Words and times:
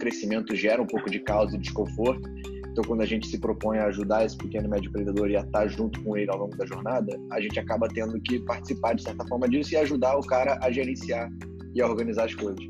crescimento 0.00 0.56
gera 0.56 0.82
um 0.82 0.86
pouco 0.86 1.10
de 1.10 1.20
caos 1.20 1.52
e 1.52 1.58
desconforto. 1.58 2.28
Então, 2.70 2.82
quando 2.84 3.02
a 3.02 3.06
gente 3.06 3.26
se 3.26 3.38
propõe 3.38 3.78
a 3.78 3.86
ajudar 3.86 4.24
esse 4.24 4.36
pequeno 4.36 4.66
e 4.66 4.70
médio 4.70 4.88
empreendedor 4.88 5.30
e 5.30 5.36
a 5.36 5.40
estar 5.40 5.68
junto 5.68 6.02
com 6.02 6.16
ele 6.16 6.30
ao 6.30 6.38
longo 6.38 6.56
da 6.56 6.64
jornada, 6.64 7.20
a 7.30 7.40
gente 7.40 7.58
acaba 7.60 7.86
tendo 7.88 8.18
que 8.20 8.40
participar 8.40 8.94
de 8.94 9.02
certa 9.02 9.24
forma 9.26 9.48
disso 9.48 9.74
e 9.74 9.76
ajudar 9.76 10.16
o 10.16 10.26
cara 10.26 10.58
a 10.62 10.70
gerenciar 10.70 11.30
e 11.74 11.82
a 11.82 11.86
organizar 11.86 12.24
as 12.24 12.34
coisas. 12.34 12.64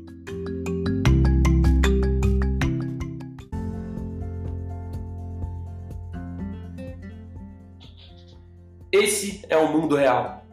Esse 8.91 9.45
é 9.47 9.55
o 9.55 9.71
Mundo 9.71 9.95
Real. 9.95 10.45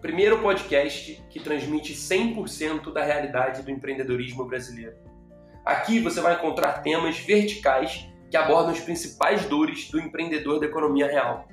Primeiro 0.00 0.40
podcast 0.40 1.20
que 1.28 1.40
transmite 1.40 1.92
100% 1.92 2.92
da 2.92 3.04
realidade 3.04 3.62
do 3.62 3.70
empreendedorismo 3.70 4.44
brasileiro. 4.44 5.09
Aqui 5.64 6.00
você 6.00 6.20
vai 6.20 6.34
encontrar 6.34 6.82
temas 6.82 7.18
verticais 7.18 8.08
que 8.30 8.36
abordam 8.36 8.70
as 8.72 8.80
principais 8.80 9.44
dores 9.46 9.90
do 9.90 10.00
empreendedor 10.00 10.58
da 10.58 10.66
economia 10.66 11.06
real. 11.06 11.46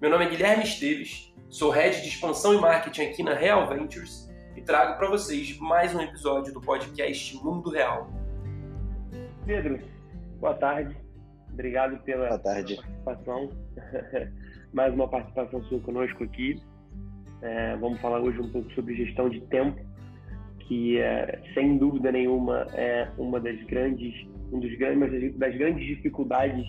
Meu 0.00 0.10
nome 0.10 0.24
é 0.24 0.28
Guilherme 0.28 0.64
Esteves, 0.64 1.34
sou 1.50 1.70
head 1.70 2.00
de 2.00 2.08
expansão 2.08 2.54
e 2.54 2.60
marketing 2.60 3.02
aqui 3.02 3.22
na 3.22 3.34
Real 3.34 3.68
Ventures 3.68 4.28
e 4.56 4.62
trago 4.62 4.96
para 4.96 5.08
vocês 5.08 5.58
mais 5.58 5.94
um 5.94 6.00
episódio 6.00 6.54
do 6.54 6.60
podcast 6.60 7.36
Mundo 7.44 7.70
Real. 7.70 8.08
Pedro, 9.44 9.78
boa 10.40 10.54
tarde. 10.54 10.96
Obrigado 11.52 11.98
pela 12.02 12.28
boa 12.28 12.38
tarde. 12.38 12.76
participação. 12.76 13.50
mais 14.72 14.94
uma 14.94 15.06
participação 15.06 15.62
sua 15.64 15.80
conosco 15.80 16.24
aqui. 16.24 16.62
É, 17.42 17.76
vamos 17.76 18.00
falar 18.00 18.20
hoje 18.20 18.40
um 18.40 18.50
pouco 18.50 18.72
sobre 18.72 18.96
gestão 18.96 19.28
de 19.28 19.40
tempo, 19.42 19.78
que 20.66 20.98
é, 20.98 21.42
sem 21.54 21.78
dúvida 21.78 22.10
nenhuma 22.10 22.66
é 22.74 23.08
uma 23.18 23.38
das 23.40 23.60
grandes, 23.64 24.26
um 24.52 24.60
dos 24.60 24.76
grandes, 24.76 25.36
das 25.36 25.54
grandes 25.56 25.86
dificuldades 25.86 26.66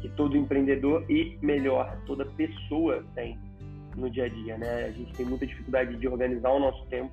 que 0.00 0.08
todo 0.10 0.36
empreendedor 0.36 1.04
e 1.08 1.38
melhor 1.42 1.96
toda 2.06 2.24
pessoa 2.24 3.04
tem 3.14 3.38
no 3.96 4.10
dia 4.10 4.24
a 4.24 4.28
dia, 4.28 4.58
né? 4.58 4.86
A 4.86 4.90
gente 4.90 5.12
tem 5.14 5.26
muita 5.26 5.46
dificuldade 5.46 5.96
de 5.96 6.08
organizar 6.08 6.50
o 6.50 6.58
nosso 6.58 6.84
tempo, 6.86 7.12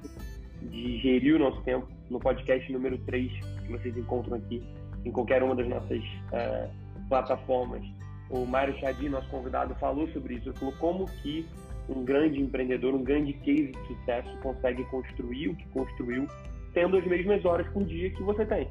de 0.62 0.98
gerir 1.00 1.36
o 1.36 1.40
nosso 1.40 1.62
tempo. 1.64 1.88
No 2.10 2.20
podcast 2.20 2.72
número 2.72 2.98
3 3.00 3.32
que 3.66 3.72
vocês 3.72 3.96
encontram 3.98 4.38
aqui 4.38 4.64
em 5.06 5.12
qualquer 5.12 5.44
uma 5.44 5.56
das 5.56 5.68
nossas 5.68 6.00
uh, 6.00 6.70
plataformas, 7.08 7.84
o 8.30 8.46
Mário 8.46 8.78
Chadi, 8.80 9.10
nosso 9.10 9.30
convidado, 9.30 9.76
falou 9.76 10.08
sobre 10.10 10.36
isso. 10.36 10.50
Ele 10.50 10.58
falou 10.58 10.74
como 10.80 11.06
que 11.22 11.46
um 11.90 12.04
grande 12.04 12.40
empreendedor, 12.40 12.94
um 12.94 13.04
grande 13.04 13.34
case 13.34 13.72
de 13.72 13.88
sucesso 13.88 14.30
consegue 14.42 14.84
construir 14.86 15.50
o 15.50 15.56
que 15.56 15.68
construiu 15.70 16.28
tendo 16.74 16.98
as 16.98 17.06
mesmas 17.06 17.44
horas 17.46 17.68
por 17.70 17.84
dia 17.84 18.10
que 18.12 18.22
você 18.24 18.46
tem. 18.46 18.68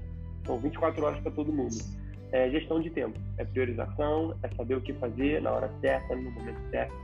São 0.46 0.58
24 0.58 1.04
horas 1.04 1.20
para 1.20 1.32
todo 1.32 1.52
mundo. 1.52 1.76
É 2.30 2.48
gestão 2.50 2.80
de 2.80 2.90
tempo, 2.90 3.18
é 3.38 3.44
priorização, 3.44 4.36
é 4.42 4.48
saber 4.54 4.76
o 4.76 4.80
que 4.80 4.92
fazer 4.94 5.40
na 5.42 5.50
hora 5.50 5.70
certa, 5.80 6.14
no 6.14 6.30
momento 6.30 6.60
certo, 6.70 6.94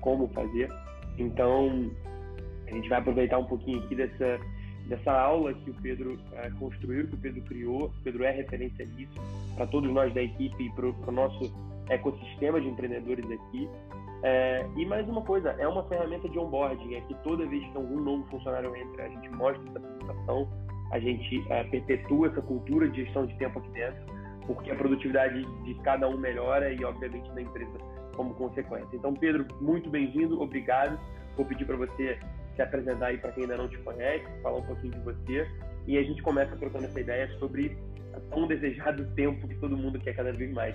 como 0.00 0.28
fazer. 0.28 0.68
Então, 1.18 1.90
a 2.66 2.70
gente 2.70 2.88
vai 2.88 2.98
aproveitar 2.98 3.38
um 3.38 3.44
pouquinho 3.44 3.84
aqui 3.84 3.94
dessa, 3.94 4.40
dessa 4.86 5.12
aula 5.12 5.54
que 5.54 5.70
o 5.70 5.74
Pedro 5.74 6.18
é, 6.32 6.50
construiu, 6.58 7.06
que 7.08 7.14
o 7.14 7.18
Pedro 7.18 7.42
criou. 7.42 7.84
O 7.86 8.02
Pedro 8.02 8.24
é 8.24 8.30
referência 8.30 8.84
nisso 8.84 9.14
para 9.56 9.66
todos 9.66 9.90
nós 9.92 10.12
da 10.14 10.22
equipe 10.22 10.64
e 10.64 10.70
para 10.70 10.86
o 10.86 11.12
nosso 11.12 11.52
ecossistema 11.88 12.60
de 12.60 12.68
empreendedores 12.68 13.24
aqui. 13.30 13.68
É, 14.22 14.64
e 14.76 14.86
mais 14.86 15.08
uma 15.08 15.22
coisa, 15.22 15.50
é 15.58 15.66
uma 15.66 15.82
ferramenta 15.88 16.28
de 16.28 16.38
onboarding, 16.38 16.94
é 16.94 17.00
que 17.00 17.14
toda 17.24 17.44
vez 17.46 17.64
que 17.70 17.76
algum 17.76 18.00
novo 18.00 18.24
funcionário 18.30 18.74
entra, 18.76 19.04
a 19.04 19.08
gente 19.08 19.28
mostra 19.30 19.62
essa 19.68 19.78
apresentação, 19.78 20.48
a 20.92 20.98
gente 21.00 21.44
é, 21.50 21.64
perpetua 21.64 22.28
essa 22.28 22.40
cultura 22.40 22.88
de 22.88 23.04
gestão 23.04 23.26
de 23.26 23.36
tempo 23.38 23.58
aqui 23.58 23.70
dentro, 23.70 24.00
porque 24.46 24.70
a 24.70 24.76
produtividade 24.76 25.44
de 25.64 25.74
cada 25.82 26.08
um 26.08 26.16
melhora 26.16 26.72
e, 26.72 26.84
obviamente, 26.84 27.30
da 27.32 27.42
empresa 27.42 27.72
como 28.14 28.34
consequência. 28.34 28.94
Então, 28.94 29.12
Pedro, 29.14 29.46
muito 29.60 29.90
bem-vindo, 29.90 30.40
obrigado. 30.40 30.98
Vou 31.36 31.46
pedir 31.46 31.64
para 31.64 31.76
você 31.76 32.18
se 32.54 32.62
apresentar 32.62 33.06
aí 33.06 33.18
para 33.18 33.32
quem 33.32 33.44
ainda 33.44 33.56
não 33.56 33.68
te 33.68 33.78
conhece, 33.78 34.24
falar 34.42 34.58
um 34.58 34.62
pouquinho 34.62 34.92
de 34.92 35.00
você, 35.00 35.48
e 35.86 35.98
a 35.98 36.02
gente 36.02 36.22
começa 36.22 36.54
trocando 36.56 36.86
essa 36.86 37.00
ideia 37.00 37.28
sobre 37.38 37.76
tão 38.30 38.46
desejado 38.46 39.04
tempo 39.14 39.48
que 39.48 39.54
todo 39.56 39.76
mundo 39.76 39.98
quer 39.98 40.14
cada 40.14 40.32
vez 40.32 40.52
mais. 40.52 40.74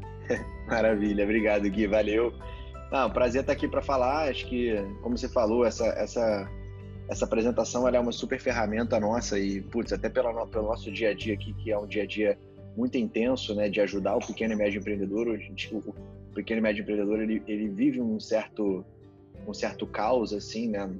Maravilha, 0.68 1.24
obrigado 1.24 1.68
Gui, 1.68 1.86
valeu. 1.86 2.32
Não, 2.90 3.10
prazer 3.10 3.42
estar 3.42 3.52
aqui 3.52 3.68
para 3.68 3.82
falar. 3.82 4.30
Acho 4.30 4.46
que, 4.46 4.74
como 5.02 5.16
você 5.16 5.28
falou, 5.28 5.64
essa 5.64 5.86
essa 5.86 6.48
essa 7.08 7.24
apresentação 7.24 7.88
é 7.88 7.98
uma 7.98 8.12
super 8.12 8.38
ferramenta 8.38 9.00
nossa 9.00 9.38
e, 9.38 9.62
putz, 9.62 9.92
até 9.92 10.10
pelo, 10.10 10.46
pelo 10.46 10.66
nosso 10.66 10.92
dia 10.92 11.10
a 11.10 11.14
dia 11.14 11.34
aqui, 11.34 11.54
que 11.54 11.72
é 11.72 11.78
um 11.78 11.86
dia 11.86 12.02
a 12.02 12.06
dia 12.06 12.38
muito 12.76 12.98
intenso, 12.98 13.54
né, 13.54 13.68
de 13.68 13.80
ajudar 13.80 14.16
o 14.16 14.18
pequeno 14.18 14.52
e 14.52 14.56
médio 14.56 14.78
empreendedor. 14.78 15.26
O 15.28 16.34
pequeno 16.34 16.60
e 16.60 16.62
médio 16.62 16.82
empreendedor 16.82 17.20
ele, 17.20 17.42
ele 17.46 17.68
vive 17.68 18.00
um 18.00 18.20
certo 18.20 18.84
um 19.48 19.54
certo 19.54 19.86
caos 19.86 20.32
assim, 20.32 20.68
né? 20.68 20.90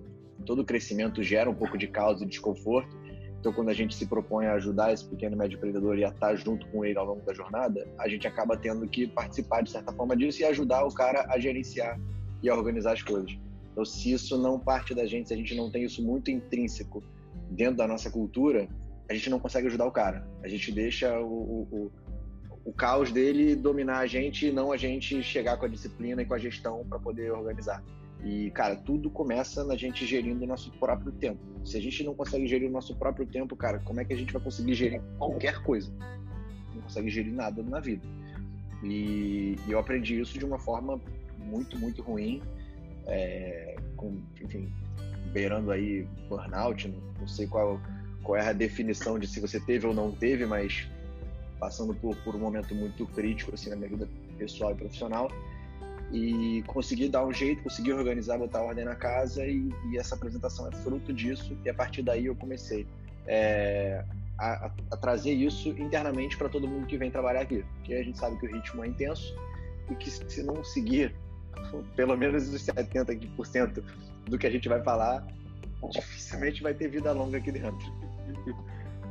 Todo 0.46 0.64
crescimento 0.64 1.22
gera 1.22 1.50
um 1.50 1.54
pouco 1.54 1.76
de 1.76 1.86
caos 1.86 2.22
e 2.22 2.26
desconforto. 2.26 2.96
Então, 3.38 3.52
quando 3.52 3.68
a 3.68 3.74
gente 3.74 3.94
se 3.94 4.06
propõe 4.06 4.46
a 4.46 4.54
ajudar 4.54 4.92
esse 4.92 5.04
pequeno 5.04 5.36
médio 5.36 5.56
empreendedor 5.56 5.96
e 5.98 6.04
a 6.04 6.08
estar 6.08 6.34
junto 6.34 6.66
com 6.68 6.84
ele 6.84 6.98
ao 6.98 7.06
longo 7.06 7.24
da 7.24 7.32
jornada, 7.32 7.86
a 7.98 8.08
gente 8.08 8.26
acaba 8.26 8.56
tendo 8.56 8.88
que 8.88 9.06
participar 9.06 9.62
de 9.62 9.70
certa 9.70 9.92
forma 9.92 10.16
disso 10.16 10.40
e 10.40 10.44
ajudar 10.44 10.84
o 10.84 10.92
cara 10.92 11.26
a 11.28 11.38
gerenciar 11.38 12.00
e 12.42 12.48
a 12.48 12.54
organizar 12.54 12.94
as 12.94 13.02
coisas. 13.02 13.38
Então, 13.72 13.84
se 13.84 14.12
isso 14.12 14.36
não 14.36 14.58
parte 14.58 14.94
da 14.94 15.06
gente, 15.06 15.28
se 15.28 15.34
a 15.34 15.36
gente 15.36 15.54
não 15.54 15.70
tem 15.70 15.84
isso 15.84 16.02
muito 16.02 16.30
intrínseco 16.30 17.02
dentro 17.50 17.76
da 17.76 17.86
nossa 17.86 18.10
cultura, 18.10 18.68
a 19.08 19.14
gente 19.14 19.30
não 19.30 19.38
consegue 19.38 19.68
ajudar 19.68 19.86
o 19.86 19.92
cara. 19.92 20.26
A 20.42 20.48
gente 20.48 20.72
deixa 20.72 21.18
o, 21.20 21.26
o, 21.26 21.68
o, 21.70 21.92
o 22.64 22.72
caos 22.72 23.12
dele 23.12 23.54
dominar 23.54 23.98
a 23.98 24.06
gente 24.06 24.46
e 24.46 24.52
não 24.52 24.72
a 24.72 24.76
gente 24.76 25.22
chegar 25.22 25.56
com 25.58 25.66
a 25.66 25.68
disciplina 25.68 26.22
e 26.22 26.26
com 26.26 26.34
a 26.34 26.38
gestão 26.38 26.84
para 26.88 26.98
poder 26.98 27.30
organizar. 27.30 27.82
E, 28.24 28.50
cara, 28.50 28.74
tudo 28.74 29.08
começa 29.10 29.64
na 29.64 29.76
gente 29.76 30.04
gerindo 30.04 30.44
o 30.44 30.46
nosso 30.46 30.70
próprio 30.72 31.12
tempo. 31.12 31.38
Se 31.64 31.76
a 31.76 31.80
gente 31.80 32.02
não 32.02 32.14
consegue 32.14 32.46
gerir 32.46 32.68
o 32.68 32.72
nosso 32.72 32.94
próprio 32.96 33.26
tempo, 33.26 33.54
cara, 33.54 33.78
como 33.80 34.00
é 34.00 34.04
que 34.04 34.12
a 34.12 34.16
gente 34.16 34.32
vai 34.32 34.42
conseguir 34.42 34.74
gerir 34.74 35.00
qualquer 35.18 35.62
coisa? 35.62 35.92
Não 36.74 36.82
consegue 36.82 37.08
gerir 37.08 37.32
nada 37.32 37.62
na 37.62 37.78
vida. 37.78 38.06
E, 38.82 39.56
e 39.66 39.72
eu 39.72 39.78
aprendi 39.78 40.20
isso 40.20 40.38
de 40.38 40.44
uma 40.44 40.58
forma 40.58 41.00
muito, 41.38 41.78
muito 41.78 42.02
ruim, 42.02 42.42
é, 43.06 43.76
com, 43.96 44.20
enfim, 44.42 44.72
beirando 45.32 45.70
aí 45.70 46.06
burnout, 46.28 46.88
não, 46.88 47.00
não 47.20 47.28
sei 47.28 47.46
qual, 47.46 47.80
qual 48.22 48.36
é 48.36 48.48
a 48.48 48.52
definição 48.52 49.18
de 49.18 49.26
se 49.26 49.40
você 49.40 49.60
teve 49.60 49.86
ou 49.86 49.94
não 49.94 50.12
teve, 50.12 50.44
mas 50.44 50.88
passando 51.58 51.94
por, 51.94 52.16
por 52.16 52.34
um 52.34 52.38
momento 52.38 52.74
muito 52.74 53.06
crítico 53.06 53.52
assim 53.54 53.70
na 53.70 53.76
minha 53.76 53.88
vida 53.88 54.08
pessoal 54.38 54.72
e 54.72 54.74
profissional 54.76 55.30
e 56.12 56.62
consegui 56.66 57.08
dar 57.08 57.24
um 57.24 57.32
jeito, 57.32 57.62
consegui 57.62 57.92
organizar, 57.92 58.38
botar 58.38 58.62
ordem 58.62 58.84
na 58.84 58.94
casa 58.94 59.44
e, 59.46 59.68
e 59.90 59.98
essa 59.98 60.14
apresentação 60.14 60.68
é 60.68 60.72
fruto 60.72 61.12
disso 61.12 61.56
e 61.64 61.68
a 61.68 61.74
partir 61.74 62.02
daí 62.02 62.26
eu 62.26 62.34
comecei 62.34 62.86
é, 63.26 64.04
a, 64.38 64.70
a, 64.90 64.96
trazer 64.96 65.32
isso 65.32 65.68
internamente 65.70 66.36
para 66.36 66.48
todo 66.48 66.66
mundo 66.66 66.86
que 66.86 66.96
vem 66.96 67.10
trabalhar 67.10 67.42
aqui, 67.42 67.64
porque 67.74 67.94
a 67.94 68.02
gente 68.02 68.18
sabe 68.18 68.38
que 68.38 68.46
o 68.46 68.54
ritmo 68.54 68.82
é 68.84 68.88
intenso 68.88 69.36
e 69.90 69.94
que 69.94 70.10
se 70.10 70.42
não 70.42 70.64
seguir 70.64 71.14
pelo 71.96 72.16
menos 72.16 72.48
os 72.48 72.62
70% 72.64 73.82
do 74.26 74.38
que 74.38 74.46
a 74.46 74.50
gente 74.50 74.68
vai 74.68 74.82
falar, 74.82 75.26
dificilmente 75.90 76.62
vai 76.62 76.72
ter 76.72 76.88
vida 76.88 77.12
longa 77.12 77.38
aqui 77.38 77.52
dentro. 77.52 77.92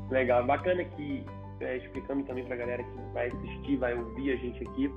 Legal, 0.10 0.46
bacana 0.46 0.84
que 0.84 1.26
é, 1.60 1.78
explicando 1.78 2.24
também 2.24 2.46
para 2.46 2.56
a 2.56 2.58
galera 2.58 2.84
que 2.84 3.14
vai 3.14 3.28
assistir, 3.28 3.78
vai 3.78 3.94
ouvir 3.94 4.32
a 4.32 4.36
gente 4.38 4.64
aqui, 4.64 4.92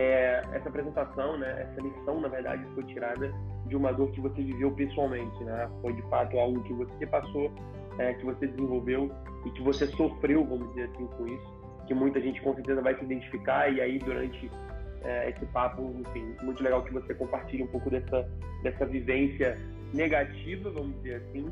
é, 0.00 0.42
essa 0.54 0.68
apresentação, 0.70 1.36
né, 1.36 1.68
essa 1.68 1.80
lição, 1.82 2.20
na 2.20 2.28
verdade, 2.28 2.64
foi 2.74 2.84
tirada 2.84 3.30
de 3.66 3.76
uma 3.76 3.92
dor 3.92 4.10
que 4.12 4.20
você 4.20 4.42
viveu 4.42 4.72
pessoalmente, 4.72 5.44
né? 5.44 5.70
Foi 5.82 5.92
de 5.92 6.00
fato 6.08 6.38
algo 6.38 6.62
que 6.62 6.72
você 6.72 7.06
passou, 7.06 7.52
é, 7.98 8.14
que 8.14 8.24
você 8.24 8.46
desenvolveu 8.46 9.10
e 9.44 9.50
que 9.50 9.62
você 9.62 9.86
sofreu, 9.88 10.44
vamos 10.44 10.70
dizer 10.70 10.84
assim, 10.84 11.06
com 11.06 11.26
isso, 11.26 11.60
que 11.86 11.92
muita 11.92 12.18
gente 12.18 12.40
com 12.40 12.54
certeza 12.54 12.80
vai 12.80 12.96
se 12.96 13.04
identificar 13.04 13.70
e 13.70 13.80
aí 13.80 13.98
durante 13.98 14.50
é, 15.04 15.30
esse 15.30 15.44
papo, 15.46 15.94
enfim, 15.98 16.34
muito 16.42 16.62
legal 16.62 16.82
que 16.82 16.92
você 16.92 17.12
compartilhe 17.14 17.62
um 17.62 17.68
pouco 17.68 17.90
dessa 17.90 18.26
dessa 18.62 18.86
vivência 18.86 19.58
negativa, 19.92 20.70
vamos 20.70 20.94
dizer 20.96 21.16
assim, 21.16 21.46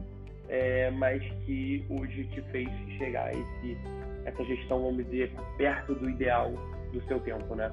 é, 0.48 0.90
mas 0.90 1.22
que 1.44 1.84
hoje 1.90 2.24
te 2.28 2.40
fez 2.50 2.68
chegar 2.96 3.26
a 3.26 3.32
esse 3.32 3.78
essa 4.24 4.44
gestão, 4.44 4.82
vamos 4.82 5.04
dizer, 5.04 5.32
perto 5.56 5.94
do 5.94 6.08
ideal 6.08 6.52
do 6.92 7.02
seu 7.06 7.20
tempo, 7.20 7.54
né? 7.54 7.70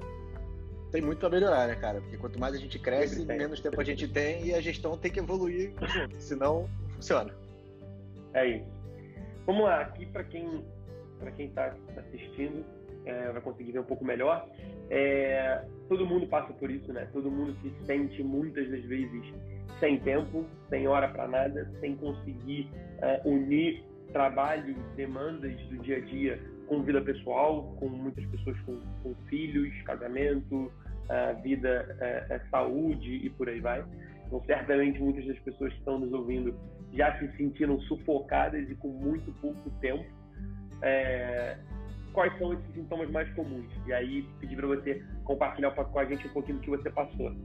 Tem 0.96 1.02
muito 1.02 1.26
a 1.26 1.30
melhorar, 1.30 1.68
né, 1.68 1.76
cara? 1.76 2.00
Porque 2.00 2.18
quanto 2.18 2.40
mais 2.40 2.56
a 2.56 2.58
gente 2.58 2.80
cresce, 2.80 3.26
menos 3.26 3.60
tempo 3.60 3.80
a 3.82 3.84
gente 3.84 4.08
tem 4.08 4.46
e 4.46 4.54
a 4.54 4.62
gestão 4.62 4.98
tem 4.98 5.12
que 5.12 5.20
evoluir 5.20 5.74
junto, 5.82 6.16
senão 6.22 6.62
não 6.62 6.90
funciona. 6.96 7.34
É 8.34 8.48
isso. 8.48 8.66
Vamos 9.46 9.66
lá, 9.66 9.82
aqui 9.82 10.06
para 10.06 10.24
quem 10.24 10.64
para 11.20 11.32
quem 11.32 11.48
está 11.48 11.76
assistindo 11.98 12.64
é, 13.06 13.30
vai 13.32 13.42
conseguir 13.42 13.74
ver 13.74 13.80
um 13.80 13.84
pouco 13.86 14.06
melhor. 14.06 14.48
É, 14.90 15.66
todo 15.90 16.06
mundo 16.06 16.28
passa 16.28 16.54
por 16.54 16.72
isso, 16.72 16.94
né? 16.94 17.10
Todo 17.12 17.30
mundo 17.30 17.56
se 17.62 17.74
sente 17.86 18.24
muitas 18.24 18.70
das 18.70 18.84
vezes 18.86 19.34
sem 19.82 20.00
tempo, 20.00 20.46
sem 20.70 20.88
hora 20.88 21.10
para 21.10 21.28
nada, 21.28 21.70
sem 21.82 21.98
conseguir 21.98 22.70
é, 23.02 23.22
unir 23.26 23.84
trabalho, 24.14 24.76
demandas 24.96 25.60
do 25.68 25.78
dia 25.80 25.98
a 25.98 26.00
dia 26.00 26.40
com 26.68 26.82
vida 26.84 27.02
pessoal, 27.02 27.76
com 27.80 27.90
muitas 27.90 28.26
pessoas 28.28 28.58
com, 28.62 28.80
com 29.04 29.14
filhos, 29.28 29.74
casamento, 29.84 30.72
uh, 31.10 31.42
vida, 31.42 31.98
uh, 32.00 32.50
saúde 32.50 33.26
e 33.26 33.30
por 33.30 33.50
aí 33.50 33.60
vai. 33.60 33.84
Então, 34.28 34.42
certamente, 34.46 35.00
muitas 35.00 35.26
das 35.26 35.40
pessoas 35.40 35.72
que 35.74 35.80
estão 35.80 36.00
nos 36.00 36.12
ouvindo 36.12 36.56
já 36.94 37.18
se 37.20 37.28
sentiram 37.38 37.80
sufocadas 37.82 38.70
e 38.70 38.76
com 38.76 38.90
muito 38.90 39.32
pouco 39.34 39.70
tempo. 39.82 40.06
É, 40.82 41.58
quais 42.14 42.38
são 42.38 42.54
esses 42.54 42.74
sintomas 42.74 43.10
mais 43.12 43.32
comuns? 43.34 43.68
E 43.86 43.94
aí, 43.94 44.28
pedir 44.40 44.56
para 44.56 44.68
você 44.68 45.04
compartilhar 45.24 45.72
com 45.72 46.00
a 46.00 46.06
gente 46.06 46.28
um 46.28 46.32
pouquinho 46.32 46.58
do 46.58 46.62
que 46.62 46.70
você 46.70 46.90
passou. 46.90 47.36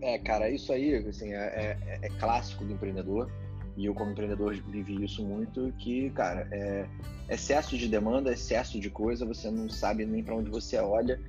É, 0.00 0.18
cara, 0.18 0.48
isso 0.48 0.72
aí 0.72 0.94
assim, 0.94 1.32
é, 1.32 1.76
é, 1.90 1.98
é 2.02 2.08
clássico 2.20 2.64
do 2.64 2.72
empreendedor. 2.72 3.30
E 3.76 3.86
eu, 3.86 3.94
como 3.94 4.10
empreendedor, 4.10 4.54
vivi 4.54 5.04
isso 5.04 5.24
muito, 5.24 5.72
que, 5.78 6.10
cara, 6.10 6.48
é 6.50 6.86
excesso 7.28 7.78
de 7.78 7.86
demanda, 7.86 8.32
excesso 8.32 8.80
de 8.80 8.90
coisa, 8.90 9.24
você 9.24 9.50
não 9.50 9.68
sabe 9.68 10.04
nem 10.04 10.22
para 10.22 10.34
onde 10.34 10.50
você 10.50 10.78
olha 10.78 11.20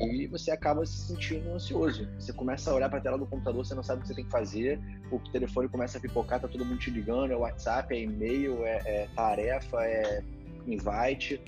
e 0.00 0.26
você 0.26 0.50
acaba 0.50 0.86
se 0.86 1.08
sentindo 1.08 1.50
ansioso. 1.50 2.08
Você 2.18 2.32
começa 2.32 2.70
a 2.70 2.74
olhar 2.74 2.88
para 2.88 2.98
a 2.98 3.02
tela 3.02 3.18
do 3.18 3.26
computador, 3.26 3.64
você 3.64 3.74
não 3.74 3.82
sabe 3.82 3.98
o 3.98 4.02
que 4.02 4.08
você 4.08 4.14
tem 4.14 4.24
que 4.24 4.30
fazer, 4.30 4.80
o 5.10 5.18
telefone 5.30 5.68
começa 5.68 5.98
a 5.98 6.00
pipocar, 6.00 6.40
tá 6.40 6.46
todo 6.46 6.64
mundo 6.64 6.78
te 6.78 6.90
ligando, 6.90 7.32
é 7.32 7.36
WhatsApp, 7.36 7.94
é 7.94 8.02
e-mail, 8.02 8.64
é, 8.64 8.82
é 8.84 9.08
tarefa, 9.14 9.84
é 9.84 10.22
invite. 10.66 11.40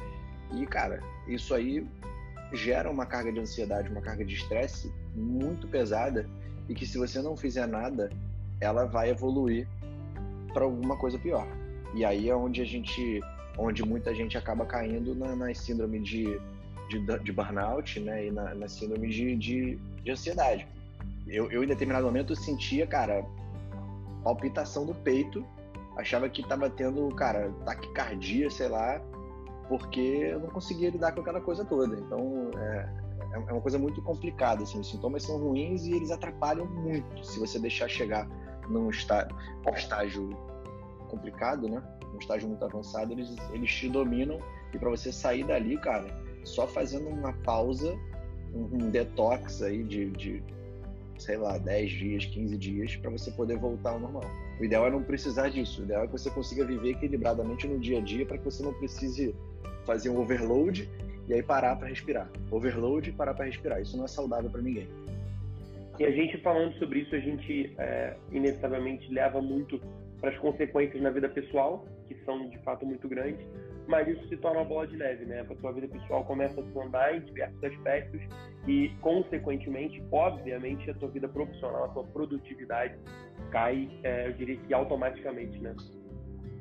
E, 0.52 0.66
cara, 0.66 1.00
isso 1.28 1.54
aí 1.54 1.86
gera 2.52 2.90
uma 2.90 3.06
carga 3.06 3.32
de 3.32 3.38
ansiedade, 3.38 3.88
uma 3.88 4.00
carga 4.00 4.24
de 4.24 4.34
estresse 4.34 4.92
muito 5.14 5.68
pesada 5.68 6.28
e 6.68 6.74
que 6.74 6.86
se 6.86 6.98
você 6.98 7.22
não 7.22 7.36
fizer 7.36 7.66
nada, 7.66 8.10
ela 8.60 8.84
vai 8.84 9.10
evoluir 9.10 9.68
para 10.52 10.64
alguma 10.64 10.96
coisa 10.96 11.18
pior. 11.18 11.46
E 11.94 12.04
aí 12.04 12.28
é 12.28 12.34
onde 12.34 12.60
a 12.62 12.64
gente, 12.64 13.20
onde 13.56 13.84
muita 13.84 14.14
gente 14.14 14.36
acaba 14.36 14.64
caindo 14.66 15.14
na, 15.14 15.34
na 15.34 15.54
síndrome 15.54 16.00
de, 16.00 16.40
de, 16.98 17.18
de, 17.20 17.32
burnout, 17.32 18.00
né, 18.00 18.26
e 18.26 18.30
na, 18.30 18.54
na 18.54 18.68
síndrome 18.68 19.08
de, 19.08 19.36
de, 19.36 19.76
de 20.02 20.10
ansiedade. 20.10 20.66
Eu, 21.26 21.50
eu, 21.50 21.62
em 21.62 21.66
determinado 21.66 22.04
momento, 22.04 22.34
sentia, 22.34 22.86
cara, 22.86 23.24
palpitação 24.24 24.84
do 24.84 24.94
peito, 24.94 25.44
achava 25.96 26.28
que 26.28 26.42
estava 26.42 26.68
tendo, 26.68 27.08
cara, 27.14 27.52
taquicardia, 27.64 28.50
sei 28.50 28.68
lá, 28.68 29.00
porque 29.68 30.00
eu 30.00 30.40
não 30.40 30.48
conseguia 30.48 30.90
lidar 30.90 31.12
com 31.12 31.20
aquela 31.20 31.40
coisa 31.40 31.64
toda. 31.64 31.96
Então, 31.96 32.50
é, 32.58 32.88
é, 33.32 33.34
é 33.34 33.52
uma 33.52 33.60
coisa 33.60 33.78
muito 33.78 34.02
complicada, 34.02 34.64
assim, 34.64 34.80
os 34.80 34.90
sintomas 34.90 35.22
são 35.22 35.38
ruins 35.38 35.86
e 35.86 35.92
eles 35.92 36.10
atrapalham 36.10 36.66
muito 36.66 37.24
se 37.24 37.38
você 37.38 37.58
deixar 37.58 37.88
chegar 37.88 38.28
num 38.68 38.86
um 38.86 38.90
estágio 38.90 40.30
complicado, 41.08 41.68
né? 41.68 41.82
Um 42.14 42.18
estágio 42.18 42.48
muito 42.48 42.64
avançado, 42.64 43.12
eles, 43.12 43.36
eles 43.52 43.70
te 43.70 43.88
dominam 43.88 44.38
e 44.72 44.78
para 44.78 44.90
você 44.90 45.12
sair 45.12 45.44
dali, 45.44 45.76
cara, 45.78 46.06
só 46.44 46.66
fazendo 46.66 47.08
uma 47.08 47.32
pausa, 47.32 47.96
um, 48.54 48.90
detox 48.90 49.62
aí 49.62 49.82
de, 49.82 50.10
de, 50.10 50.42
sei 51.18 51.36
lá, 51.36 51.58
10 51.58 51.90
dias, 51.90 52.24
15 52.26 52.56
dias, 52.56 52.96
para 52.96 53.10
você 53.10 53.30
poder 53.30 53.56
voltar 53.58 53.90
ao 53.90 54.00
normal. 54.00 54.24
O 54.58 54.64
ideal 54.64 54.86
é 54.86 54.90
não 54.90 55.02
precisar 55.02 55.48
disso, 55.48 55.82
o 55.82 55.84
ideal 55.84 56.04
é 56.04 56.06
que 56.06 56.12
você 56.12 56.30
consiga 56.30 56.64
viver 56.64 56.90
equilibradamente 56.90 57.66
no 57.66 57.78
dia 57.78 57.98
a 57.98 58.00
dia 58.00 58.26
para 58.26 58.38
que 58.38 58.44
você 58.44 58.62
não 58.62 58.74
precise 58.74 59.34
fazer 59.84 60.10
um 60.10 60.20
overload 60.20 60.88
e 61.28 61.34
aí 61.34 61.42
parar 61.42 61.76
para 61.76 61.88
respirar. 61.88 62.30
Overload 62.50 63.08
e 63.08 63.12
parar 63.12 63.34
para 63.34 63.44
respirar. 63.44 63.80
Isso 63.80 63.96
não 63.96 64.04
é 64.04 64.08
saudável 64.08 64.50
para 64.50 64.60
ninguém. 64.60 64.88
E 65.98 66.04
a 66.04 66.10
gente 66.10 66.38
falando 66.38 66.72
sobre 66.78 67.00
isso, 67.00 67.14
a 67.14 67.18
gente 67.18 67.74
é, 67.78 68.16
inevitavelmente 68.32 69.12
leva 69.12 69.40
muito 69.40 69.80
para 70.20 70.30
as 70.30 70.38
consequências 70.38 71.00
na 71.02 71.10
vida 71.10 71.28
pessoal, 71.28 71.84
que 72.08 72.14
são 72.24 72.48
de 72.48 72.58
fato 72.58 72.86
muito 72.86 73.06
grandes, 73.06 73.46
mas 73.90 74.06
isso 74.06 74.26
se 74.28 74.36
torna 74.36 74.60
uma 74.60 74.64
bola 74.64 74.86
de 74.86 74.96
neve, 74.96 75.24
né? 75.24 75.40
A 75.40 75.60
sua 75.60 75.72
vida 75.72 75.88
pessoal 75.88 76.24
começa 76.24 76.60
a 76.60 76.84
andar 76.84 77.16
em 77.16 77.20
diversos 77.20 77.62
aspectos 77.62 78.20
e, 78.66 78.90
consequentemente, 79.00 80.02
obviamente, 80.12 80.88
a 80.90 80.94
sua 80.94 81.08
vida 81.08 81.28
profissional, 81.28 81.84
a 81.84 81.92
sua 81.92 82.04
produtividade 82.04 82.96
cai, 83.50 83.90
é, 84.04 84.28
eu 84.28 84.32
diria 84.34 84.56
que 84.56 84.72
automaticamente, 84.72 85.58
né? 85.58 85.74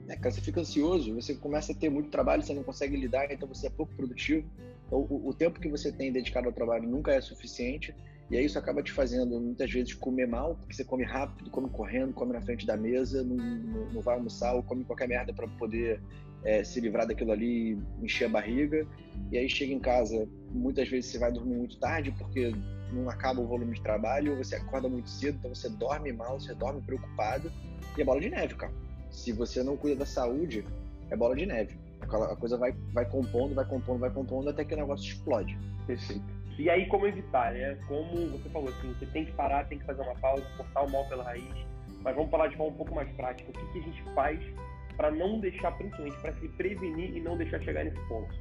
É, 0.10 0.16
cara, 0.16 0.32
você 0.32 0.42
fica 0.42 0.60
ansioso, 0.60 1.14
você 1.14 1.36
começa 1.36 1.72
a 1.72 1.76
ter 1.76 1.90
muito 1.90 2.10
trabalho, 2.10 2.42
você 2.42 2.54
não 2.54 2.64
consegue 2.64 2.98
lidar, 2.98 3.32
então 3.32 3.48
você 3.48 3.68
é 3.68 3.70
pouco 3.70 3.94
produtivo. 3.96 4.50
Então, 4.88 5.00
o, 5.08 5.30
o 5.30 5.34
tempo 5.34 5.60
que 5.60 5.70
você 5.70 5.92
tem 5.92 6.12
dedicado 6.12 6.48
ao 6.48 6.54
trabalho 6.54 6.90
nunca 6.90 7.12
é 7.12 7.22
suficiente 7.22 7.94
e 8.32 8.38
aí 8.38 8.46
isso 8.46 8.60
acaba 8.60 8.84
te 8.84 8.92
fazendo 8.92 9.40
muitas 9.40 9.72
vezes 9.72 9.94
comer 9.94 10.28
mal, 10.28 10.56
porque 10.56 10.74
você 10.74 10.84
come 10.84 11.04
rápido, 11.04 11.50
come 11.50 11.70
correndo, 11.70 12.14
come 12.14 12.34
na 12.34 12.42
frente 12.42 12.66
da 12.66 12.78
mesa, 12.78 13.24
não, 13.24 13.36
não, 13.36 13.86
não 13.92 14.02
vai 14.02 14.16
almoçar 14.16 14.54
ou 14.54 14.62
come 14.62 14.84
qualquer 14.84 15.08
merda 15.08 15.34
para 15.34 15.48
poder 15.48 16.00
é, 16.44 16.64
se 16.64 16.80
livrar 16.80 17.08
daquilo 17.08 17.32
ali, 17.32 17.78
encher 18.02 18.26
a 18.26 18.30
barriga. 18.30 18.86
E 19.32 19.38
aí 19.38 19.50
chega 19.50 19.74
em 19.74 19.80
casa, 19.80 20.28
muitas 20.52 20.88
vezes 20.88 21.12
você 21.12 21.20
vai 21.20 21.32
dormir 21.32 21.56
muito 21.56 21.80
tarde 21.80 22.12
porque 22.18 22.54
não 22.92 23.10
acaba 23.10 23.42
o 23.42 23.48
volume 23.48 23.76
de 23.76 23.82
trabalho, 23.82 24.38
você 24.38 24.56
acorda 24.56 24.90
muito 24.90 25.10
cedo, 25.10 25.38
então 25.38 25.54
você 25.54 25.70
dorme 25.70 26.12
mal, 26.12 26.40
você 26.40 26.54
dorme 26.56 26.82
preocupado. 26.82 27.52
E 27.98 28.02
é 28.02 28.06
bola 28.06 28.22
de 28.22 28.30
neve, 28.30 28.56
cara. 28.56 28.74
Se 29.12 29.32
você 29.32 29.64
não 29.64 29.76
cuida 29.76 29.98
da 29.98 30.06
saúde, 30.06 30.66
é 31.10 31.16
bola 31.16 31.36
de 31.36 31.46
neve. 31.46 31.78
A 32.02 32.36
coisa 32.36 32.58
vai, 32.58 32.74
vai 32.94 33.06
compondo, 33.06 33.54
vai 33.54 33.66
compondo, 33.66 34.00
vai 34.00 34.10
compondo 34.10 34.50
até 34.50 34.64
que 34.64 34.74
o 34.74 34.78
negócio 34.78 35.06
explode. 35.06 35.58
Perfeito. 35.86 36.24
E 36.58 36.70
aí, 36.70 36.88
como 36.88 37.08
evitar, 37.08 37.54
né? 37.54 37.78
Como 37.88 38.28
você 38.28 38.50
falou, 38.50 38.70
assim, 38.70 38.94
você 38.94 39.06
tem 39.08 39.26
que 39.26 39.32
parar, 39.34 39.68
tem 39.68 39.80
que 39.80 39.86
fazer 39.86 40.02
uma 40.02 40.16
pausa, 40.16 40.46
cortar 40.58 40.82
o 40.84 40.92
mal 40.92 41.06
pela 41.08 41.24
raiz. 41.24 41.44
Mas 42.02 42.16
vamos 42.16 42.32
falar 42.32 42.48
de 42.48 42.58
forma 42.58 42.74
um 42.74 42.78
pouco 42.78 42.96
mais 42.96 43.10
prática. 43.12 43.50
O 43.50 43.54
que, 43.54 43.72
que 43.74 43.80
a 43.80 43.82
gente 43.82 44.04
faz 44.14 44.40
para 45.00 45.12
não 45.12 45.40
deixar, 45.40 45.72
principalmente, 45.72 46.18
para 46.18 46.34
se 46.34 46.48
prevenir 46.50 47.16
e 47.16 47.22
não 47.22 47.38
deixar 47.38 47.62
chegar 47.62 47.86
nesse 47.86 48.00
ponto? 48.10 48.36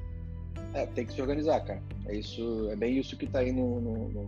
É, 0.74 0.86
tem 0.86 1.06
que 1.06 1.12
se 1.12 1.22
organizar, 1.22 1.60
cara. 1.60 1.80
É, 2.06 2.16
isso, 2.16 2.68
é 2.72 2.74
bem 2.74 2.98
isso 2.98 3.16
que 3.16 3.26
está 3.26 3.38
aí 3.38 3.52
no, 3.52 3.80
no, 3.80 4.08
no, 4.08 4.26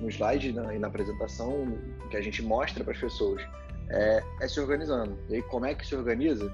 no 0.00 0.08
slide 0.08 0.52
na, 0.52 0.72
e 0.72 0.78
na 0.78 0.86
apresentação 0.86 1.66
que 2.12 2.16
a 2.16 2.20
gente 2.20 2.42
mostra 2.42 2.84
para 2.84 2.92
as 2.92 3.00
pessoas. 3.00 3.42
É, 3.90 4.22
é 4.40 4.46
se 4.46 4.60
organizando. 4.60 5.18
E 5.28 5.42
como 5.42 5.66
é 5.66 5.74
que 5.74 5.84
se 5.84 5.96
organiza? 5.96 6.48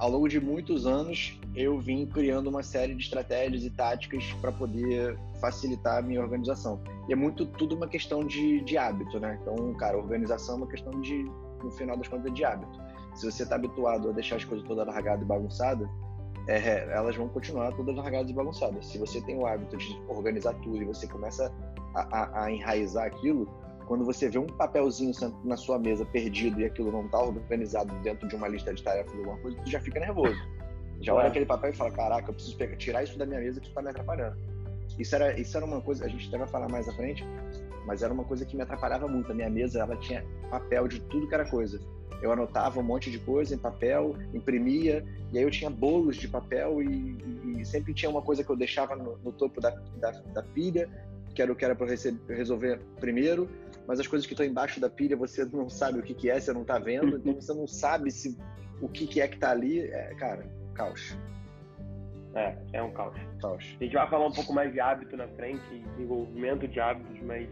ao 0.00 0.08
longo 0.08 0.28
de 0.28 0.40
muitos 0.40 0.86
anos, 0.86 1.38
eu 1.54 1.78
vim 1.78 2.06
criando 2.06 2.48
uma 2.48 2.62
série 2.62 2.94
de 2.94 3.04
estratégias 3.04 3.64
e 3.64 3.70
táticas 3.70 4.24
para 4.40 4.50
poder 4.50 5.18
facilitar 5.42 5.98
a 5.98 6.02
minha 6.02 6.22
organização. 6.22 6.80
E 7.06 7.12
é 7.12 7.16
muito 7.16 7.44
tudo 7.44 7.76
uma 7.76 7.86
questão 7.86 8.24
de, 8.24 8.62
de 8.62 8.78
hábito, 8.78 9.20
né? 9.20 9.38
Então, 9.42 9.74
cara, 9.74 9.98
organização 9.98 10.54
é 10.54 10.58
uma 10.58 10.66
questão 10.66 10.98
de, 11.02 11.22
no 11.62 11.70
final 11.72 11.98
das 11.98 12.08
contas, 12.08 12.32
de 12.32 12.42
hábito. 12.42 12.80
Se 13.20 13.30
você 13.30 13.42
está 13.42 13.56
habituado 13.56 14.08
a 14.08 14.12
deixar 14.12 14.36
as 14.36 14.44
coisas 14.46 14.66
todas 14.66 14.86
largadas 14.86 15.20
e 15.20 15.26
bagunçadas, 15.26 15.86
é, 16.48 16.90
elas 16.90 17.14
vão 17.14 17.28
continuar 17.28 17.70
todas 17.72 17.94
largadas 17.94 18.30
e 18.30 18.32
bagunçadas. 18.32 18.86
Se 18.86 18.96
você 18.96 19.20
tem 19.20 19.36
o 19.36 19.46
hábito 19.46 19.76
de 19.76 20.00
organizar 20.08 20.54
tudo 20.54 20.78
e 20.78 20.86
você 20.86 21.06
começa 21.06 21.52
a, 21.94 22.00
a, 22.00 22.44
a 22.44 22.50
enraizar 22.50 23.04
aquilo, 23.04 23.46
quando 23.86 24.06
você 24.06 24.30
vê 24.30 24.38
um 24.38 24.46
papelzinho 24.46 25.12
na 25.44 25.54
sua 25.58 25.78
mesa 25.78 26.06
perdido 26.06 26.62
e 26.62 26.64
aquilo 26.64 26.90
não 26.90 27.04
está 27.04 27.20
organizado 27.20 27.92
dentro 27.96 28.26
de 28.26 28.34
uma 28.34 28.48
lista 28.48 28.72
de 28.72 28.82
tarefas 28.82 29.12
ou 29.12 29.18
alguma 29.18 29.36
coisa, 29.36 29.58
tu 29.62 29.70
já 29.70 29.80
fica 29.80 30.00
nervoso. 30.00 30.40
Já 31.02 31.12
olha 31.12 31.28
aquele 31.28 31.44
papel 31.44 31.72
e 31.72 31.74
fala, 31.74 31.90
caraca, 31.90 32.30
eu 32.30 32.34
preciso 32.34 32.56
pegar, 32.56 32.76
tirar 32.78 33.02
isso 33.02 33.18
da 33.18 33.26
minha 33.26 33.40
mesa 33.40 33.60
que 33.60 33.66
isso 33.66 33.72
está 33.72 33.82
me 33.82 33.90
atrapalhando. 33.90 34.34
Isso 34.98 35.14
era, 35.14 35.38
isso 35.38 35.54
era 35.58 35.66
uma 35.66 35.82
coisa, 35.82 36.06
a 36.06 36.08
gente 36.08 36.26
até 36.28 36.38
vai 36.38 36.48
falar 36.48 36.70
mais 36.70 36.88
à 36.88 36.92
frente, 36.94 37.22
mas 37.86 38.02
era 38.02 38.14
uma 38.14 38.24
coisa 38.24 38.46
que 38.46 38.56
me 38.56 38.62
atrapalhava 38.62 39.06
muito. 39.06 39.30
A 39.30 39.34
minha 39.34 39.50
mesa, 39.50 39.80
ela 39.80 39.96
tinha 39.96 40.24
papel 40.50 40.88
de 40.88 41.00
tudo 41.02 41.28
que 41.28 41.34
era 41.34 41.44
coisa. 41.50 41.78
Eu 42.22 42.32
anotava 42.32 42.80
um 42.80 42.82
monte 42.82 43.10
de 43.10 43.18
coisa 43.18 43.54
em 43.54 43.58
papel, 43.58 44.14
imprimia, 44.34 45.04
e 45.32 45.38
aí 45.38 45.44
eu 45.44 45.50
tinha 45.50 45.70
bolos 45.70 46.16
de 46.16 46.28
papel 46.28 46.82
e, 46.82 47.16
e, 47.44 47.60
e 47.60 47.64
sempre 47.64 47.94
tinha 47.94 48.10
uma 48.10 48.22
coisa 48.22 48.44
que 48.44 48.50
eu 48.50 48.56
deixava 48.56 48.94
no, 48.94 49.18
no 49.18 49.32
topo 49.32 49.60
da, 49.60 49.70
da, 49.98 50.10
da 50.10 50.42
pilha, 50.42 50.88
que 51.34 51.40
era 51.40 51.52
o 51.52 51.56
que 51.56 51.64
era 51.64 51.74
para 51.74 51.86
resolver 52.28 52.80
primeiro, 52.98 53.48
mas 53.86 53.98
as 53.98 54.06
coisas 54.06 54.26
que 54.26 54.32
estão 54.32 54.44
embaixo 54.44 54.80
da 54.80 54.90
pilha 54.90 55.16
você 55.16 55.44
não 55.44 55.68
sabe 55.68 55.98
o 55.98 56.02
que, 56.02 56.14
que 56.14 56.30
é, 56.30 56.38
você 56.38 56.52
não 56.52 56.62
está 56.62 56.78
vendo, 56.78 57.16
então 57.16 57.34
você 57.34 57.54
não 57.54 57.66
sabe 57.66 58.10
se 58.10 58.36
o 58.80 58.88
que, 58.88 59.06
que 59.06 59.20
é 59.20 59.28
que 59.28 59.34
está 59.34 59.50
ali. 59.50 59.80
É, 59.80 60.14
cara, 60.14 60.44
caos. 60.74 61.16
É, 62.34 62.56
é 62.72 62.82
um 62.82 62.92
caos. 62.92 63.16
caos. 63.40 63.76
A 63.80 63.84
gente 63.84 63.94
vai 63.94 64.08
falar 64.08 64.26
um 64.26 64.32
pouco 64.32 64.52
mais 64.52 64.72
de 64.72 64.80
hábito 64.80 65.16
na 65.16 65.28
frente, 65.28 65.62
desenvolvimento 65.96 66.68
de 66.68 66.80
hábitos, 66.80 67.20
mas 67.22 67.48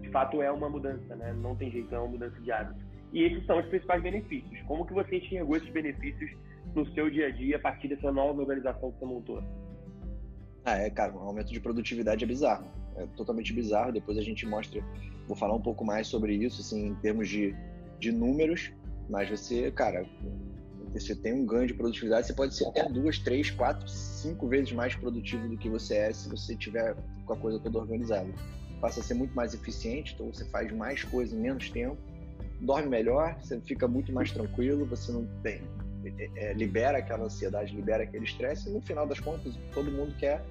de 0.00 0.10
fato 0.10 0.42
é 0.42 0.50
uma 0.50 0.68
mudança, 0.68 1.16
né? 1.16 1.32
Não 1.32 1.56
tem 1.56 1.70
jeito, 1.70 1.94
é 1.94 1.98
uma 1.98 2.08
mudança 2.08 2.38
de 2.40 2.52
hábito. 2.52 2.87
E 3.12 3.22
esses 3.22 3.44
são 3.46 3.58
os 3.58 3.66
principais 3.66 4.02
benefícios. 4.02 4.60
Como 4.66 4.86
que 4.86 4.92
você 4.92 5.16
enxergou 5.16 5.56
esses 5.56 5.70
benefícios 5.70 6.30
no 6.74 6.86
seu 6.92 7.10
dia 7.10 7.28
a 7.28 7.30
dia 7.30 7.56
a 7.56 7.60
partir 7.60 7.88
dessa 7.88 8.12
nova 8.12 8.40
organização 8.40 8.92
que 8.92 8.98
você 8.98 9.04
montou? 9.06 9.42
Ah, 10.64 10.76
é, 10.76 10.90
cara, 10.90 11.14
o 11.14 11.20
aumento 11.20 11.52
de 11.52 11.60
produtividade 11.60 12.24
é 12.24 12.26
bizarro. 12.26 12.66
É 12.96 13.06
totalmente 13.16 13.52
bizarro. 13.52 13.92
Depois 13.92 14.18
a 14.18 14.22
gente 14.22 14.44
mostra 14.44 14.82
Vou 15.28 15.36
falar 15.36 15.54
um 15.54 15.60
pouco 15.60 15.84
mais 15.84 16.06
sobre 16.06 16.34
isso, 16.34 16.62
assim, 16.62 16.86
em 16.86 16.94
termos 16.94 17.28
de, 17.28 17.54
de 18.00 18.10
números, 18.10 18.72
mas 19.10 19.28
você, 19.28 19.70
cara, 19.70 20.06
você 20.90 21.14
tem 21.14 21.34
um 21.34 21.44
ganho 21.44 21.66
de 21.66 21.74
produtividade, 21.74 22.26
você 22.26 22.32
pode 22.32 22.54
ser 22.54 22.66
até 22.66 22.88
duas, 22.88 23.18
três, 23.18 23.50
quatro, 23.50 23.86
cinco 23.86 24.48
vezes 24.48 24.72
mais 24.72 24.94
produtivo 24.96 25.46
do 25.46 25.58
que 25.58 25.68
você 25.68 25.96
é 25.96 26.12
se 26.14 26.30
você 26.30 26.56
tiver 26.56 26.96
com 27.26 27.34
a 27.34 27.36
coisa 27.36 27.60
toda 27.60 27.78
organizada. 27.78 28.32
Passa 28.80 29.00
a 29.00 29.02
ser 29.02 29.14
muito 29.14 29.34
mais 29.34 29.52
eficiente, 29.52 30.14
então 30.14 30.32
você 30.32 30.46
faz 30.46 30.72
mais 30.72 31.04
coisa 31.04 31.36
em 31.36 31.40
menos 31.40 31.68
tempo, 31.68 31.98
dorme 32.60 32.88
melhor, 32.88 33.36
você 33.40 33.60
fica 33.60 33.86
muito 33.86 34.12
mais 34.12 34.30
tranquilo, 34.32 34.84
você 34.86 35.12
não 35.12 35.26
tem. 35.42 35.62
é, 36.36 36.52
libera 36.52 36.98
aquela 36.98 37.24
ansiedade, 37.24 37.74
libera 37.74 38.02
aquele 38.02 38.24
estresse, 38.24 38.68
e 38.68 38.72
no 38.72 38.80
final 38.80 39.06
das 39.06 39.20
contas, 39.20 39.54
todo 39.72 39.90
mundo 39.90 40.14
quer 40.18 40.42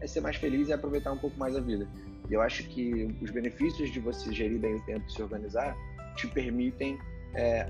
é 0.00 0.06
ser 0.06 0.20
mais 0.20 0.36
feliz 0.36 0.68
e 0.68 0.72
aproveitar 0.72 1.12
um 1.12 1.18
pouco 1.18 1.38
mais 1.38 1.56
a 1.56 1.60
vida. 1.60 1.86
E 2.30 2.34
eu 2.34 2.40
acho 2.40 2.64
que 2.64 3.16
os 3.22 3.30
benefícios 3.30 3.90
de 3.90 4.00
você 4.00 4.32
gerir 4.32 4.58
bem 4.58 4.76
o 4.76 4.80
tempo 4.82 5.04
e 5.08 5.12
se 5.12 5.22
organizar 5.22 5.76
te 6.14 6.26
permitem 6.26 6.98
é, 7.34 7.68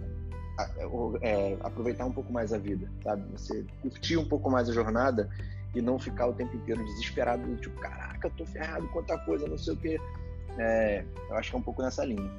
é, 1.22 1.56
aproveitar 1.60 2.04
um 2.06 2.12
pouco 2.12 2.32
mais 2.32 2.52
a 2.52 2.58
vida, 2.58 2.90
sabe? 3.02 3.22
Você 3.32 3.64
curtir 3.80 4.16
um 4.16 4.24
pouco 4.24 4.50
mais 4.50 4.68
a 4.68 4.72
jornada 4.72 5.28
e 5.74 5.80
não 5.80 5.98
ficar 5.98 6.26
o 6.26 6.32
tempo 6.32 6.56
inteiro 6.56 6.84
desesperado, 6.84 7.56
tipo, 7.56 7.78
caraca, 7.80 8.30
tô 8.30 8.44
ferrado, 8.44 8.88
quanta 8.88 9.16
coisa, 9.18 9.46
não 9.46 9.58
sei 9.58 9.74
o 9.74 9.76
quê. 9.76 10.00
É, 10.58 11.04
eu 11.30 11.36
acho 11.36 11.50
que 11.50 11.56
é 11.56 11.58
um 11.58 11.62
pouco 11.62 11.82
nessa 11.82 12.04
linha. 12.04 12.30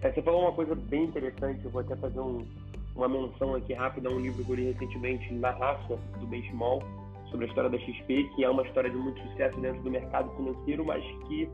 É, 0.00 0.12
você 0.12 0.22
falou 0.22 0.42
uma 0.42 0.52
coisa 0.52 0.74
bem 0.74 1.04
interessante, 1.04 1.64
eu 1.64 1.70
vou 1.70 1.80
até 1.80 1.96
fazer 1.96 2.20
um, 2.20 2.46
uma 2.94 3.08
menção 3.08 3.54
aqui 3.54 3.72
rápida 3.72 4.08
a 4.08 4.12
um 4.12 4.20
livro 4.20 4.44
que 4.44 4.50
eu 4.50 4.56
li 4.56 4.72
recentemente, 4.72 5.32
Na 5.34 5.50
Raça, 5.50 5.98
do 6.20 6.26
Benchimol, 6.26 6.82
sobre 7.30 7.46
a 7.46 7.48
história 7.48 7.68
da 7.68 7.78
XP, 7.78 8.30
que 8.34 8.44
é 8.44 8.48
uma 8.48 8.62
história 8.62 8.88
de 8.88 8.96
muito 8.96 9.20
sucesso 9.28 9.58
dentro 9.60 9.82
do 9.82 9.90
mercado 9.90 10.30
financeiro, 10.36 10.84
mas 10.84 11.04
que 11.26 11.48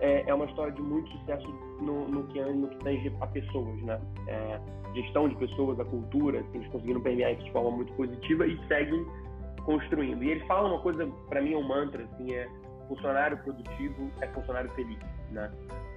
é, 0.00 0.24
é 0.26 0.34
uma 0.34 0.46
história 0.46 0.72
de 0.72 0.82
muito 0.82 1.10
sucesso 1.18 1.46
no, 1.80 2.08
no, 2.08 2.24
que, 2.28 2.40
no 2.40 2.68
que 2.68 2.76
tange 2.78 3.12
a 3.20 3.26
pessoas, 3.26 3.82
né? 3.82 4.00
É, 4.28 4.60
gestão 4.94 5.28
de 5.28 5.36
pessoas, 5.36 5.78
a 5.78 5.84
cultura, 5.84 6.40
assim, 6.40 6.58
eles 6.58 6.68
conseguiram 6.68 7.00
permear 7.00 7.32
isso 7.32 7.44
de 7.44 7.52
forma 7.52 7.70
muito 7.70 7.92
positiva 7.94 8.46
e 8.46 8.58
seguem 8.66 9.04
construindo. 9.64 10.22
E 10.22 10.30
eles 10.30 10.46
falam 10.46 10.72
uma 10.72 10.80
coisa, 10.80 11.06
para 11.28 11.40
mim 11.40 11.52
é 11.52 11.56
um 11.56 11.66
mantra, 11.66 12.04
assim, 12.04 12.32
é 12.32 12.48
funcionário 12.88 13.36
produtivo 13.38 14.10
é 14.20 14.26
funcionário 14.28 14.70
feliz, 14.72 14.98
né? 15.34 15.50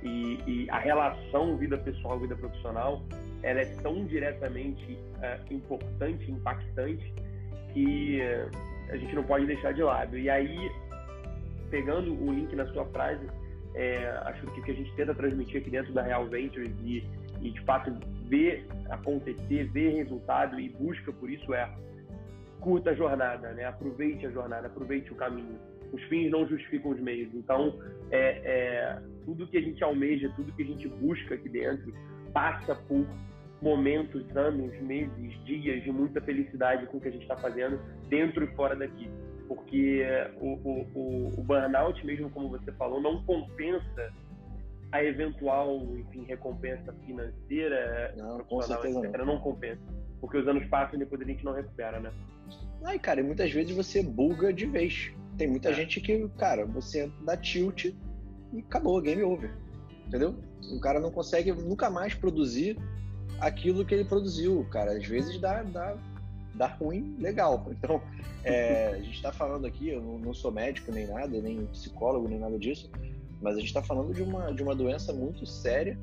E, 0.03 0.39
e 0.45 0.69
a 0.69 0.79
relação 0.79 1.57
vida 1.57 1.77
pessoal 1.77 2.19
vida 2.19 2.35
profissional, 2.35 3.01
ela 3.41 3.61
é 3.61 3.65
tão 3.81 4.05
diretamente 4.05 4.97
é, 5.21 5.39
importante, 5.51 6.31
impactante 6.31 7.13
que 7.73 8.21
é, 8.21 8.49
a 8.89 8.97
gente 8.97 9.15
não 9.15 9.23
pode 9.23 9.45
deixar 9.45 9.73
de 9.73 9.83
lado. 9.83 10.17
E 10.17 10.29
aí, 10.29 10.71
pegando 11.69 12.13
o 12.13 12.31
link 12.31 12.55
na 12.55 12.65
sua 12.67 12.85
frase, 12.85 13.27
é, 13.75 14.07
acho 14.25 14.45
que 14.47 14.59
o 14.59 14.63
que 14.63 14.71
a 14.71 14.75
gente 14.75 14.93
tenta 14.95 15.13
transmitir 15.13 15.61
aqui 15.61 15.69
dentro 15.69 15.93
da 15.93 16.01
Real 16.01 16.25
Ventures 16.27 16.71
e, 16.83 17.03
e 17.41 17.51
de 17.51 17.61
fato 17.61 17.91
ver 18.27 18.65
acontecer, 18.89 19.65
ver 19.71 19.95
resultado 19.95 20.59
e 20.59 20.69
busca 20.69 21.11
por 21.11 21.29
isso 21.29 21.53
é 21.53 21.69
curta 22.59 22.89
a 22.89 22.93
jornada, 22.93 23.51
né? 23.53 23.65
Aproveite 23.65 24.25
a 24.25 24.31
jornada, 24.31 24.67
aproveite 24.67 25.11
o 25.11 25.15
caminho. 25.15 25.59
Os 25.93 26.01
fins 26.03 26.29
não 26.31 26.47
justificam 26.47 26.91
os 26.91 26.99
meios. 26.99 27.33
Então, 27.33 27.79
é, 28.11 28.41
é, 28.43 29.01
tudo 29.27 29.45
que 29.45 29.57
a 29.57 29.61
gente 29.61 29.83
almeja, 29.83 30.31
tudo 30.37 30.53
que 30.53 30.63
a 30.63 30.65
gente 30.65 30.87
busca 30.87 31.35
aqui 31.35 31.49
dentro, 31.49 31.93
passa 32.31 32.73
por 32.73 33.05
momentos, 33.61 34.23
anos, 34.37 34.73
meses, 34.81 35.43
dias 35.43 35.83
de 35.83 35.91
muita 35.91 36.21
felicidade 36.21 36.85
com 36.87 36.97
o 36.97 37.01
que 37.01 37.09
a 37.09 37.11
gente 37.11 37.23
está 37.23 37.35
fazendo 37.35 37.77
dentro 38.07 38.45
e 38.45 38.55
fora 38.55 38.73
daqui. 38.73 39.09
Porque 39.49 40.01
o, 40.39 40.53
o, 40.63 41.39
o, 41.39 41.43
burnout, 41.43 42.05
mesmo 42.05 42.29
como 42.29 42.49
você 42.49 42.71
falou, 42.73 43.01
não 43.01 43.21
compensa 43.23 44.13
a 44.93 45.03
eventual 45.03 45.83
enfim, 45.97 46.23
recompensa 46.23 46.93
financeira, 47.05 48.13
não, 48.17 48.39
com 48.45 48.61
certeza 48.61 48.99
etc. 48.99 49.17
Não. 49.17 49.25
não 49.25 49.39
compensa. 49.39 49.81
Porque 50.21 50.37
os 50.37 50.47
anos 50.47 50.65
passam 50.67 50.95
e 50.95 50.99
depois 50.99 51.21
a 51.21 51.25
gente 51.25 51.43
não 51.43 51.51
recupera, 51.51 51.99
né? 51.99 52.13
Ai, 52.81 52.97
cara, 52.97 53.19
e 53.19 53.23
muitas 53.23 53.51
vezes 53.51 53.75
você 53.75 54.01
buga 54.01 54.53
de 54.53 54.65
vez. 54.65 55.11
Tem 55.37 55.47
muita 55.47 55.69
é. 55.69 55.73
gente 55.73 55.99
que, 55.99 56.29
cara, 56.37 56.65
você 56.65 57.11
dá 57.25 57.35
tilt 57.35 57.93
e 58.53 58.59
acabou, 58.59 59.01
game 59.01 59.23
over. 59.23 59.51
Entendeu? 60.07 60.35
O 60.71 60.79
cara 60.79 60.99
não 60.99 61.11
consegue 61.11 61.51
nunca 61.51 61.89
mais 61.89 62.13
produzir 62.13 62.77
aquilo 63.39 63.85
que 63.85 63.93
ele 63.93 64.05
produziu, 64.05 64.65
cara. 64.71 64.93
Às 64.93 65.05
vezes 65.05 65.39
dá, 65.39 65.63
dá, 65.63 65.97
dá 66.55 66.67
ruim 66.67 67.15
legal. 67.19 67.65
Então, 67.71 68.01
é, 68.43 68.89
a 68.89 69.01
gente 69.01 69.15
está 69.15 69.31
falando 69.31 69.65
aqui, 69.65 69.89
eu 69.89 70.01
não, 70.01 70.33
sou 70.33 70.51
médico 70.51 70.91
nem 70.91 71.07
nada, 71.07 71.41
nem 71.41 71.65
psicólogo, 71.67 72.29
nem 72.29 72.39
nada 72.39 72.57
disso, 72.57 72.89
mas 73.41 73.55
a 73.55 73.59
gente 73.59 73.67
está 73.67 73.83
falando 73.83 74.13
de 74.13 74.21
uma, 74.21 74.53
de 74.53 74.63
uma 74.63 74.73
doença 74.73 75.11
muito 75.11 75.45
séria 75.45 75.97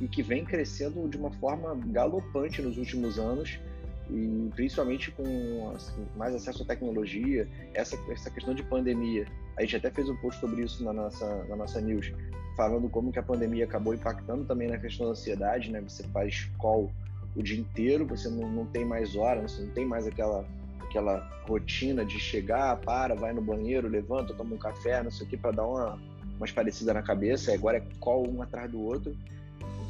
e 0.00 0.08
que 0.08 0.22
vem 0.22 0.44
crescendo 0.44 1.06
de 1.08 1.18
uma 1.18 1.30
forma 1.32 1.74
galopante 1.86 2.62
nos 2.62 2.78
últimos 2.78 3.18
anos 3.18 3.60
e 4.10 4.50
principalmente 4.54 5.10
com 5.10 5.72
assim, 5.74 6.06
mais 6.16 6.34
acesso 6.34 6.62
à 6.62 6.66
tecnologia, 6.66 7.48
essa, 7.74 7.96
essa 8.10 8.30
questão 8.30 8.54
de 8.54 8.62
pandemia. 8.62 9.26
A 9.56 9.62
gente 9.62 9.76
até 9.76 9.90
fez 9.90 10.08
um 10.08 10.16
post 10.16 10.40
sobre 10.40 10.62
isso 10.62 10.82
na 10.84 10.92
nossa, 10.92 11.44
na 11.44 11.56
nossa 11.56 11.80
news 11.80 12.12
falando 12.56 12.88
como 12.88 13.12
que 13.12 13.18
a 13.18 13.22
pandemia 13.22 13.64
acabou 13.64 13.94
impactando 13.94 14.44
também 14.44 14.68
na 14.68 14.78
questão 14.78 15.06
da 15.06 15.12
ansiedade, 15.12 15.70
né? 15.70 15.80
Você 15.80 16.02
faz 16.08 16.50
call 16.58 16.90
o 17.34 17.42
dia 17.42 17.58
inteiro, 17.58 18.06
você 18.06 18.28
não, 18.28 18.48
não 18.50 18.66
tem 18.66 18.84
mais 18.84 19.16
hora, 19.16 19.40
você 19.40 19.62
não 19.62 19.70
tem 19.70 19.86
mais 19.86 20.06
aquela 20.06 20.44
aquela 20.92 21.26
rotina 21.48 22.04
de 22.04 22.20
chegar, 22.20 22.76
para, 22.76 23.14
vai 23.14 23.32
no 23.32 23.40
banheiro, 23.40 23.88
levanta, 23.88 24.34
toma 24.34 24.54
um 24.54 24.58
café, 24.58 25.02
não 25.02 25.10
sei 25.10 25.26
o 25.26 25.30
que, 25.30 25.38
para 25.38 25.52
dar 25.52 25.66
uma, 25.66 25.98
umas 26.36 26.52
parecidas 26.52 26.94
na 26.94 27.02
cabeça. 27.02 27.54
Agora 27.54 27.78
é 27.78 27.82
call 27.98 28.28
um 28.28 28.42
atrás 28.42 28.70
do 28.70 28.78
outro. 28.78 29.16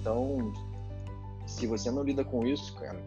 Então, 0.00 0.52
se 1.44 1.66
você 1.66 1.90
não 1.90 2.04
lida 2.04 2.24
com 2.24 2.46
isso, 2.46 2.72
cara, 2.76 3.00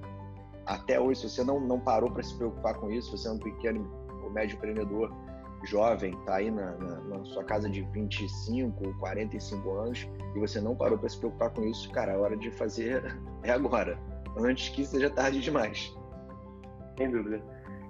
até 0.65 0.99
hoje, 0.99 1.21
se 1.21 1.29
você 1.29 1.43
não, 1.43 1.59
não 1.59 1.79
parou 1.79 2.09
para 2.11 2.23
se 2.23 2.35
preocupar 2.35 2.75
com 2.75 2.91
isso, 2.91 3.15
você 3.15 3.27
é 3.27 3.31
um 3.31 3.39
pequeno 3.39 3.87
ou 4.23 4.31
médio 4.31 4.55
empreendedor, 4.57 5.13
jovem, 5.63 6.13
está 6.19 6.35
aí 6.35 6.51
na, 6.51 6.71
na, 6.73 6.99
na, 7.01 7.25
sua 7.25 7.43
casa 7.43 7.69
de 7.69 7.81
25, 7.81 8.93
45 8.99 9.71
anos 9.71 10.07
e 10.35 10.39
você 10.39 10.61
não 10.61 10.75
parou 10.75 10.97
para 10.97 11.09
se 11.09 11.17
preocupar 11.17 11.49
com 11.51 11.63
isso, 11.63 11.89
cara, 11.91 12.13
a 12.13 12.17
hora 12.17 12.37
de 12.37 12.51
fazer 12.51 13.03
é 13.43 13.51
agora, 13.51 13.97
antes 14.37 14.69
que 14.69 14.85
seja 14.85 15.09
tarde 15.09 15.41
demais. 15.41 15.95
Sem 16.97 17.11
dúvida. 17.11 17.41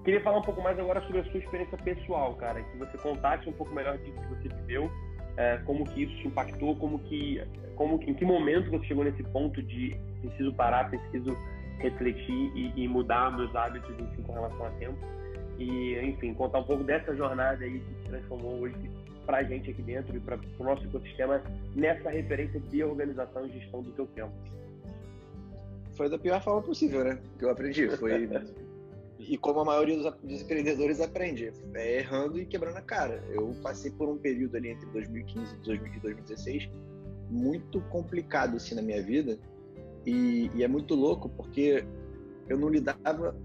Queria 0.04 0.22
falar 0.22 0.38
um 0.38 0.44
pouco 0.44 0.62
mais 0.62 0.78
agora 0.78 1.02
sobre 1.02 1.20
a 1.20 1.24
sua 1.26 1.40
experiência 1.40 1.78
pessoal, 1.80 2.36
cara, 2.36 2.62
que 2.62 2.78
você 2.78 2.98
contasse 2.98 3.50
um 3.50 3.54
pouco 3.54 3.74
melhor 3.74 3.98
de 3.98 4.12
que 4.12 4.28
você 4.28 4.50
viveu, 4.50 4.90
é, 5.38 5.58
como 5.66 5.84
que 5.84 6.04
isso 6.04 6.16
te 6.18 6.28
impactou, 6.28 6.76
como 6.76 7.00
que, 7.00 7.42
como 7.76 8.00
que, 8.00 8.12
em 8.12 8.14
que 8.14 8.24
momento 8.24 8.70
você 8.70 8.86
chegou 8.86 9.04
nesse 9.04 9.24
ponto 9.24 9.62
de 9.64 9.98
preciso 10.22 10.54
parar, 10.54 10.90
preciso 10.90 11.36
refletir 11.80 12.52
e, 12.56 12.74
e 12.76 12.88
mudar 12.88 13.36
meus 13.36 13.54
hábitos 13.56 13.90
enfim, 14.00 14.22
com 14.24 14.34
relação 14.34 14.66
a 14.66 14.70
tempo 14.72 14.98
e, 15.58 15.98
enfim, 16.00 16.34
contar 16.34 16.60
um 16.60 16.64
pouco 16.64 16.84
dessa 16.84 17.16
jornada 17.16 17.64
aí 17.64 17.80
que 17.80 18.04
se 18.04 18.10
transformou 18.10 18.60
hoje 18.60 18.76
para 19.26 19.38
a 19.38 19.44
gente 19.44 19.72
aqui 19.72 19.82
dentro 19.82 20.16
e 20.16 20.20
para 20.20 20.38
o 20.60 20.64
nosso 20.64 20.84
ecossistema 20.86 21.42
nessa 21.76 22.10
referência 22.10 22.60
de 22.60 22.84
organização 22.84 23.46
e 23.48 23.52
gestão 23.52 23.82
do 23.82 23.92
teu 23.92 24.06
tempo. 24.08 24.34
Foi 25.96 26.10
da 26.10 26.20
pior 26.20 26.42
forma 26.44 26.62
possível, 26.62 27.04
né? 27.04 27.20
Que 27.40 27.46
eu 27.46 27.50
aprendi. 27.50 27.90
Foi 27.98 28.30
e 29.18 29.38
como 29.38 29.62
a 29.62 29.66
maioria 29.66 29.98
dos, 29.98 30.42
empreendedores 30.42 31.00
aprende, 31.00 31.52
é 31.74 32.00
errando 32.00 32.40
e 32.40 32.46
quebrando 32.46 32.78
a 32.78 32.82
cara. 32.82 33.24
Eu 33.30 33.56
passei 33.64 33.92
por 33.92 34.10
um 34.10 34.18
período 34.18 34.58
ali 34.58 34.70
entre 34.70 34.86
2015 34.88 35.56
e 35.56 35.58
2016 35.60 36.70
muito 37.30 37.82
complicado 37.90 38.58
assim 38.58 38.76
na 38.76 38.84
minha 38.84 39.02
vida 39.02 39.40
e, 40.06 40.52
e 40.54 40.64
é 40.64 40.68
muito 40.68 40.94
louco 40.94 41.30
porque 41.30 41.86
eu 42.48 42.58
não 42.58 42.70
lidava 42.70 43.36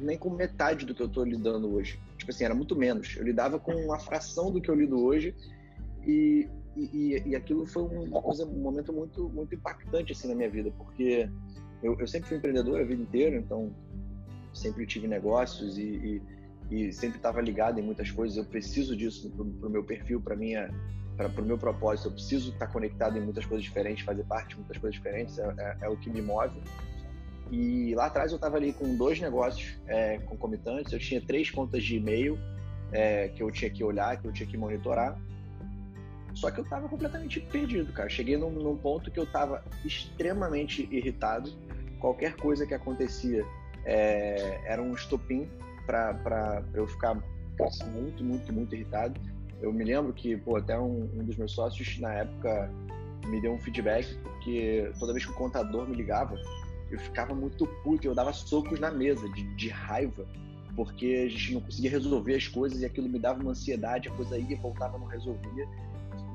nem 0.00 0.18
com 0.18 0.30
metade 0.30 0.84
do 0.84 0.94
que 0.94 1.02
eu 1.02 1.06
estou 1.06 1.24
lidando 1.24 1.72
hoje. 1.72 1.98
Tipo 2.18 2.30
assim, 2.30 2.44
era 2.44 2.54
muito 2.54 2.76
menos. 2.76 3.16
Eu 3.16 3.24
lidava 3.24 3.58
com 3.58 3.72
uma 3.72 3.98
fração 3.98 4.50
do 4.50 4.60
que 4.60 4.70
eu 4.70 4.74
lido 4.74 5.02
hoje 5.02 5.34
e, 6.06 6.48
e, 6.76 7.22
e 7.26 7.36
aquilo 7.36 7.66
foi 7.66 7.82
uma 7.82 8.22
coisa, 8.22 8.44
um 8.46 8.60
momento 8.60 8.92
muito, 8.92 9.28
muito 9.28 9.54
impactante 9.54 10.12
assim 10.12 10.28
na 10.28 10.34
minha 10.34 10.50
vida, 10.50 10.72
porque 10.76 11.28
eu, 11.82 11.98
eu 11.98 12.06
sempre 12.06 12.28
fui 12.28 12.38
empreendedor 12.38 12.80
a 12.80 12.84
vida 12.84 13.02
inteira, 13.02 13.36
então 13.36 13.74
sempre 14.52 14.86
tive 14.86 15.08
negócios 15.08 15.78
e, 15.78 16.22
e, 16.70 16.86
e 16.86 16.92
sempre 16.92 17.16
estava 17.16 17.40
ligado 17.40 17.78
em 17.78 17.82
muitas 17.82 18.10
coisas. 18.10 18.36
Eu 18.36 18.44
preciso 18.44 18.96
disso 18.96 19.30
para 19.30 19.68
o 19.68 19.70
meu 19.70 19.84
perfil, 19.84 20.20
para 20.20 20.36
minha 20.36 20.68
para 21.16 21.28
o 21.28 21.44
meu 21.44 21.58
propósito, 21.58 22.08
eu 22.08 22.12
preciso 22.12 22.52
estar 22.52 22.66
conectado 22.68 23.16
em 23.16 23.20
muitas 23.20 23.44
coisas 23.44 23.64
diferentes, 23.64 24.04
fazer 24.04 24.24
parte 24.24 24.50
de 24.50 24.56
muitas 24.56 24.78
coisas 24.78 24.94
diferentes, 24.94 25.38
é, 25.38 25.54
é, 25.58 25.76
é 25.82 25.88
o 25.88 25.96
que 25.96 26.10
me 26.10 26.22
move. 26.22 26.60
E 27.50 27.94
lá 27.94 28.06
atrás 28.06 28.32
eu 28.32 28.36
estava 28.36 28.56
ali 28.56 28.72
com 28.72 28.96
dois 28.96 29.20
negócios 29.20 29.78
é, 29.86 30.18
concomitantes, 30.18 30.92
eu 30.92 30.98
tinha 30.98 31.20
três 31.20 31.50
contas 31.50 31.84
de 31.84 31.96
e-mail 31.96 32.38
é, 32.92 33.28
que 33.28 33.42
eu 33.42 33.50
tinha 33.50 33.70
que 33.70 33.84
olhar, 33.84 34.20
que 34.20 34.26
eu 34.26 34.32
tinha 34.32 34.48
que 34.48 34.56
monitorar. 34.56 35.18
Só 36.34 36.50
que 36.50 36.60
eu 36.60 36.64
estava 36.64 36.88
completamente 36.88 37.40
perdido, 37.40 37.92
cara. 37.92 38.08
Cheguei 38.08 38.38
num, 38.38 38.50
num 38.50 38.76
ponto 38.76 39.10
que 39.10 39.18
eu 39.18 39.24
estava 39.24 39.62
extremamente 39.84 40.88
irritado. 40.90 41.52
Qualquer 42.00 42.36
coisa 42.36 42.66
que 42.66 42.72
acontecia 42.72 43.44
é, 43.84 44.60
era 44.64 44.82
um 44.82 44.94
estopim 44.94 45.46
para 45.86 46.64
eu 46.72 46.86
ficar 46.86 47.22
muito, 47.92 48.24
muito, 48.24 48.52
muito 48.52 48.74
irritado. 48.74 49.20
Eu 49.62 49.72
me 49.72 49.84
lembro 49.84 50.12
que, 50.12 50.36
pô, 50.36 50.56
até 50.56 50.78
um, 50.78 51.08
um 51.14 51.24
dos 51.24 51.36
meus 51.36 51.52
sócios 51.52 51.98
na 52.00 52.12
época 52.12 52.70
me 53.26 53.40
deu 53.40 53.52
um 53.52 53.58
feedback, 53.58 54.14
porque 54.22 54.90
toda 54.98 55.12
vez 55.12 55.24
que 55.24 55.30
o 55.30 55.34
contador 55.34 55.88
me 55.88 55.94
ligava, 55.94 56.34
eu 56.90 56.98
ficava 56.98 57.34
muito 57.34 57.66
puto, 57.82 58.06
eu 58.06 58.14
dava 58.14 58.32
socos 58.32 58.80
na 58.80 58.90
mesa 58.90 59.26
de, 59.30 59.44
de 59.54 59.68
raiva, 59.68 60.26
porque 60.74 61.24
a 61.26 61.30
gente 61.30 61.54
não 61.54 61.60
conseguia 61.60 61.90
resolver 61.90 62.34
as 62.34 62.48
coisas 62.48 62.80
e 62.82 62.84
aquilo 62.84 63.08
me 63.08 63.18
dava 63.18 63.40
uma 63.40 63.52
ansiedade, 63.52 64.08
a 64.08 64.12
coisa 64.12 64.36
ia 64.36 64.56
voltava, 64.56 64.98
não 64.98 65.06
resolvia. 65.06 65.68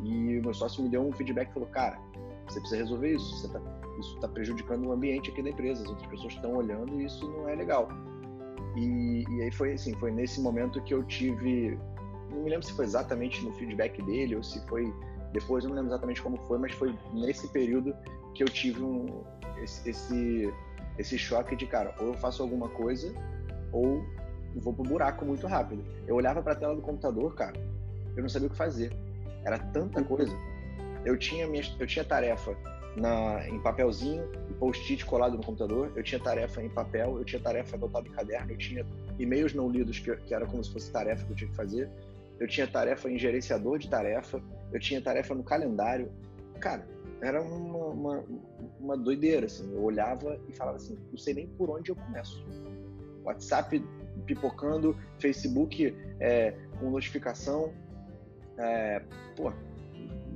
E 0.03 0.39
o 0.39 0.41
meu 0.41 0.53
sócio 0.53 0.81
me 0.81 0.89
deu 0.89 1.05
um 1.05 1.12
feedback 1.12 1.50
e 1.50 1.53
falou: 1.53 1.69
Cara, 1.69 2.00
você 2.48 2.60
precisa 2.60 2.81
resolver 2.81 3.13
isso, 3.13 3.51
tá, 3.51 3.62
isso 4.00 4.15
está 4.15 4.27
prejudicando 4.27 4.86
o 4.86 4.91
ambiente 4.91 5.31
aqui 5.31 5.41
da 5.41 5.50
empresa, 5.50 5.84
as 5.84 5.89
outras 5.89 6.07
pessoas 6.07 6.34
estão 6.34 6.55
olhando 6.55 7.00
e 7.00 7.05
isso 7.05 7.27
não 7.29 7.50
é 7.50 7.55
legal. 7.55 7.89
E, 8.75 9.25
e 9.29 9.41
aí 9.41 9.51
foi 9.51 9.74
assim, 9.74 9.93
foi 9.96 10.12
nesse 10.12 10.39
momento 10.39 10.81
que 10.84 10.93
eu 10.93 11.03
tive, 11.03 11.77
não 12.29 12.43
me 12.43 12.50
lembro 12.50 12.65
se 12.65 12.74
foi 12.74 12.86
exatamente 12.86 13.43
no 13.43 13.53
feedback 13.53 14.01
dele 14.01 14.36
ou 14.36 14.43
se 14.43 14.60
foi 14.67 14.93
depois, 15.31 15.63
não 15.63 15.72
me 15.72 15.77
lembro 15.77 15.91
exatamente 15.91 16.22
como 16.22 16.38
foi, 16.48 16.57
mas 16.57 16.72
foi 16.74 16.96
nesse 17.13 17.48
período 17.50 17.96
que 18.34 18.43
eu 18.43 18.48
tive 18.48 18.81
um, 18.81 19.24
esse, 19.62 19.89
esse, 19.89 20.53
esse 20.98 21.17
choque 21.17 21.55
de, 21.55 21.65
cara, 21.65 21.93
ou 22.00 22.07
eu 22.07 22.13
faço 22.13 22.41
alguma 22.41 22.69
coisa 22.69 23.13
ou 23.72 24.03
vou 24.55 24.74
pro 24.74 24.84
buraco 24.84 25.25
muito 25.25 25.46
rápido. 25.48 25.84
Eu 26.07 26.15
olhava 26.15 26.41
para 26.41 26.53
a 26.53 26.55
tela 26.55 26.75
do 26.75 26.81
computador, 26.81 27.36
cara, 27.36 27.53
eu 28.15 28.22
não 28.22 28.29
sabia 28.29 28.48
o 28.48 28.51
que 28.51 28.57
fazer. 28.57 28.91
Era 29.43 29.60
tanta 29.60 30.03
coisa. 30.03 30.34
Eu 31.05 31.17
tinha 31.17 31.48
minha, 31.48 31.63
eu 31.79 31.86
tinha 31.86 32.03
tarefa 32.03 32.55
na, 32.96 33.48
em 33.48 33.60
papelzinho 33.60 34.27
post-it 34.60 35.05
colado 35.05 35.38
no 35.38 35.43
computador, 35.43 35.91
eu 35.96 36.03
tinha 36.03 36.19
tarefa 36.19 36.62
em 36.63 36.69
papel, 36.69 37.17
eu 37.17 37.24
tinha 37.24 37.39
tarefa 37.39 37.75
anotada 37.75 38.07
em 38.07 38.12
caderno, 38.12 38.51
eu 38.51 38.57
tinha 38.57 38.86
e-mails 39.19 39.53
não 39.53 39.69
lidos 39.69 40.00
que, 40.00 40.15
que 40.15 40.34
era 40.34 40.46
como 40.46 40.63
se 40.63 40.74
fosse 40.74 40.91
tarefa 40.91 41.24
que 41.25 41.31
eu 41.31 41.36
tinha 41.36 41.50
que 41.50 41.55
fazer, 41.55 41.89
eu 42.39 42.48
tinha 42.48 42.67
tarefa 42.67 43.10
em 43.10 43.17
gerenciador 43.17 43.79
de 43.79 43.89
tarefa, 43.89 44.41
eu 44.72 44.79
tinha 44.79 45.01
tarefa 45.01 45.34
no 45.34 45.44
calendário. 45.44 46.12
Cara, 46.60 46.88
era 47.22 47.41
uma, 47.41 47.88
uma, 47.88 48.25
uma 48.79 48.98
doideira, 48.98 49.46
assim. 49.46 49.72
Eu 49.74 49.84
olhava 49.84 50.39
e 50.48 50.56
falava 50.56 50.77
assim, 50.77 50.98
não 51.10 51.17
sei 51.17 51.34
nem 51.34 51.48
por 51.48 51.70
onde 51.70 51.91
eu 51.91 51.96
começo. 51.96 52.46
WhatsApp 53.24 53.84
pipocando, 54.25 54.96
Facebook 55.20 55.96
é, 56.20 56.53
com 56.79 56.89
notificação, 56.89 57.74
é, 58.58 59.01
pô, 59.36 59.51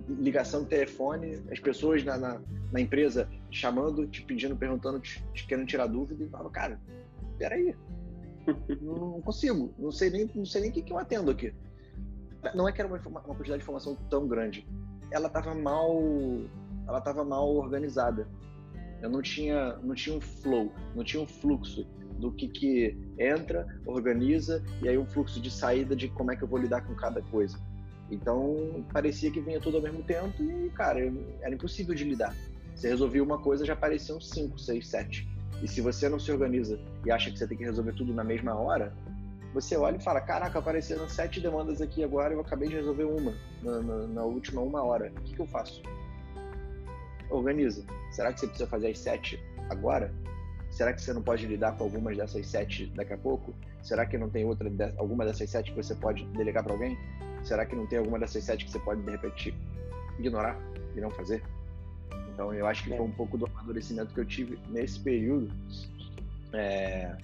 ligação 0.07 0.63
de 0.63 0.69
telefone, 0.69 1.41
as 1.51 1.59
pessoas 1.59 2.03
na, 2.03 2.17
na, 2.17 2.41
na, 2.71 2.81
empresa 2.81 3.29
chamando, 3.49 4.07
te 4.07 4.21
pedindo, 4.23 4.55
perguntando, 4.55 4.99
te, 4.99 5.23
te 5.33 5.47
querendo 5.47 5.67
tirar 5.67 5.87
dúvida, 5.87 6.23
e 6.23 6.29
falava, 6.29 6.49
cara, 6.49 6.79
peraí, 7.37 7.75
não 8.81 9.21
consigo, 9.21 9.73
não 9.77 9.91
sei 9.91 10.09
nem, 10.09 10.29
não 10.33 10.45
sei 10.45 10.61
nem 10.61 10.69
o 10.69 10.73
que, 10.73 10.81
que 10.81 10.91
eu 10.93 10.97
atendo 10.97 11.31
aqui. 11.31 11.53
Não 12.55 12.67
é 12.67 12.71
que 12.71 12.81
era 12.81 12.87
uma, 12.87 12.99
uma 13.05 13.21
quantidade 13.21 13.59
de 13.59 13.63
informação 13.63 13.95
tão 14.09 14.27
grande, 14.27 14.67
ela 15.11 15.27
estava 15.27 15.53
mal, 15.53 16.01
ela 16.87 16.97
estava 16.97 17.23
mal 17.23 17.55
organizada. 17.55 18.27
Eu 19.01 19.09
não 19.09 19.21
tinha, 19.21 19.77
não 19.77 19.95
tinha 19.95 20.15
um 20.15 20.21
flow, 20.21 20.71
não 20.95 21.03
tinha 21.03 21.21
um 21.21 21.27
fluxo 21.27 21.85
do 22.19 22.31
que 22.31 22.47
que 22.47 22.97
entra, 23.17 23.67
organiza 23.85 24.63
e 24.81 24.87
aí 24.87 24.97
um 24.97 25.05
fluxo 25.05 25.41
de 25.41 25.49
saída 25.49 25.95
de 25.95 26.07
como 26.09 26.31
é 26.31 26.35
que 26.35 26.43
eu 26.43 26.47
vou 26.47 26.59
lidar 26.59 26.81
com 26.81 26.95
cada 26.95 27.21
coisa. 27.21 27.59
Então, 28.11 28.85
parecia 28.91 29.31
que 29.31 29.39
vinha 29.39 29.59
tudo 29.59 29.77
ao 29.77 29.83
mesmo 29.83 30.03
tempo 30.03 30.43
e, 30.43 30.69
cara, 30.71 30.99
era 31.41 31.53
impossível 31.53 31.95
de 31.95 32.03
lidar. 32.03 32.35
Você 32.75 32.89
resolvia 32.89 33.23
uma 33.23 33.39
coisa, 33.39 33.65
já 33.65 33.73
apareciam 33.73 34.19
cinco, 34.19 34.59
seis, 34.59 34.87
sete. 34.87 35.27
E 35.63 35.67
se 35.67 35.81
você 35.81 36.09
não 36.09 36.19
se 36.19 36.31
organiza 36.31 36.79
e 37.05 37.11
acha 37.11 37.31
que 37.31 37.37
você 37.37 37.47
tem 37.47 37.57
que 37.57 37.63
resolver 37.63 37.93
tudo 37.93 38.13
na 38.13 38.23
mesma 38.23 38.53
hora, 38.55 38.93
você 39.53 39.75
olha 39.75 39.97
e 39.97 40.03
fala: 40.03 40.21
Caraca, 40.21 40.59
apareceram 40.59 41.07
sete 41.09 41.39
demandas 41.39 41.81
aqui 41.81 42.03
agora 42.03 42.33
e 42.33 42.37
eu 42.37 42.41
acabei 42.41 42.69
de 42.69 42.75
resolver 42.75 43.03
uma 43.03 43.33
na, 43.61 43.81
na, 43.81 44.07
na 44.07 44.23
última 44.23 44.61
uma 44.61 44.83
hora. 44.83 45.11
O 45.17 45.21
que, 45.21 45.35
que 45.35 45.41
eu 45.41 45.47
faço? 45.47 45.81
Organiza. 47.29 47.83
Será 48.11 48.31
que 48.33 48.39
você 48.39 48.47
precisa 48.47 48.69
fazer 48.69 48.89
as 48.89 48.99
sete 48.99 49.39
agora? 49.69 50.13
Será 50.69 50.93
que 50.93 51.01
você 51.01 51.13
não 51.13 51.21
pode 51.21 51.45
lidar 51.45 51.73
com 51.77 51.83
algumas 51.83 52.15
dessas 52.15 52.47
sete 52.47 52.85
daqui 52.95 53.13
a 53.13 53.17
pouco? 53.17 53.53
Será 53.83 54.05
que 54.05 54.17
não 54.17 54.29
tem 54.29 54.45
outra, 54.45 54.69
alguma 54.97 55.25
dessas 55.25 55.49
sete 55.49 55.71
que 55.71 55.77
você 55.77 55.95
pode 55.95 56.25
delegar 56.27 56.63
para 56.63 56.73
alguém? 56.73 56.97
Será 57.43 57.65
que 57.65 57.75
não 57.75 57.85
tem 57.85 57.99
alguma 57.99 58.19
dessas 58.19 58.43
sete 58.43 58.65
que 58.65 58.71
você 58.71 58.79
pode, 58.79 59.01
de 59.01 59.11
repente, 59.11 59.53
ignorar 60.17 60.57
e 60.95 61.01
não 61.01 61.09
fazer? 61.11 61.43
Então, 62.33 62.53
eu 62.53 62.65
acho 62.65 62.83
que 62.83 62.89
foi 62.89 63.01
um 63.01 63.11
pouco 63.11 63.37
do 63.37 63.45
amadurecimento 63.45 64.13
que 64.13 64.19
eu 64.19 64.25
tive 64.25 64.57
nesse 64.69 64.99
período. 64.99 65.51
É... 66.53 67.17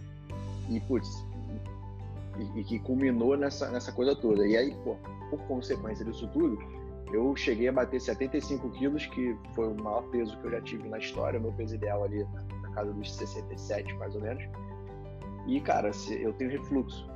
E, 0.70 0.80
putz, 0.82 1.08
e, 2.40 2.60
e, 2.60 2.64
que 2.64 2.80
culminou 2.80 3.36
nessa, 3.38 3.70
nessa 3.70 3.92
coisa 3.92 4.16
toda. 4.16 4.48
E 4.48 4.56
aí, 4.56 4.76
pô, 4.84 4.96
por 5.30 5.40
consequência 5.48 6.06
disso 6.06 6.28
tudo, 6.34 6.58
eu 7.12 7.36
cheguei 7.36 7.68
a 7.68 7.72
bater 7.72 8.00
75 8.00 8.70
quilos, 8.72 9.06
que 9.08 9.36
foi 9.56 9.68
o 9.68 9.76
maior 9.76 10.04
peso 10.10 10.38
que 10.40 10.48
eu 10.48 10.52
já 10.52 10.62
tive 10.62 10.88
na 10.90 10.98
história, 10.98 11.40
meu 11.40 11.54
peso 11.54 11.76
ideal 11.76 12.04
ali 12.04 12.26
na 12.62 12.72
casa 12.72 12.94
dos 12.94 13.16
67, 13.16 13.94
mais 13.96 14.16
ou 14.16 14.22
menos. 14.22 14.44
E, 15.48 15.62
cara, 15.62 15.92
eu 16.20 16.34
tenho 16.34 16.52
refluxo. 16.52 17.10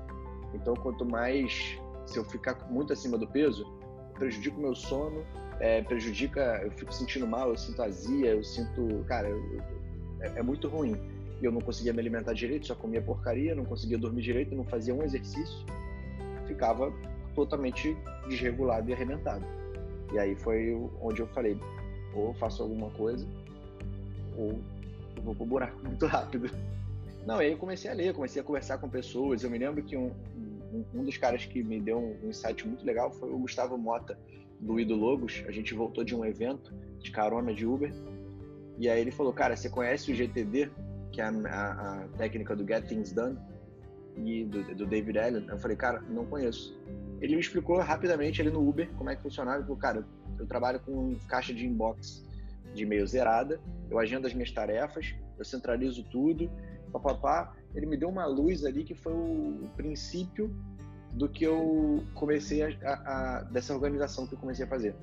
Então, 0.53 0.73
quanto 0.75 1.05
mais 1.05 1.77
se 2.05 2.17
eu 2.17 2.23
ficar 2.23 2.57
muito 2.69 2.91
acima 2.93 3.17
do 3.17 3.27
peso, 3.27 3.65
prejudica 4.15 4.57
o 4.57 4.62
meu 4.62 4.75
sono, 4.75 5.25
é, 5.60 5.81
prejudica, 5.81 6.62
eu 6.63 6.71
fico 6.71 6.93
sentindo 6.93 7.27
mal, 7.27 7.49
eu 7.49 7.57
sinto 7.57 7.81
azia, 7.81 8.31
eu 8.31 8.43
sinto, 8.43 9.03
cara, 9.07 9.29
eu, 9.29 9.38
eu, 9.38 9.63
é, 10.21 10.39
é, 10.39 10.43
muito 10.43 10.67
ruim. 10.67 10.95
E 11.41 11.45
eu 11.45 11.51
não 11.51 11.62
conseguia 11.62 11.91
me 11.91 11.99
alimentar 11.99 12.34
direito, 12.34 12.67
só 12.67 12.75
comia 12.75 13.01
porcaria, 13.01 13.56
não 13.56 13.65
conseguia 13.65 13.97
dormir 13.97 14.21
direito, 14.21 14.56
não 14.56 14.63
fazia 14.63 14.93
um 14.93 15.04
exercício, 15.04 15.65
ficava 16.45 16.93
totalmente 17.34 17.97
desregulado 18.27 18.89
e 18.89 18.93
arrebentado. 18.93 19.43
E 20.13 20.19
aí 20.19 20.36
foi 20.36 20.77
onde 21.01 21.21
eu 21.21 21.27
falei, 21.27 21.58
ou 22.13 22.27
eu 22.27 22.34
faço 22.36 22.62
alguma 22.62 22.89
coisa, 22.91 23.25
ou 24.38 24.60
eu 25.15 25.23
vou 25.23 25.36
pro 25.36 25.45
buraco 25.45 25.80
muito 25.84 26.06
rápido. 26.06 26.51
Não, 27.25 27.38
aí 27.38 27.51
eu 27.51 27.58
comecei 27.58 27.89
a 27.89 27.93
ler, 27.93 28.13
comecei 28.13 28.41
a 28.41 28.45
conversar 28.45 28.77
com 28.80 28.89
pessoas. 28.89 29.43
Eu 29.43 29.49
me 29.49 29.58
lembro 29.58 29.84
que 29.84 29.95
um, 29.95 30.12
um, 30.93 31.04
dos 31.04 31.17
caras 31.17 31.45
que 31.45 31.63
me 31.63 31.80
deu 31.80 31.97
um, 31.97 32.30
insight 32.30 32.67
muito 32.67 32.86
legal 32.86 33.12
foi 33.12 33.30
o 33.30 33.38
Gustavo 33.38 33.77
Mota, 33.77 34.17
do 34.60 34.80
Ido 34.80 34.95
Logos. 34.95 35.43
A 35.47 35.51
gente 35.51 35.73
voltou 35.73 36.04
de 36.04 36.15
um 36.15 36.25
evento 36.25 36.73
de 36.99 37.12
carona 37.12 37.54
de 37.54 37.65
Uber. 37.65 37.93
E 38.77 38.89
aí 38.89 38.99
ele 38.99 39.12
falou, 39.12 39.32
cara, 39.32 39.56
você 39.56 39.69
conhece 39.69 40.12
o 40.12 40.15
GTD, 40.15 40.71
que 41.12 41.21
é 41.21 41.26
a, 41.26 41.30
a, 41.30 42.04
a 42.04 42.08
técnica 42.17 42.56
do 42.56 42.65
Get 42.65 42.88
Things 42.88 43.12
Done, 43.12 43.38
e 44.17 44.43
do, 44.45 44.63
do, 44.76 44.86
David 44.86 45.17
Allen? 45.17 45.45
Eu 45.47 45.58
falei, 45.58 45.78
cara, 45.78 46.02
não 46.10 46.26
conheço. 46.26 46.78
Ele 47.21 47.36
me 47.36 47.41
explicou 47.41 47.80
rapidamente 47.80 48.41
ali 48.41 48.50
no 48.50 48.67
Uber 48.67 48.89
como 48.97 49.10
é 49.10 49.15
que 49.15 49.21
funcionava. 49.21 49.58
Ele 49.58 49.65
falou, 49.65 49.78
cara, 49.78 50.06
eu 50.38 50.45
trabalho 50.45 50.80
com 50.82 51.15
caixa 51.28 51.54
de 51.54 51.65
inbox 51.65 52.26
de 52.74 52.84
e-mail 52.84 53.06
zerada, 53.06 53.60
eu 53.89 54.00
agendo 54.00 54.28
as 54.28 54.34
minhas 54.34 54.52
tarefas, 54.52 55.13
eu 55.38 55.43
centralizo 55.43 56.06
tudo, 56.06 56.50
papapá 56.91 57.54
ele 57.76 57.86
me 57.86 57.97
deu 57.97 58.10
uma 58.10 58.26
luz 58.26 58.65
ali 58.65 58.84
que 58.84 58.93
foi 58.93 59.13
o 59.13 59.69
princípio 59.76 60.54
do 61.13 61.28
que 61.28 61.43
eu 61.43 62.04
comecei 62.13 62.63
a, 62.63 62.69
a, 62.84 62.93
a, 63.39 63.41
dessa 63.43 63.74
organização 63.74 64.28
que 64.28 64.34
eu 64.34 64.39
comecei 64.39 64.65
a 64.65 64.67
fazer. 64.67 64.95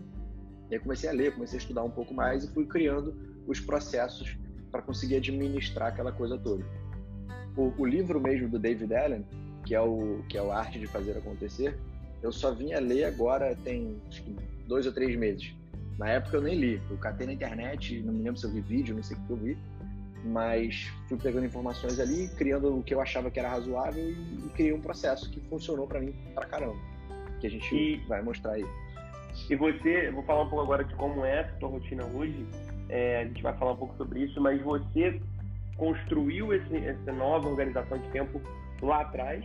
E 0.70 0.74
aí 0.74 0.80
comecei 0.80 1.08
a 1.08 1.12
ler, 1.12 1.34
comecei 1.34 1.58
a 1.58 1.62
estudar 1.62 1.82
um 1.82 1.90
pouco 1.90 2.12
mais 2.14 2.44
e 2.44 2.52
fui 2.52 2.66
criando 2.66 3.14
os 3.46 3.60
processos 3.60 4.36
para 4.70 4.82
conseguir 4.82 5.16
administrar 5.16 5.88
aquela 5.88 6.12
coisa 6.12 6.38
toda. 6.38 6.64
O, 7.56 7.72
o, 7.76 7.86
livro 7.86 8.20
mesmo 8.20 8.48
do 8.48 8.58
David 8.58 8.94
Allen, 8.94 9.24
que 9.64 9.74
é 9.74 9.80
o 9.80 10.22
que 10.28 10.38
é 10.38 10.42
o 10.42 10.52
arte 10.52 10.78
de 10.78 10.86
fazer 10.86 11.16
acontecer, 11.16 11.76
eu 12.22 12.32
só 12.32 12.52
vim 12.52 12.72
a 12.72 12.80
ler 12.80 13.04
agora 13.04 13.56
tem 13.64 14.00
dois 14.66 14.86
ou 14.86 14.92
três 14.92 15.16
meses. 15.16 15.52
Na 15.98 16.08
época 16.08 16.36
eu 16.36 16.42
nem 16.42 16.54
li, 16.54 16.80
eu 16.90 16.96
catei 16.98 17.26
na 17.26 17.32
internet, 17.32 18.00
não 18.02 18.12
me 18.12 18.22
lembro 18.22 18.38
se 18.38 18.46
eu 18.46 18.50
vi 18.50 18.60
vídeo, 18.60 18.94
não 18.94 19.02
sei 19.02 19.16
o 19.16 19.20
que 19.20 19.30
eu 19.30 19.36
vi 19.36 19.58
mas 20.24 20.90
fui 21.08 21.16
pegando 21.18 21.46
informações 21.46 21.98
ali, 22.00 22.28
criando 22.36 22.78
o 22.78 22.82
que 22.82 22.94
eu 22.94 23.00
achava 23.00 23.30
que 23.30 23.38
era 23.38 23.48
razoável 23.48 24.02
e, 24.02 24.46
e 24.46 24.50
criei 24.54 24.72
um 24.72 24.80
processo 24.80 25.30
que 25.30 25.40
funcionou 25.48 25.86
para 25.86 26.00
mim 26.00 26.14
pra 26.34 26.46
caramba, 26.46 26.76
que 27.40 27.46
a 27.46 27.50
gente 27.50 27.74
e, 27.74 27.96
vai 28.06 28.22
mostrar 28.22 28.52
aí. 28.52 28.66
E 29.48 29.54
você, 29.54 30.10
vou 30.10 30.22
falar 30.24 30.42
um 30.42 30.48
pouco 30.48 30.64
agora 30.64 30.84
de 30.84 30.94
como 30.94 31.24
é 31.24 31.40
a 31.40 31.44
tua 31.58 31.68
rotina 31.68 32.04
hoje, 32.04 32.46
é, 32.88 33.22
a 33.22 33.24
gente 33.24 33.42
vai 33.42 33.56
falar 33.56 33.72
um 33.72 33.76
pouco 33.76 33.96
sobre 33.96 34.20
isso, 34.20 34.40
mas 34.40 34.60
você 34.62 35.20
construiu 35.76 36.52
esse, 36.52 36.76
essa 36.76 37.12
nova 37.12 37.48
organização 37.48 37.98
de 37.98 38.08
tempo 38.08 38.40
lá 38.82 39.02
atrás 39.02 39.44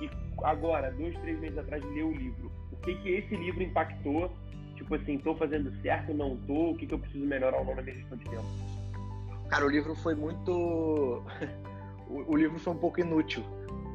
e 0.00 0.10
agora, 0.42 0.90
dois, 0.92 1.16
três 1.20 1.38
meses 1.38 1.58
atrás, 1.58 1.82
leu 1.84 2.08
o 2.08 2.12
livro. 2.12 2.50
O 2.72 2.76
que 2.76 2.94
que 2.96 3.10
esse 3.10 3.36
livro 3.36 3.62
impactou? 3.62 4.30
Tipo 4.74 4.94
assim, 4.94 5.14
estou 5.14 5.34
fazendo 5.36 5.72
certo, 5.80 6.12
não 6.12 6.34
estou? 6.34 6.72
O 6.72 6.76
que 6.76 6.86
que 6.86 6.94
eu 6.94 6.98
preciso 6.98 7.24
melhorar 7.24 7.58
ou 7.58 7.64
não 7.64 7.74
na 7.74 7.82
minha 7.82 7.96
gestão 7.96 8.16
de 8.16 8.24
tempo? 8.24 8.44
Cara, 9.48 9.64
o 9.64 9.68
livro 9.68 9.94
foi 9.96 10.14
muito. 10.14 11.22
o, 12.08 12.36
livro 12.36 12.58
foi 12.58 12.72
um 12.72 12.78
pouco 12.78 13.00
inútil, 13.00 13.42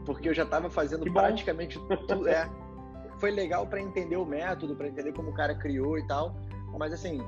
porque 0.05 0.29
eu 0.29 0.33
já 0.33 0.43
estava 0.43 0.69
fazendo 0.69 1.11
praticamente 1.11 1.79
tudo. 2.07 2.27
É, 2.27 2.49
foi 3.19 3.31
legal 3.31 3.67
para 3.67 3.79
entender 3.79 4.17
o 4.17 4.25
método, 4.25 4.75
para 4.75 4.87
entender 4.87 5.13
como 5.13 5.29
o 5.29 5.33
cara 5.33 5.53
criou 5.53 5.97
e 5.99 6.07
tal, 6.07 6.35
mas 6.77 6.91
assim, 6.91 7.21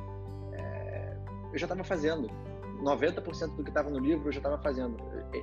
eu 1.53 1.59
já 1.59 1.65
estava 1.65 1.83
fazendo. 1.83 2.29
90% 2.81 3.55
do 3.55 3.63
que 3.63 3.69
estava 3.69 3.89
no 3.89 3.99
livro 3.99 4.27
eu 4.27 4.31
já 4.31 4.39
estava 4.39 4.57
fazendo. 4.57 4.97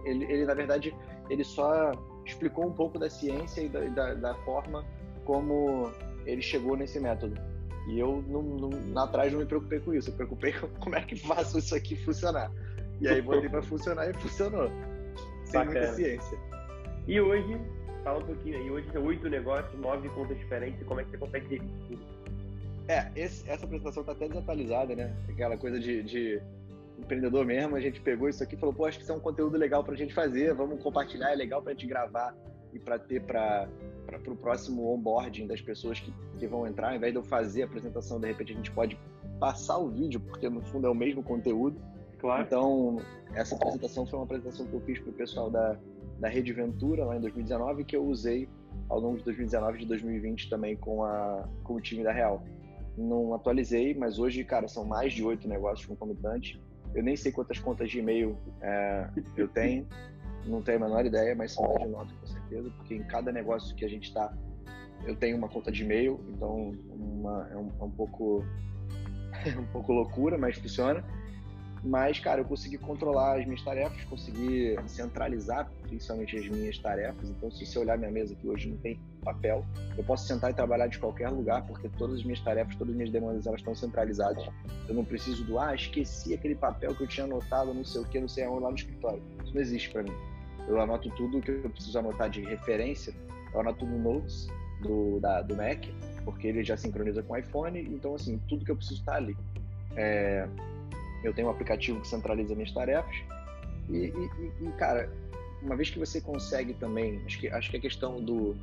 Ele, 0.05 0.25
ele, 0.25 0.45
na 0.45 0.55
verdade, 0.55 0.95
ele 1.31 1.43
só 1.43 1.93
explicou 2.27 2.67
um 2.67 2.73
pouco 2.73 2.99
da 2.99 3.09
ciência 3.09 3.63
e 3.63 3.69
da, 3.69 3.81
da, 3.81 4.15
da 4.15 4.35
forma 4.45 4.85
como 5.25 5.91
ele 6.27 6.43
chegou 6.43 6.77
nesse 6.77 7.01
método. 7.01 7.41
E 7.89 7.99
eu, 7.99 8.23
não, 8.29 8.43
não, 8.43 9.03
atrás, 9.03 9.33
não 9.33 9.41
me 9.41 9.47
preocupei 9.47 9.81
com 9.81 9.95
isso. 9.95 10.09
Eu 10.09 10.13
me 10.13 10.17
preocupei 10.19 10.53
com 10.53 10.69
como 10.81 10.97
é 10.97 11.03
que 11.03 11.17
faço 11.17 11.59
isso 11.59 11.75
aqui 11.75 11.97
funcionar. 11.97 12.51
E 13.01 13.09
aí 13.09 13.23
botei 13.23 13.49
pra 13.49 13.63
funcionar 13.63 14.11
e 14.11 14.15
funcionou. 14.15 14.71
Sem 15.45 15.61
Bacana. 15.61 15.81
muita 15.81 15.95
ciência. 15.95 16.39
E 17.07 17.21
hoje, 17.21 17.59
fala 18.05 18.19
um 18.19 18.27
pouquinho 18.27 18.59
aí, 18.59 18.71
hoje 18.71 18.91
são 18.93 19.03
oito 19.05 19.29
negócios, 19.29 19.81
nove 19.81 20.09
contas 20.11 20.39
diferentes, 20.39 20.87
como 20.87 21.01
é 21.01 21.05
que 21.05 21.11
você 21.11 21.19
consegue 21.19 21.49
gerir 21.49 21.65
isso 21.65 21.87
tudo? 21.89 22.20
É, 22.91 23.09
esse, 23.15 23.49
essa 23.49 23.65
apresentação 23.65 24.03
tá 24.03 24.11
até 24.11 24.27
desatualizada, 24.27 24.97
né? 24.97 25.15
Aquela 25.29 25.57
coisa 25.57 25.79
de, 25.79 26.03
de 26.03 26.43
empreendedor 26.99 27.47
mesmo, 27.47 27.77
a 27.77 27.81
gente 27.81 28.01
pegou 28.01 28.29
isso 28.29 28.43
aqui 28.43 28.57
e 28.57 28.59
falou, 28.59 28.75
pô, 28.75 28.85
acho 28.85 28.99
que 28.99 29.05
isso 29.05 29.13
é 29.13 29.15
um 29.15 29.21
conteúdo 29.21 29.57
legal 29.57 29.85
para 29.85 29.95
a 29.95 29.97
gente 29.97 30.13
fazer, 30.13 30.53
vamos 30.55 30.83
compartilhar, 30.83 31.31
é 31.31 31.37
legal 31.37 31.63
para 31.63 31.71
a 31.71 31.75
gente 31.75 31.87
gravar 31.87 32.35
e 32.73 32.81
para 32.81 32.99
ter 32.99 33.23
para 33.23 33.69
o 34.27 34.35
próximo 34.35 34.93
onboarding 34.93 35.47
das 35.47 35.61
pessoas 35.61 36.01
que, 36.01 36.13
que 36.37 36.49
vão 36.49 36.67
entrar, 36.67 36.89
ao 36.89 36.97
invés 36.97 37.13
de 37.13 37.19
eu 37.21 37.23
fazer 37.23 37.63
a 37.63 37.67
apresentação, 37.67 38.19
de 38.19 38.27
repente 38.27 38.53
a 38.55 38.57
gente 38.57 38.73
pode 38.73 38.99
passar 39.39 39.79
o 39.79 39.89
vídeo, 39.89 40.19
porque 40.19 40.49
no 40.49 40.61
fundo 40.61 40.89
é 40.89 40.91
o 40.91 40.95
mesmo 40.95 41.23
conteúdo. 41.23 41.81
Claro. 42.19 42.43
Então, 42.43 42.97
essa 43.35 43.55
apresentação 43.55 44.05
foi 44.05 44.19
uma 44.19 44.25
apresentação 44.25 44.67
que 44.67 44.75
eu 44.75 44.81
fiz 44.81 44.99
para 44.99 45.11
o 45.11 45.15
pessoal 45.15 45.49
da, 45.49 45.79
da 46.19 46.29
Rede 46.29 46.53
Ventura 46.53 47.05
lá 47.05 47.17
em 47.17 47.21
2019, 47.21 47.85
que 47.85 47.95
eu 47.95 48.05
usei 48.05 48.49
ao 48.89 48.99
longo 48.99 49.19
de 49.19 49.25
2019 49.25 49.77
e 49.77 49.81
de 49.83 49.87
2020 49.87 50.51
também 50.51 50.77
com, 50.77 51.05
a, 51.05 51.49
com 51.63 51.75
o 51.75 51.81
time 51.81 52.03
da 52.03 52.11
Real. 52.11 52.43
Não 53.01 53.35
atualizei, 53.35 53.95
mas 53.95 54.19
hoje, 54.19 54.45
cara, 54.45 54.69
são 54.69 54.85
mais 54.85 55.13
de 55.13 55.25
oito 55.25 55.49
negócios 55.49 55.87
concomitantes. 55.87 56.61
Eu 56.95 57.03
nem 57.03 57.17
sei 57.17 57.33
quantas 57.33 57.59
contas 57.59 57.91
de 57.91 57.99
e-mail 57.99 58.37
é, 58.61 59.09
eu 59.37 59.49
tenho, 59.49 59.87
não 60.45 60.61
tenho 60.61 60.79
a 60.79 60.89
menor 60.89 61.07
ideia, 61.07 61.35
mas 61.35 61.53
são 61.53 61.67
mais 61.67 61.81
de 61.81 61.89
nove 61.89 62.15
com 62.15 62.27
certeza, 62.27 62.71
porque 62.77 62.95
em 62.95 63.03
cada 63.05 63.33
negócio 63.33 63.75
que 63.75 63.85
a 63.85 63.89
gente 63.89 64.09
está, 64.09 64.33
eu 65.07 65.17
tenho 65.17 65.37
uma 65.37 65.49
conta 65.49 65.73
de 65.73 65.83
e-mail, 65.83 66.21
então 66.29 66.75
uma, 66.91 67.49
é, 67.51 67.57
um, 67.57 67.73
é 67.81 67.85
um 67.85 67.91
pouco 67.91 68.45
é 69.47 69.59
um 69.59 69.67
pouco 69.67 69.93
loucura, 69.93 70.37
mas 70.37 70.59
funciona. 70.59 71.03
Mas, 71.83 72.19
cara, 72.19 72.43
eu 72.43 72.45
consegui 72.45 72.77
controlar 72.77 73.39
as 73.39 73.47
minhas 73.47 73.63
tarefas, 73.63 74.05
consegui 74.05 74.77
centralizar 74.87 75.71
principalmente 75.83 76.37
as 76.37 76.47
minhas 76.49 76.79
tarefas. 76.79 77.29
Então, 77.29 77.51
se 77.51 77.65
você 77.65 77.79
olhar 77.79 77.97
minha 77.97 78.11
mesa 78.11 78.35
aqui 78.35 78.47
hoje, 78.47 78.69
não 78.69 78.77
tem 78.77 79.01
papel. 79.25 79.65
Eu 79.97 80.05
posso 80.05 80.27
sentar 80.27 80.51
e 80.51 80.55
trabalhar 80.55 80.89
de 80.89 80.99
qualquer 80.99 81.31
lugar, 81.31 81.67
porque 81.67 81.89
todas 81.97 82.19
as 82.19 82.23
minhas 82.23 82.41
tarefas, 82.41 82.77
todas 82.77 82.91
as 82.91 82.97
minhas 82.97 83.11
demandas, 83.11 83.47
elas 83.47 83.61
estão 83.61 83.75
centralizadas. 83.75 84.47
Eu 84.87 84.95
não 84.95 85.05
preciso 85.05 85.43
do, 85.45 85.59
ah, 85.59 85.75
esqueci 85.75 86.35
aquele 86.35 86.55
papel 86.55 86.95
que 86.95 87.03
eu 87.03 87.07
tinha 87.07 87.25
anotado, 87.25 87.73
não 87.73 87.85
sei 87.85 88.03
o 88.03 88.05
que, 88.05 88.21
não 88.21 88.29
sei 88.29 88.45
aonde, 88.45 88.63
lá 88.63 88.69
no 88.71 88.77
escritório. 88.77 89.23
Isso 89.43 89.55
não 89.55 89.61
existe 89.61 89.91
para 89.91 90.03
mim. 90.03 90.13
Eu 90.69 90.81
anoto 90.81 91.11
tudo 91.11 91.41
que 91.41 91.51
eu 91.51 91.71
preciso 91.71 91.99
anotar 91.99 92.29
de 92.29 92.43
referência, 92.43 93.15
eu 93.55 93.61
anoto 93.61 93.87
no 93.87 93.99
Notes 93.99 94.49
do, 94.83 95.19
da, 95.19 95.41
do 95.43 95.57
Mac, 95.57 95.85
porque 96.25 96.47
ele 96.47 96.63
já 96.63 96.77
sincroniza 96.77 97.23
com 97.23 97.33
o 97.33 97.37
iPhone, 97.37 97.81
então, 97.81 98.15
assim, 98.15 98.39
tudo 98.49 98.65
que 98.65 98.71
eu 98.71 98.77
preciso 98.77 99.01
está 99.01 99.17
ali. 99.17 99.37
É, 99.97 100.47
eu 101.23 101.33
tenho 101.33 101.49
um 101.49 101.51
aplicativo 101.51 102.01
que 102.01 102.09
centraliza 102.09 102.55
minhas 102.55 102.73
tarefas. 102.73 103.15
E, 103.89 104.07
e, 104.07 104.53
e, 104.61 104.73
cara, 104.79 105.11
uma 105.63 105.77
vez 105.77 105.91
que 105.91 105.99
você 105.99 106.21
consegue 106.21 106.75
também, 106.75 107.21
acho 107.27 107.39
que, 107.39 107.49
acho 107.49 107.71
que 107.71 107.77
a 107.77 107.81
questão 107.81 108.23
do, 108.23 108.57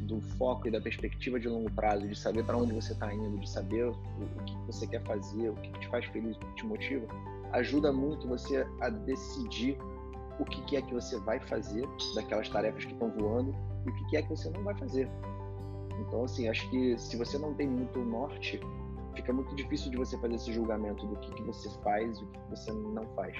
do 0.00 0.20
foco 0.36 0.68
e 0.68 0.70
da 0.70 0.80
perspectiva 0.80 1.38
de 1.38 1.48
longo 1.48 1.70
prazo, 1.70 2.08
de 2.08 2.18
saber 2.18 2.44
para 2.44 2.56
onde 2.56 2.72
você 2.72 2.92
está 2.92 3.12
indo, 3.12 3.38
de 3.38 3.48
saber 3.48 3.84
o, 3.84 3.90
o, 3.90 4.44
que 4.44 4.56
você 4.66 4.86
quer 4.86 5.02
fazer, 5.04 5.50
o 5.50 5.54
que 5.54 5.70
te 5.78 5.88
faz 5.88 6.04
feliz, 6.06 6.36
o 6.36 6.40
que 6.40 6.54
te 6.54 6.66
motiva, 6.66 7.06
ajuda 7.52 7.92
muito 7.92 8.26
você 8.26 8.66
a 8.80 8.88
decidir 8.88 9.76
o 10.38 10.44
que, 10.44 10.76
é 10.76 10.82
que 10.82 10.94
você 10.94 11.18
vai 11.20 11.40
fazer 11.40 11.86
daquelas 12.14 12.48
tarefas 12.48 12.84
que 12.84 12.92
estão 12.92 13.10
voando 13.10 13.54
e 13.86 13.90
o 13.90 14.06
que 14.06 14.16
é 14.16 14.22
que 14.22 14.28
você 14.28 14.48
não 14.50 14.62
vai 14.62 14.74
fazer. 14.76 15.08
Então, 16.00 16.24
assim, 16.24 16.48
acho 16.48 16.68
que 16.70 16.96
se 16.98 17.16
você 17.16 17.36
não 17.38 17.54
tem 17.54 17.66
muito 17.66 17.98
norte, 17.98 18.60
fica 19.18 19.32
muito 19.32 19.54
difícil 19.56 19.90
de 19.90 19.96
você 19.96 20.16
fazer 20.18 20.36
esse 20.36 20.52
julgamento 20.52 21.04
do 21.06 21.16
que, 21.16 21.34
que 21.34 21.42
você 21.42 21.68
faz 21.82 22.18
e 22.18 22.22
o 22.22 22.26
que, 22.28 22.38
que 22.38 22.50
você 22.50 22.72
não 22.72 23.04
faz. 23.16 23.36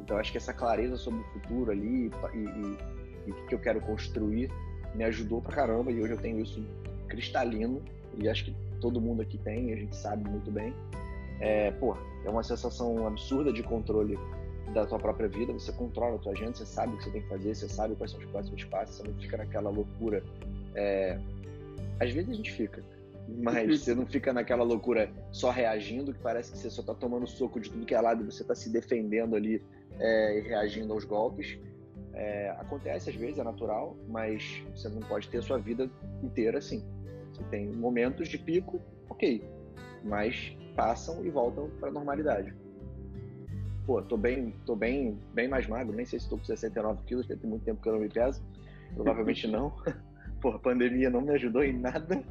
Então, 0.00 0.16
acho 0.18 0.32
que 0.32 0.38
essa 0.38 0.52
clareza 0.52 0.96
sobre 0.96 1.20
o 1.20 1.24
futuro 1.24 1.70
ali 1.70 2.10
e, 2.34 2.36
e, 2.36 2.78
e 3.26 3.30
o 3.30 3.34
que, 3.34 3.46
que 3.46 3.54
eu 3.54 3.60
quero 3.60 3.80
construir 3.80 4.50
me 4.94 5.04
ajudou 5.04 5.40
pra 5.40 5.54
caramba 5.54 5.92
e 5.92 6.02
hoje 6.02 6.12
eu 6.12 6.18
tenho 6.18 6.40
isso 6.40 6.64
cristalino 7.08 7.80
e 8.18 8.28
acho 8.28 8.46
que 8.46 8.56
todo 8.80 9.00
mundo 9.00 9.22
aqui 9.22 9.38
tem, 9.38 9.72
a 9.72 9.76
gente 9.76 9.94
sabe 9.94 10.28
muito 10.28 10.50
bem. 10.50 10.74
É, 11.40 11.70
pô, 11.70 11.96
é 12.24 12.28
uma 12.28 12.42
sensação 12.42 13.06
absurda 13.06 13.52
de 13.52 13.62
controle 13.62 14.18
da 14.74 14.84
tua 14.86 14.98
própria 14.98 15.28
vida, 15.28 15.52
você 15.52 15.72
controla 15.72 16.16
a 16.16 16.18
tua 16.18 16.32
agenda, 16.32 16.54
você 16.54 16.66
sabe 16.66 16.94
o 16.94 16.96
que 16.96 17.04
você 17.04 17.10
tem 17.10 17.22
que 17.22 17.28
fazer, 17.28 17.54
você 17.54 17.68
sabe 17.68 17.94
quais 17.94 18.10
são 18.10 18.20
os 18.20 18.26
próximos 18.26 18.64
passos, 18.64 18.96
você 18.96 19.02
não 19.04 19.14
fica 19.14 19.36
naquela 19.36 19.70
loucura. 19.70 20.22
É... 20.74 21.18
Às 22.00 22.10
vezes 22.10 22.30
a 22.30 22.34
gente 22.34 22.52
fica, 22.52 22.82
mas 23.28 23.80
você 23.80 23.94
não 23.94 24.06
fica 24.06 24.32
naquela 24.32 24.64
loucura 24.64 25.10
só 25.30 25.50
reagindo, 25.50 26.12
que 26.12 26.20
parece 26.20 26.52
que 26.52 26.58
você 26.58 26.70
só 26.70 26.82
tá 26.82 26.94
tomando 26.94 27.26
soco 27.26 27.60
de 27.60 27.70
tudo 27.70 27.86
que 27.86 27.94
é 27.94 28.00
lado 28.00 28.22
e 28.22 28.26
você 28.26 28.44
tá 28.44 28.54
se 28.54 28.70
defendendo 28.70 29.36
ali 29.36 29.62
é, 29.98 30.38
e 30.38 30.42
reagindo 30.42 30.92
aos 30.92 31.04
golpes. 31.04 31.58
É, 32.14 32.50
acontece 32.58 33.08
às 33.08 33.16
vezes, 33.16 33.38
é 33.38 33.44
natural, 33.44 33.96
mas 34.08 34.62
você 34.74 34.88
não 34.88 35.00
pode 35.00 35.28
ter 35.28 35.38
a 35.38 35.42
sua 35.42 35.58
vida 35.58 35.90
inteira 36.22 36.58
assim. 36.58 36.84
Você 37.32 37.42
tem 37.44 37.66
momentos 37.68 38.28
de 38.28 38.36
pico, 38.36 38.80
ok, 39.08 39.42
mas 40.04 40.56
passam 40.76 41.24
e 41.24 41.30
voltam 41.30 41.70
para 41.80 41.88
a 41.88 41.92
normalidade. 41.92 42.54
Pô, 43.86 44.00
tô 44.02 44.16
bem, 44.16 44.54
tô 44.64 44.76
bem, 44.76 45.18
bem 45.34 45.48
mais 45.48 45.66
magro, 45.66 45.94
nem 45.94 46.04
sei 46.04 46.18
se 46.18 46.26
estou 46.26 46.38
com 46.38 46.44
69 46.44 47.02
quilos, 47.04 47.26
tem 47.26 47.36
muito 47.44 47.64
tempo 47.64 47.82
que 47.82 47.88
eu 47.88 47.94
não 47.94 48.00
me 48.00 48.08
peso, 48.08 48.42
provavelmente 48.94 49.46
não. 49.48 49.74
Pô, 50.40 50.50
a 50.50 50.58
pandemia 50.58 51.08
não 51.08 51.22
me 51.22 51.30
ajudou 51.30 51.64
em 51.64 51.78
nada 51.78 52.22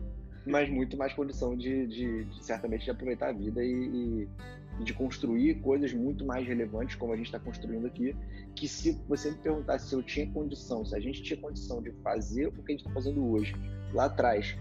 mas 0.46 0.70
muito 0.70 0.98
mais 0.98 1.14
condição 1.14 1.56
de, 1.56 1.88
de, 1.88 2.24
de 2.26 2.44
certamente 2.44 2.86
de 2.86 2.92
aproveitar 2.92 3.30
a 3.30 3.34
vida 3.34 3.64
e, 3.64 4.28
e, 4.80 4.84
de 4.84 4.94
construir 4.94 5.56
coisas 5.56 5.94
muito 5.94 6.26
mais 6.26 6.48
relevantes 6.48 6.96
como 6.96 7.14
a 7.14 7.16
gente 7.16 7.28
está 7.28 7.40
construindo 7.40 7.86
aqui 7.86 8.16
que 8.56 8.68
se 8.68 9.00
você 9.08 9.32
me 9.32 9.38
perguntasse 9.38 9.90
se 9.90 9.96
eu 9.96 10.02
tinha 10.02 10.26
condição 10.28 10.84
se 10.86 10.96
a 10.96 11.00
gente 11.00 11.22
tinha 11.22 11.40
condição 11.40 11.82
de 11.82 11.92
fazer 12.04 12.48
o 12.48 12.52
que 12.52 12.60
a 12.60 12.72
gente 12.72 12.80
está 12.80 12.92
fazendo 12.92 13.24
hoje 13.32 13.54
lá 13.94 14.06
atrás 14.06 14.58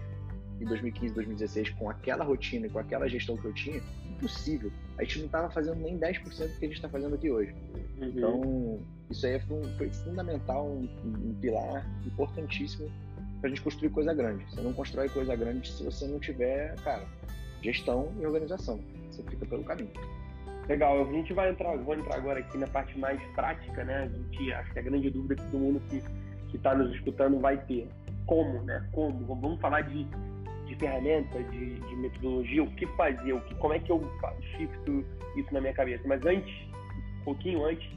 em 0.59 0.65
2015 0.65 1.15
2016 1.15 1.69
com 1.71 1.89
aquela 1.89 2.23
rotina 2.23 2.67
e 2.67 2.69
com 2.69 2.77
aquela 2.77 3.07
gestão 3.07 3.35
que 3.35 3.45
eu 3.45 3.53
tinha 3.53 3.81
impossível 4.11 4.71
a 4.97 5.03
gente 5.03 5.19
não 5.19 5.25
estava 5.25 5.49
fazendo 5.49 5.79
nem 5.79 5.97
10% 5.97 6.23
do 6.23 6.59
que 6.59 6.65
a 6.65 6.67
gente 6.67 6.75
está 6.75 6.89
fazendo 6.89 7.15
aqui 7.15 7.31
hoje 7.31 7.55
uhum. 7.99 8.07
então 8.07 8.79
isso 9.09 9.25
aí 9.25 9.39
foi, 9.41 9.63
foi 9.77 9.89
fundamental 9.89 10.67
um, 10.67 10.87
um 11.03 11.33
pilar 11.41 11.85
importantíssimo 12.05 12.89
pra 13.41 13.49
gente 13.49 13.61
construir 13.61 13.89
coisa 13.89 14.13
grande. 14.13 14.45
Você 14.49 14.61
não 14.61 14.71
constrói 14.71 15.09
coisa 15.09 15.35
grande 15.35 15.69
se 15.69 15.83
você 15.83 16.07
não 16.07 16.19
tiver, 16.19 16.75
cara, 16.83 17.03
gestão 17.61 18.11
e 18.19 18.25
organização. 18.25 18.79
Você 19.09 19.23
fica 19.23 19.45
pelo 19.45 19.63
caminho. 19.63 19.91
Legal, 20.69 21.01
a 21.01 21.11
gente 21.11 21.33
vai 21.33 21.49
entrar, 21.49 21.75
vou 21.77 21.95
entrar 21.95 22.15
agora 22.15 22.39
aqui 22.39 22.57
na 22.57 22.67
parte 22.67 22.97
mais 22.97 23.21
prática, 23.33 23.83
né? 23.83 24.03
A 24.03 24.07
gente 24.07 24.53
acho 24.53 24.71
que 24.71 24.79
a 24.79 24.81
grande 24.81 25.09
dúvida 25.09 25.35
que 25.35 25.43
todo 25.49 25.59
mundo 25.59 25.81
que 25.89 26.55
está 26.55 26.75
nos 26.75 26.93
escutando 26.95 27.39
vai 27.39 27.57
ter. 27.65 27.87
Como, 28.27 28.61
né? 28.63 28.87
Como? 28.91 29.25
Vamos 29.25 29.59
falar 29.59 29.81
de, 29.81 30.05
de 30.65 30.75
ferramenta, 30.75 31.43
de, 31.43 31.75
de 31.75 31.95
metodologia, 31.95 32.63
o 32.63 32.71
que 32.75 32.85
fazer, 32.95 33.33
o 33.33 33.41
que, 33.41 33.55
como 33.55 33.73
é 33.73 33.79
que 33.79 33.91
eu 33.91 33.99
shifto 34.55 35.03
isso 35.35 35.51
na 35.51 35.59
minha 35.59 35.73
cabeça. 35.73 36.03
Mas 36.07 36.23
antes, 36.25 36.53
um 37.21 37.23
pouquinho 37.25 37.65
antes, 37.65 37.89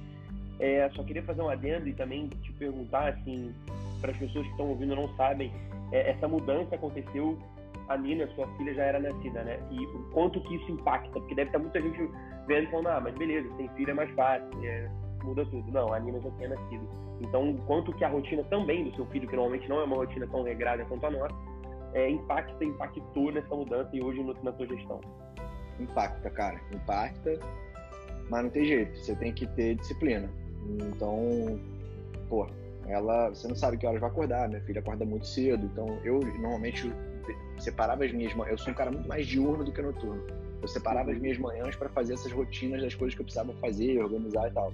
é, 0.59 0.89
só 0.95 1.03
queria 1.05 1.23
fazer 1.23 1.43
um 1.43 1.49
adendo 1.49 1.87
e 1.87 1.93
também 1.93 2.29
te 2.29 2.53
perguntar, 2.55 3.09
assim, 3.09 3.55
para 4.05 4.13
as 4.13 4.19
pessoas 4.19 4.45
que 4.45 4.51
estão 4.51 4.69
ouvindo 4.69 4.95
não 4.95 5.09
sabem, 5.17 5.51
é, 5.91 6.11
essa 6.11 6.29
mudança 6.29 6.75
aconteceu, 6.75 7.39
a 7.89 7.97
Nina, 7.97 8.29
sua 8.35 8.47
filha, 8.59 8.75
já 8.75 8.83
era 8.83 9.01
nascida, 9.01 9.43
né? 9.43 9.59
E 9.71 9.87
o 9.87 10.11
quanto 10.13 10.43
que 10.43 10.57
isso 10.57 10.73
impacta, 10.73 11.09
porque 11.09 11.35
deve 11.35 11.49
estar 11.49 11.59
muita 11.59 11.81
gente 11.81 11.99
vendo 12.47 12.65
e 12.65 12.71
falando, 12.71 12.89
ah, 12.89 13.01
mas 13.01 13.15
beleza, 13.15 13.49
tem 13.57 13.67
filha 13.71 13.93
é 13.93 13.95
mais 13.95 14.11
fácil, 14.11 14.47
é, 14.63 14.91
muda 15.23 15.47
tudo. 15.47 15.73
Não, 15.73 15.91
a 15.95 15.99
Nina 15.99 16.21
já 16.21 16.31
tinha 16.33 16.51
nascido. 16.51 16.87
Então, 17.23 17.53
o 17.53 17.59
quanto 17.63 17.95
que 17.95 18.05
a 18.05 18.09
rotina 18.09 18.45
também 18.45 18.85
do 18.85 18.95
seu 18.95 19.07
filho, 19.07 19.27
que 19.27 19.37
normalmente 19.37 19.67
não 19.71 19.81
é 19.81 19.85
uma 19.85 19.97
rotina 19.97 20.27
tão 20.27 20.43
regrada 20.43 20.85
quanto 20.85 21.07
a 21.07 21.11
nossa, 21.11 21.35
é, 21.95 22.11
impacta, 22.11 22.63
impactou 22.63 23.33
nessa 23.33 23.55
mudança 23.55 23.89
e 23.95 24.03
hoje 24.03 24.23
na 24.43 24.53
sua 24.53 24.67
gestão? 24.67 25.01
Impacta, 25.81 26.29
cara, 26.29 26.61
impacta, 26.75 27.39
mas 28.29 28.43
não 28.43 28.51
tem 28.51 28.67
jeito, 28.67 28.99
você 28.99 29.17
tem 29.17 29.33
que 29.33 29.47
ter 29.47 29.77
disciplina. 29.77 30.29
Então, 30.79 31.59
pô, 32.29 32.47
ela, 32.87 33.31
você 33.31 33.49
não 33.49 33.57
sabe 33.57 33.77
que 33.77 33.87
horas 33.87 34.01
vai 34.01 34.11
acordar, 34.11 34.49
minha 34.49 34.61
filha 34.61 34.81
acorda 34.81 35.05
muito 35.05 35.27
cedo, 35.27 35.67
então 35.67 35.99
eu 36.05 36.21
normalmente 36.21 36.93
separava 37.59 38.05
as 38.05 38.13
minhas 38.13 38.35
manhãs, 38.35 38.53
eu 38.53 38.59
sou 38.59 38.73
um 38.73 38.77
cara 38.77 38.91
muito 38.91 39.09
mais 39.09 39.27
diurno 39.27 39.65
do 39.65 39.73
que 39.73 39.81
noturno. 39.81 40.23
Eu 40.61 40.69
separava 40.69 41.11
as 41.11 41.19
minhas 41.19 41.39
manhãs 41.39 41.77
para 41.77 41.89
fazer 41.89 42.15
essas 42.15 42.33
rotinas 42.33 42.83
das 42.83 42.95
coisas 42.95 43.15
que 43.15 43.21
eu 43.21 43.25
precisava 43.25 43.53
fazer, 43.55 44.03
organizar 44.03 44.49
e 44.49 44.53
tal. 44.53 44.73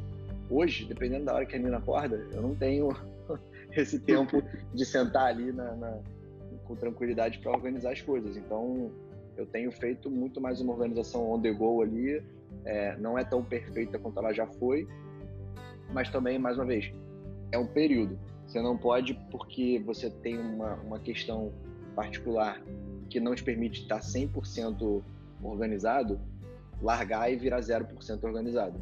Hoje, 0.49 0.85
dependendo 0.85 1.27
da 1.27 1.35
hora 1.35 1.46
que 1.46 1.55
a 1.55 1.59
menina 1.59 1.79
acorda, 1.79 2.16
eu 2.33 2.42
não 2.42 2.55
tenho 2.55 2.90
esse 3.77 3.99
tempo 4.01 4.42
de 4.75 4.85
sentar 4.85 5.27
ali 5.27 5.53
na, 5.53 5.75
na 5.77 5.99
com 6.70 6.77
tranquilidade 6.77 7.38
para 7.38 7.51
organizar 7.51 7.92
as 7.92 8.01
coisas. 8.01 8.37
Então, 8.37 8.92
eu 9.37 9.44
tenho 9.46 9.73
feito 9.73 10.09
muito 10.09 10.40
mais 10.40 10.61
uma 10.61 10.73
organização 10.73 11.33
on 11.33 11.40
the 11.40 11.51
go 11.51 11.83
ali. 11.83 12.23
É, 12.64 12.96
não 12.99 13.18
é 13.18 13.25
tão 13.25 13.42
perfeita 13.42 13.99
quanto 13.99 14.18
ela 14.18 14.33
já 14.33 14.46
foi, 14.46 14.87
mas 15.92 16.09
também, 16.11 16.38
mais 16.38 16.57
uma 16.57 16.66
vez, 16.66 16.92
é 17.52 17.58
um 17.58 17.66
período. 17.66 18.18
Você 18.46 18.60
não 18.60 18.76
pode, 18.76 19.14
porque 19.30 19.80
você 19.84 20.10
tem 20.10 20.38
uma, 20.38 20.74
uma 20.76 20.98
questão 20.98 21.52
particular 21.94 22.60
que 23.08 23.20
não 23.20 23.34
te 23.34 23.42
permite 23.42 23.82
estar 23.82 24.00
100% 24.00 25.02
organizado, 25.42 26.20
largar 26.82 27.32
e 27.32 27.36
virar 27.36 27.60
0% 27.60 28.24
organizado. 28.24 28.80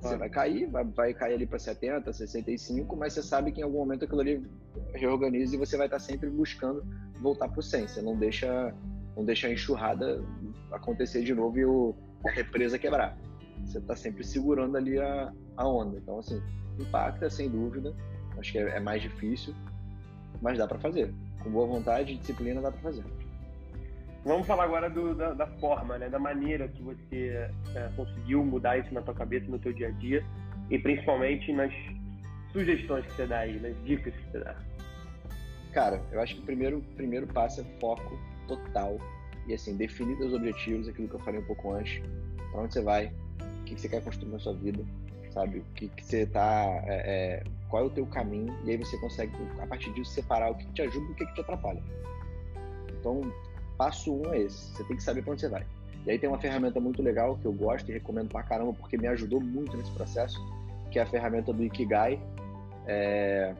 Você 0.00 0.16
vai 0.16 0.28
cair, 0.28 0.66
vai, 0.66 0.84
vai 0.84 1.14
cair 1.14 1.34
ali 1.34 1.46
para 1.46 1.58
70, 1.58 2.12
65, 2.12 2.94
mas 2.96 3.14
você 3.14 3.22
sabe 3.22 3.50
que 3.50 3.60
em 3.60 3.64
algum 3.64 3.78
momento 3.78 4.04
aquilo 4.04 4.20
ali 4.20 4.46
reorganiza 4.92 5.56
e 5.56 5.58
você 5.58 5.76
vai 5.76 5.86
estar 5.86 5.98
sempre 5.98 6.28
buscando 6.28 6.84
voltar 7.20 7.48
para 7.48 7.60
o 7.60 7.62
100. 7.62 7.88
Você 7.88 8.02
não 8.02 8.16
deixa, 8.16 8.74
não 9.16 9.24
deixa 9.24 9.48
a 9.48 9.52
enxurrada 9.52 10.22
acontecer 10.70 11.22
de 11.22 11.34
novo 11.34 11.58
e 11.58 11.64
o, 11.64 11.94
a 12.26 12.30
represa 12.30 12.78
quebrar. 12.78 13.18
você 13.64 13.78
está 13.78 13.96
sempre 13.96 14.22
segurando 14.22 14.76
ali 14.76 14.98
a, 14.98 15.32
a 15.56 15.68
onda. 15.68 15.96
Então, 15.98 16.18
assim, 16.18 16.40
impacta 16.78 17.28
sem 17.30 17.48
dúvida. 17.48 17.94
Acho 18.38 18.52
que 18.52 18.58
é, 18.58 18.76
é 18.76 18.80
mais 18.80 19.02
difícil, 19.02 19.54
mas 20.42 20.58
dá 20.58 20.66
para 20.66 20.78
fazer. 20.78 21.12
Com 21.42 21.50
boa 21.50 21.66
vontade 21.66 22.12
e 22.12 22.16
disciplina 22.16 22.60
dá 22.60 22.70
para 22.70 22.80
fazer. 22.80 23.04
Vamos 24.24 24.46
falar 24.46 24.64
agora 24.64 24.90
do, 24.90 25.14
da, 25.14 25.32
da, 25.34 25.46
forma, 25.46 25.98
né? 25.98 26.08
da 26.08 26.18
maneira 26.18 26.66
que 26.66 26.82
você 26.82 27.48
é, 27.74 27.90
conseguiu 27.94 28.44
mudar 28.44 28.76
isso 28.76 28.92
na 28.92 29.00
tua 29.00 29.14
cabeça, 29.14 29.46
no 29.48 29.58
teu 29.58 29.72
dia 29.72 29.88
a 29.88 29.92
dia 29.92 30.24
e 30.68 30.78
principalmente 30.78 31.52
nas 31.52 31.72
sugestões 32.52 33.06
que 33.06 33.12
você 33.12 33.26
dá 33.26 33.38
aí, 33.38 33.60
nas 33.60 33.76
dicas 33.84 34.12
que 34.12 34.32
você 34.32 34.40
dá. 34.40 34.56
Cara, 35.72 36.02
eu 36.10 36.20
acho 36.20 36.34
que 36.34 36.40
o 36.40 36.44
primeiro, 36.44 36.82
primeiro 36.96 37.26
passo 37.28 37.60
é 37.60 37.64
foco 37.78 38.18
total 38.48 38.98
e 39.46 39.54
assim, 39.54 39.76
definir 39.76 40.18
os 40.18 40.32
objetivos, 40.32 40.88
aquilo 40.88 41.08
que 41.08 41.14
eu 41.14 41.20
falei 41.20 41.40
um 41.40 41.44
pouco 41.44 41.72
antes, 41.72 42.02
para 42.50 42.62
onde 42.62 42.72
você 42.72 42.82
vai, 42.82 43.12
o 43.60 43.64
que, 43.64 43.80
você 43.80 43.88
quer 43.88 44.02
construir 44.02 44.32
na 44.32 44.38
sua 44.38 44.54
vida, 44.54 44.84
sabe? 45.36 45.58
O 45.58 45.64
que, 45.74 45.88
que 45.88 46.02
você 46.02 46.24
tá. 46.24 46.82
É, 46.86 47.42
é, 47.42 47.44
qual 47.68 47.82
é 47.82 47.86
o 47.86 47.90
teu 47.90 48.06
caminho, 48.06 48.56
e 48.64 48.70
aí 48.70 48.76
você 48.78 48.96
consegue, 48.96 49.32
a 49.60 49.66
partir 49.66 49.92
disso, 49.92 50.10
separar 50.12 50.50
o 50.50 50.54
que 50.54 50.66
te 50.72 50.82
ajuda 50.82 51.06
e 51.06 51.12
o 51.12 51.14
que 51.14 51.34
te 51.34 51.40
atrapalha. 51.42 51.82
Então, 52.98 53.20
passo 53.76 54.14
um 54.14 54.32
é 54.32 54.40
esse: 54.40 54.72
você 54.72 54.84
tem 54.84 54.96
que 54.96 55.02
saber 55.02 55.22
para 55.22 55.32
onde 55.32 55.42
você 55.42 55.48
vai. 55.48 55.66
E 56.06 56.10
aí 56.10 56.18
tem 56.18 56.28
uma 56.28 56.38
ferramenta 56.38 56.80
muito 56.80 57.02
legal 57.02 57.36
que 57.36 57.44
eu 57.44 57.52
gosto 57.52 57.90
e 57.90 57.92
recomendo 57.92 58.30
pra 58.30 58.42
caramba, 58.42 58.72
porque 58.72 58.96
me 58.96 59.08
ajudou 59.08 59.40
muito 59.40 59.76
nesse 59.76 59.90
processo, 59.90 60.40
que 60.90 60.98
é 60.98 61.02
a 61.02 61.06
ferramenta 61.06 61.52
do 61.52 61.62
Ikigai. 61.62 62.18
É... 62.86 63.54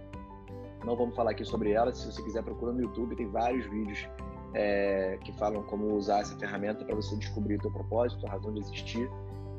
Não 0.85 0.97
vamos 0.97 1.15
falar 1.17 1.33
aqui 1.33 1.45
sobre 1.45 1.73
ela, 1.73 1.93
se 1.93 2.07
você 2.11 2.23
quiser 2.23 2.43
procura 2.45 2.73
no 2.73 2.81
YouTube, 2.81 3.17
tem 3.17 3.27
vários 3.27 3.67
vídeos 3.67 4.09
é, 4.55 5.19
que 5.25 5.33
falam 5.33 5.65
como 5.65 5.97
usar 5.97 6.21
essa 6.21 6.37
ferramenta 6.37 6.85
para 6.85 6.95
você 6.95 7.17
descobrir 7.17 7.57
o 7.57 7.59
teu 7.59 7.73
propósito, 7.73 8.25
a 8.25 8.31
razão 8.31 8.53
de 8.55 8.61
existir 8.61 9.11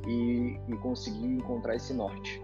e, 0.08 0.60
e 0.68 0.78
conseguir 0.78 1.26
encontrar 1.26 1.76
esse 1.76 1.94
norte. 1.94 2.42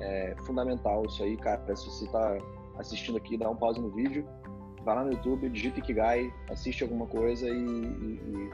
É 0.00 0.34
fundamental 0.44 1.04
isso 1.06 1.22
aí, 1.22 1.36
cara. 1.36 1.60
Se 1.76 1.86
você 1.86 2.04
está 2.04 2.38
assistindo 2.78 3.18
aqui, 3.18 3.36
dá 3.36 3.48
um 3.50 3.56
pause 3.56 3.80
no 3.80 3.90
vídeo, 3.90 4.26
vai 4.84 4.94
lá 4.94 5.04
no 5.04 5.12
YouTube, 5.12 5.48
digita 5.50 5.78
Ikigai, 5.78 6.32
assiste 6.50 6.82
alguma 6.82 7.06
coisa 7.06 7.48
e, 7.48 7.52
e, 7.52 8.50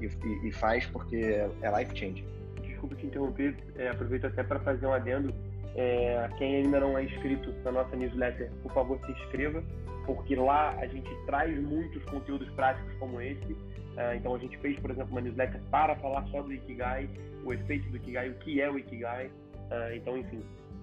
e, 0.00 0.48
e 0.48 0.52
faz 0.52 0.86
porque 0.86 1.16
é, 1.16 1.50
é 1.62 1.78
life 1.78 1.96
changing. 1.96 2.26
Desculpa 2.62 2.94
te 2.96 3.06
interromper, 3.06 3.56
é, 3.76 3.88
aproveito 3.88 4.26
até 4.26 4.42
para 4.42 4.60
fazer 4.60 4.86
um 4.86 4.92
adendo. 4.92 5.34
É, 5.76 6.28
quem 6.36 6.56
ainda 6.56 6.80
não 6.80 6.98
é 6.98 7.04
inscrito 7.04 7.54
na 7.64 7.72
nossa 7.72 7.94
newsletter, 7.96 8.50
por 8.62 8.72
favor, 8.72 8.98
se 9.06 9.12
inscreva 9.12 9.62
porque 10.06 10.34
lá 10.34 10.70
a 10.78 10.86
gente 10.86 11.08
traz 11.26 11.56
muitos 11.62 12.02
conteúdos 12.04 12.48
práticos 12.50 12.92
como 12.98 13.20
esse. 13.20 13.56
Uh, 13.92 14.14
então 14.16 14.34
a 14.34 14.38
gente 14.38 14.56
fez, 14.58 14.78
por 14.78 14.90
exemplo, 14.90 15.10
uma 15.10 15.20
newsletter 15.20 15.60
para 15.70 15.96
falar 15.96 16.26
só 16.28 16.42
do 16.42 16.52
Ikigai, 16.52 17.08
o 17.44 17.52
efeito 17.52 17.88
do 17.90 17.96
Ikigai, 17.96 18.30
o 18.30 18.34
que 18.34 18.60
é 18.60 18.70
o 18.70 18.78
Ikigai. 18.78 19.26
Uh, 19.26 19.94
então, 19.94 20.16
enfim, 20.16 20.42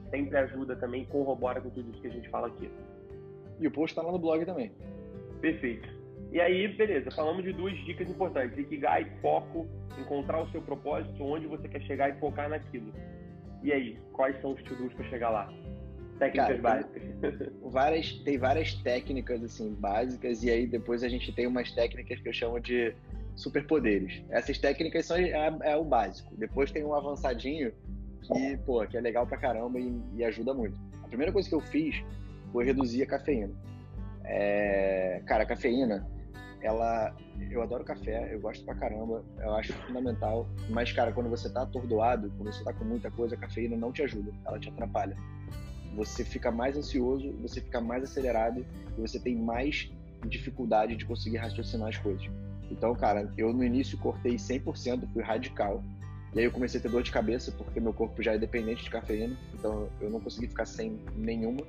sempre 0.09 0.37
ajuda 0.37 0.75
também, 0.75 1.05
corrobora 1.05 1.61
com 1.61 1.69
tudo 1.69 1.89
isso 1.91 2.01
que 2.01 2.07
a 2.07 2.11
gente 2.11 2.29
fala 2.29 2.47
aqui. 2.47 2.69
E 3.59 3.67
o 3.67 3.71
post 3.71 3.91
está 3.91 4.01
lá 4.01 4.11
no 4.11 4.19
blog 4.19 4.45
também. 4.45 4.71
Perfeito. 5.41 5.87
E 6.31 6.41
aí, 6.41 6.67
beleza, 6.67 7.09
falamos 7.11 7.43
de 7.43 7.53
duas 7.53 7.75
dicas 7.85 8.09
importantes: 8.09 8.57
Ikigai, 8.57 9.09
foco, 9.21 9.67
encontrar 9.97 10.41
o 10.41 10.49
seu 10.51 10.61
propósito, 10.61 11.23
onde 11.23 11.47
você 11.47 11.67
quer 11.67 11.81
chegar 11.83 12.09
e 12.09 12.19
focar 12.19 12.49
naquilo. 12.49 12.91
E 13.63 13.71
aí, 13.71 13.97
quais 14.13 14.39
são 14.41 14.51
os 14.51 14.61
to 14.63 14.75
para 14.95 15.05
chegar 15.05 15.29
lá? 15.29 15.49
Técnicas 16.17 16.61
Cara, 16.61 16.61
básicas. 16.61 17.01
Tem 17.01 17.51
várias, 17.69 18.11
tem 18.13 18.37
várias 18.37 18.73
técnicas 18.75 19.43
assim 19.43 19.73
básicas 19.73 20.43
e 20.43 20.49
aí 20.49 20.65
depois 20.65 21.03
a 21.03 21.09
gente 21.09 21.31
tem 21.31 21.47
umas 21.47 21.71
técnicas 21.71 22.19
que 22.19 22.29
eu 22.29 22.33
chamo 22.33 22.59
de 22.59 22.93
superpoderes. 23.35 24.23
Essas 24.29 24.57
técnicas 24.57 25.05
são 25.05 25.17
é, 25.17 25.57
é 25.63 25.75
o 25.75 25.83
básico. 25.83 26.35
Depois 26.35 26.71
tem 26.71 26.83
um 26.83 26.93
avançadinho 26.93 27.71
que, 28.21 28.57
pô, 28.65 28.85
que 28.87 28.97
é 28.97 29.01
legal 29.01 29.25
pra 29.27 29.37
caramba 29.37 29.79
e, 29.79 30.01
e, 30.15 30.23
ajuda 30.23 30.53
muito. 30.53 30.79
A 31.03 31.07
primeira 31.07 31.31
coisa 31.31 31.47
que 31.47 31.55
eu 31.55 31.61
fiz 31.61 32.03
foi 32.51 32.65
reduzir 32.65 33.03
a 33.03 33.05
cafeína. 33.05 33.53
É, 34.25 35.21
cara, 35.25 35.43
a 35.43 35.45
cafeína, 35.45 36.05
ela, 36.61 37.15
eu 37.49 37.61
adoro 37.61 37.85
café, 37.85 38.33
eu 38.33 38.39
gosto 38.41 38.65
pra 38.65 38.75
caramba, 38.75 39.23
eu 39.39 39.53
acho 39.53 39.71
fundamental. 39.73 40.49
Mas, 40.69 40.91
cara, 40.91 41.13
quando 41.13 41.29
você 41.29 41.49
tá 41.49 41.61
atordoado, 41.61 42.29
quando 42.35 42.51
você 42.51 42.63
tá 42.63 42.73
com 42.73 42.83
muita 42.83 43.09
coisa, 43.11 43.35
a 43.35 43.37
cafeína 43.37 43.77
não 43.77 43.91
te 43.91 44.01
ajuda, 44.01 44.33
ela 44.45 44.59
te 44.59 44.67
atrapalha 44.67 45.15
você 45.97 46.23
fica 46.23 46.51
mais 46.51 46.77
ansioso, 46.77 47.33
você 47.41 47.59
fica 47.59 47.81
mais 47.81 48.03
acelerado 48.03 48.63
e 48.95 49.01
você 49.01 49.19
tem 49.19 49.35
mais 49.35 49.91
dificuldade 50.27 50.95
de 50.95 51.05
conseguir 51.05 51.37
raciocinar 51.37 51.89
as 51.89 51.97
coisas. 51.97 52.29
Então, 52.69 52.93
cara, 52.95 53.33
eu 53.35 53.51
no 53.51 53.63
início 53.63 53.97
cortei 53.97 54.35
100%, 54.35 55.07
fui 55.11 55.23
radical. 55.23 55.83
E 56.35 56.39
aí 56.39 56.45
eu 56.45 56.51
comecei 56.51 56.79
a 56.79 56.83
ter 56.83 56.89
dor 56.89 57.01
de 57.01 57.11
cabeça 57.11 57.51
porque 57.51 57.79
meu 57.79 57.93
corpo 57.93 58.21
já 58.21 58.33
é 58.33 58.37
dependente 58.37 58.83
de 58.83 58.91
cafeína, 58.91 59.35
então 59.55 59.89
eu 59.99 60.09
não 60.11 60.19
consegui 60.19 60.47
ficar 60.47 60.65
sem 60.65 60.99
nenhuma. 61.15 61.61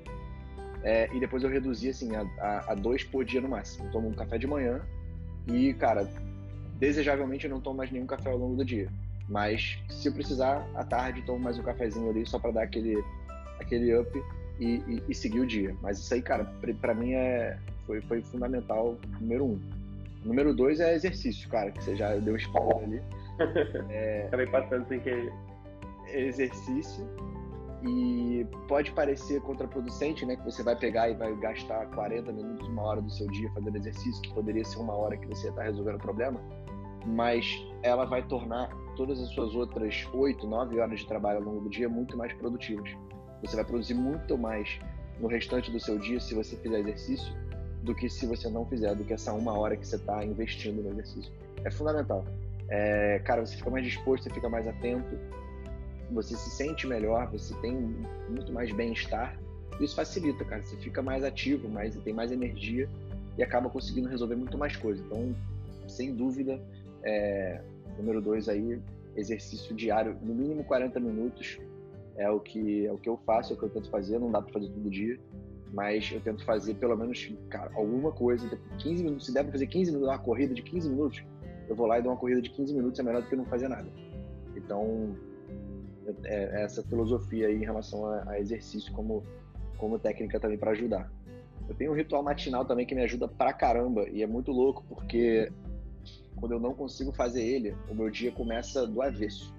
É, 0.83 1.09
e 1.15 1.19
depois 1.19 1.43
eu 1.43 1.49
reduzi 1.49 1.89
assim 1.89 2.15
a, 2.15 2.23
a, 2.39 2.73
a, 2.73 2.75
dois 2.75 3.03
por 3.03 3.25
dia 3.25 3.41
no 3.41 3.49
máximo. 3.49 3.87
Eu 3.87 3.93
tomo 3.93 4.09
um 4.09 4.13
café 4.13 4.37
de 4.37 4.47
manhã 4.47 4.83
e, 5.47 5.73
cara, 5.73 6.07
desejavelmente 6.79 7.47
eu 7.47 7.51
não 7.51 7.63
tomo 7.63 7.79
mais 7.79 7.91
nenhum 7.91 8.07
café 8.07 8.31
ao 8.31 8.37
longo 8.37 8.57
do 8.57 8.65
dia. 8.65 8.89
Mas 9.27 9.79
se 9.89 10.09
eu 10.09 10.13
precisar, 10.13 10.69
à 10.75 10.85
tarde 10.85 11.23
tomo 11.23 11.39
mais 11.39 11.59
um 11.59 11.63
cafezinho 11.63 12.11
ali 12.11 12.27
só 12.27 12.39
para 12.39 12.51
dar 12.51 12.63
aquele 12.65 13.03
aquele 13.61 13.97
up 13.97 14.11
e, 14.59 14.83
e, 14.87 15.03
e, 15.09 15.15
seguir 15.15 15.41
o 15.41 15.47
dia. 15.47 15.75
Mas 15.81 15.99
isso 15.99 16.13
aí, 16.13 16.23
cara, 16.23 16.45
para 16.81 16.95
mim 16.95 17.13
é, 17.13 17.59
foi, 17.87 18.01
foi 18.03 18.23
fundamental, 18.23 18.97
número 19.21 19.45
um. 19.45 19.61
Número 20.25 20.53
dois 20.55 20.81
é 20.81 20.95
exercício, 20.95 21.49
cara, 21.49 21.71
que 21.71 21.83
você 21.83 21.95
já 21.95 22.15
deu 22.17 22.37
spoiler 22.37 22.85
ali. 22.85 23.03
É, 23.89 24.25
Acabei 24.27 24.47
passando 24.49 24.89
sem 24.89 24.99
querer. 24.99 25.33
Exercício. 26.09 27.07
E 27.85 28.45
pode 28.67 28.91
parecer 28.91 29.41
contraproducente, 29.43 30.27
né? 30.27 30.35
Que 30.35 30.45
você 30.45 30.65
vai 30.65 30.75
pegar 30.75 31.09
e 31.09 31.15
vai 31.15 31.33
gastar 31.37 31.87
40 31.91 32.33
minutos, 32.33 32.67
uma 32.67 32.83
hora 32.83 33.01
do 33.01 33.11
seu 33.11 33.29
dia 33.29 33.49
fazendo 33.53 33.77
exercício, 33.77 34.21
que 34.23 34.35
poderia 34.35 34.65
ser 34.65 34.81
uma 34.81 34.95
hora 34.95 35.17
que 35.17 35.27
você 35.29 35.49
está 35.49 35.63
resolvendo 35.63 35.95
o 35.95 36.01
problema, 36.01 36.41
mas 37.07 37.47
ela 37.85 38.05
vai 38.05 38.23
tornar 38.27 38.69
todas 38.97 39.21
as 39.21 39.29
suas 39.29 39.55
outras 39.55 40.09
8, 40.13 40.45
9 40.45 40.81
horas 40.81 41.01
de 41.01 41.07
trabalho 41.07 41.39
ao 41.39 41.45
longo 41.45 41.61
do 41.61 41.71
dia 41.71 41.89
muito 41.89 42.17
mais 42.17 42.33
produtivas. 42.33 42.91
Você 43.43 43.57
vai 43.57 43.65
produzir 43.65 43.95
muito 43.95 44.37
mais 44.37 44.79
no 45.21 45.29
restante 45.29 45.71
do 45.71 45.81
seu 45.81 45.99
dia 45.99 46.21
se 46.21 46.35
você 46.35 46.57
fizer 46.57 46.81
exercício 46.81 47.33
do 47.83 47.95
que 47.95 48.09
se 48.09 48.27
você 48.27 48.49
não 48.49 48.67
fizer, 48.67 48.95
do 48.95 49.05
que 49.05 49.13
essa 49.13 49.33
uma 49.33 49.57
hora 49.57 49.77
que 49.77 49.87
você 49.87 49.97
está 49.97 50.25
investindo 50.25 50.83
no 50.83 50.91
exercício. 50.91 51.33
É 51.65 51.71
fundamental. 51.71 52.25
É, 52.69 53.21
cara, 53.21 53.45
você 53.45 53.57
fica 53.57 53.71
mais 53.71 53.85
disposto, 53.85 54.25
você 54.25 54.31
fica 54.31 54.49
mais 54.49 54.67
atento, 54.67 55.19
você 56.11 56.37
se 56.37 56.51
sente 56.51 56.87
melhor, 56.87 57.31
você 57.31 57.55
tem 57.57 57.75
muito 58.29 58.53
mais 58.53 58.73
bem-estar. 58.73 59.39
Isso 59.81 59.95
facilita, 59.95 60.45
cara. 60.45 60.63
Você 60.63 60.77
fica 60.77 61.03
mais 61.03 61.25
ativo, 61.25 61.69
mais, 61.69 61.95
tem 61.97 62.13
mais 62.13 62.33
energia 62.33 62.89
e 63.37 63.43
acaba 63.43 63.71
conseguindo 63.71 64.09
resolver 64.09 64.37
muito 64.37 64.59
mais 64.59 64.77
coisas. 64.77 65.05
Então, 65.07 65.35
sem 65.87 66.15
dúvida, 66.15 66.61
é, 67.05 67.61
número 67.97 68.21
dois 68.21 68.49
aí, 68.49 68.81
exercício 69.17 69.75
diário, 69.75 70.17
no 70.21 70.35
mínimo 70.35 70.65
40 70.65 70.99
minutos, 71.01 71.59
é 72.19 72.29
o 72.31 72.41
que 72.41 72.87
é 72.87 72.93
o 72.93 72.99
que 72.99 73.09
eu 73.09 73.17
faço, 73.25 73.53
é 73.53 73.57
o 73.57 73.59
que 73.59 73.65
eu 73.65 73.71
tento 73.71 73.89
fazer, 73.91 74.19
não 74.19 74.31
dá 74.31 74.43
para 74.43 74.53
fazer 74.53 74.69
todo 74.69 74.91
dia, 74.91 75.19
mas 75.73 76.11
eu 76.13 76.21
tento 76.21 76.45
fazer 76.45 76.75
pelo 76.75 76.97
menos, 76.97 77.33
cara, 77.49 77.71
alguma 77.75 78.13
coisa, 78.13 78.59
15 78.79 79.05
minutos, 79.05 79.27
se 79.27 79.33
der 79.33 79.45
para 79.45 79.53
fazer 79.53 79.67
15 79.69 79.93
minutos, 79.93 80.13
uma 80.13 80.19
corrida 80.19 80.53
de 80.53 80.63
15 80.63 80.91
minutos, 80.91 81.23
eu 81.69 81.77
vou 81.77 81.87
lá 81.87 81.99
e 81.99 82.03
dou 82.03 82.11
uma 82.13 82.19
corrida 82.19 82.43
de 82.43 82.51
15 82.51 82.75
minutos, 82.75 82.99
é 82.99 83.03
melhor 83.03 83.23
do 83.23 83.29
que 83.29 83.37
não 83.37 83.45
fazer 83.45 83.69
nada. 83.69 83.89
Então, 84.57 85.15
é, 86.25 86.61
é 86.61 86.63
essa 86.63 86.83
filosofia 86.83 87.47
aí 87.47 87.57
em 87.57 87.65
relação 87.65 88.05
a, 88.07 88.31
a 88.31 88.41
exercício 88.41 88.93
como, 88.93 89.23
como 89.77 89.99
técnica 89.99 90.41
também 90.41 90.59
para 90.59 90.73
ajudar. 90.73 91.11
Eu 91.69 91.75
tenho 91.75 91.93
um 91.93 91.95
ritual 91.95 92.23
matinal 92.23 92.65
também 92.65 92.87
que 92.87 92.95
me 92.95 93.03
ajuda 93.03 93.29
pra 93.29 93.53
caramba 93.53 94.09
e 94.09 94.23
é 94.23 94.27
muito 94.27 94.51
louco 94.51 94.83
porque 94.89 95.53
quando 96.37 96.53
eu 96.53 96.61
não 96.61 96.73
consigo 96.73 97.13
fazer 97.13 97.43
ele, 97.43 97.77
o 97.91 97.95
meu 97.95 98.09
dia 98.09 98.33
começa 98.33 98.87
do 98.87 99.03
avesso 99.03 99.55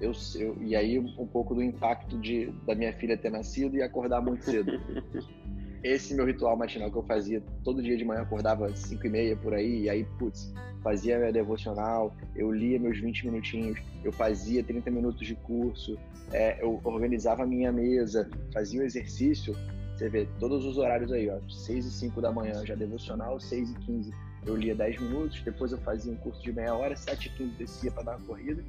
eu, 0.00 0.12
eu, 0.36 0.56
e 0.62 0.74
aí 0.74 0.98
um 0.98 1.26
pouco 1.26 1.54
do 1.54 1.62
impacto 1.62 2.18
de, 2.18 2.46
da 2.66 2.74
minha 2.74 2.92
filha 2.92 3.16
ter 3.16 3.30
nascido 3.30 3.76
e 3.76 3.82
acordar 3.82 4.20
muito 4.20 4.44
cedo. 4.44 4.72
Esse 5.82 6.14
meu 6.14 6.26
ritual 6.26 6.56
matinal 6.56 6.90
que 6.90 6.98
eu 6.98 7.02
fazia 7.02 7.42
todo 7.64 7.82
dia 7.82 7.96
de 7.96 8.04
manhã, 8.04 8.20
acordava 8.20 8.66
às 8.66 8.78
5 8.80 9.06
e 9.06 9.10
meia 9.10 9.36
por 9.36 9.54
aí, 9.54 9.84
e 9.84 9.90
aí, 9.90 10.04
putz, 10.18 10.52
fazia 10.82 11.18
minha 11.18 11.32
devocional, 11.32 12.14
eu 12.36 12.52
lia 12.52 12.78
meus 12.78 13.00
20 13.00 13.26
minutinhos, 13.26 13.78
eu 14.04 14.12
fazia 14.12 14.62
30 14.62 14.90
minutos 14.90 15.26
de 15.26 15.34
curso, 15.36 15.98
é, 16.32 16.62
eu 16.62 16.80
organizava 16.84 17.44
a 17.44 17.46
minha 17.46 17.72
mesa, 17.72 18.28
fazia 18.52 18.82
o 18.82 18.84
exercício, 18.84 19.56
você 19.96 20.08
vê 20.10 20.28
todos 20.38 20.66
os 20.66 20.76
horários 20.76 21.10
aí, 21.12 21.30
ó, 21.30 21.38
6 21.48 21.86
e 21.86 21.90
5 21.90 22.20
da 22.20 22.30
manhã 22.30 22.64
já 22.64 22.74
devocional, 22.74 23.40
6 23.40 23.70
e 23.70 23.74
15 23.74 24.12
eu 24.46 24.56
lia 24.56 24.74
10 24.74 25.00
minutos, 25.00 25.42
depois 25.42 25.72
eu 25.72 25.78
fazia 25.78 26.12
um 26.12 26.16
curso 26.16 26.42
de 26.42 26.52
meia 26.52 26.74
hora, 26.74 26.96
7 26.96 27.26
e 27.26 27.30
15 27.30 27.50
descia 27.56 27.90
para 27.90 28.04
dar 28.04 28.16
uma 28.16 28.26
corrida, 28.26 28.62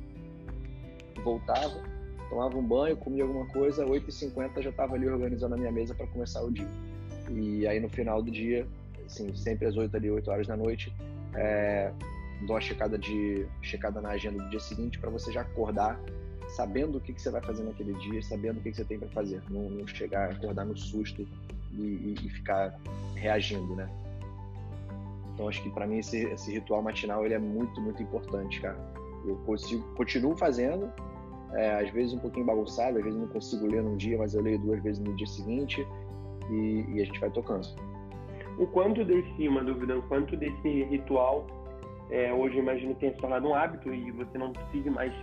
voltava, 1.24 1.82
tomava 2.30 2.58
um 2.58 2.63
banho, 2.63 2.95
comia 2.97 3.24
alguma 3.24 3.45
coisa, 3.47 3.86
8h50 3.86 4.62
já 4.62 4.69
estava 4.69 4.95
ali 4.95 5.08
organizando 5.08 5.56
a 5.56 5.58
minha 5.58 5.71
mesa 5.71 5.93
para 5.93 6.08
começar 6.08 6.41
o 6.41 6.52
dia. 6.52 6.67
E 7.30 7.67
aí 7.67 7.80
no 7.80 7.89
final 7.89 8.21
do 8.21 8.32
dia, 8.32 8.67
assim, 9.06 9.34
sempre 9.36 9.67
às 9.67 9.76
8 9.76 9.95
ali, 9.95 10.10
8 10.10 10.30
horas 10.32 10.47
da 10.47 10.56
noite, 10.56 10.93
é, 11.36 11.91
dou 12.41 12.56
uma 12.56 12.62
checada, 12.62 12.97
de, 12.97 13.45
checada 13.62 14.02
na 14.02 14.10
agenda 14.10 14.43
do 14.43 14.50
dia 14.50 14.60
seguinte 14.60 15.00
para 15.00 15.10
você 15.10 15.32
já 15.32 15.41
acordar 15.41 16.00
sabendo 16.50 16.97
o 16.97 17.02
que, 17.02 17.13
que 17.13 17.21
você 17.21 17.30
vai 17.30 17.41
fazer 17.41 17.63
naquele 17.63 17.93
dia, 17.93 18.21
sabendo 18.21 18.60
o 18.60 18.62
que, 18.62 18.71
que 18.71 18.78
você 18.78 18.86
tem 18.86 19.00
para 19.00 19.08
fazer, 19.10 19.41
não, 19.50 19.69
não, 19.69 19.88
chegar, 19.88 20.32
acordar 20.32 20.65
no 20.65 20.78
susto 20.78 21.26
e, 21.74 21.82
e, 21.82 22.15
e 22.24 22.30
ficar 22.30 22.78
reagindo, 23.15 23.76
né? 23.76 23.89
Então 25.34 25.47
acho 25.47 25.63
que 25.63 25.69
para 25.69 25.88
mim 25.88 26.00
esse, 26.00 26.24
esse, 26.26 26.52
ritual 26.52 26.82
matinal 26.82 27.26
ele 27.26 27.34
é 27.34 27.39
muito 27.39 27.80
muito 27.80 28.04
importante, 28.04 28.60
cara. 28.60 28.78
Eu 29.25 29.36
consigo, 29.45 29.84
continuo 29.95 30.36
fazendo, 30.36 30.91
é, 31.53 31.81
às 31.81 31.89
vezes 31.91 32.13
um 32.13 32.19
pouquinho 32.19 32.45
bagunçado, 32.45 32.97
às 32.97 33.03
vezes 33.03 33.19
não 33.19 33.27
consigo 33.27 33.65
ler 33.67 33.84
num 33.84 33.97
dia, 33.97 34.17
mas 34.17 34.34
eu 34.34 34.41
leio 34.41 34.60
duas 34.60 34.81
vezes 34.81 34.99
no 34.99 35.15
dia 35.15 35.27
seguinte 35.27 35.86
e, 36.49 36.86
e 36.89 37.01
a 37.01 37.05
gente 37.05 37.19
vai 37.19 37.29
tocando. 37.29 37.67
O 38.57 38.67
quanto 38.67 39.03
desse, 39.03 39.47
uma 39.47 39.63
dúvida, 39.63 39.97
o 39.97 40.01
quanto 40.03 40.36
desse 40.36 40.84
ritual 40.84 41.47
é, 42.12 42.31
hoje 42.34 42.57
eu 42.57 42.63
imagino 42.63 42.93
que 42.95 42.99
tenha 42.99 43.13
se 43.13 43.19
tornado 43.19 43.47
um 43.47 43.55
hábito 43.55 43.93
e 43.93 44.12
você 44.12 44.38
não 44.38 44.51
precise 44.51 44.89
mais, 44.89 45.13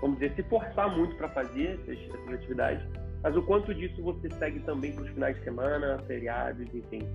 vamos 0.00 0.18
dizer, 0.18 0.34
se 0.36 0.42
forçar 0.44 0.94
muito 0.94 1.16
para 1.16 1.28
fazer 1.30 1.80
essas, 1.80 1.98
essas 1.98 2.34
atividades, 2.34 2.86
mas 3.22 3.34
o 3.34 3.42
quanto 3.42 3.74
disso 3.74 4.02
você 4.02 4.28
segue 4.30 4.60
também 4.60 4.92
para 4.92 5.04
os 5.04 5.10
finais 5.10 5.34
de 5.36 5.44
semana, 5.44 5.98
feriados, 6.06 6.66
enfim? 6.74 7.08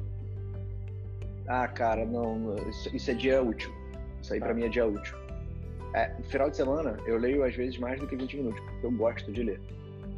Ah, 1.48 1.68
cara, 1.68 2.04
não, 2.06 2.56
isso, 2.68 2.96
isso 2.96 3.12
é 3.12 3.14
dia 3.14 3.42
útil. 3.42 3.72
Isso 4.20 4.34
aí 4.34 4.40
tá. 4.40 4.48
para 4.48 4.56
mim 4.56 4.64
é 4.64 4.70
dia 4.70 4.88
útil. 4.88 5.16
É, 5.94 6.14
final 6.24 6.50
de 6.50 6.58
semana, 6.58 6.98
eu 7.06 7.18
leio 7.18 7.44
às 7.44 7.56
vezes 7.56 7.78
mais 7.80 8.00
do 8.00 8.08
que 8.08 8.16
20 8.16 8.38
minutos, 8.38 8.60
porque 8.60 8.86
eu 8.86 8.92
gosto 8.92 9.32
de 9.32 9.44
ler. 9.44 9.62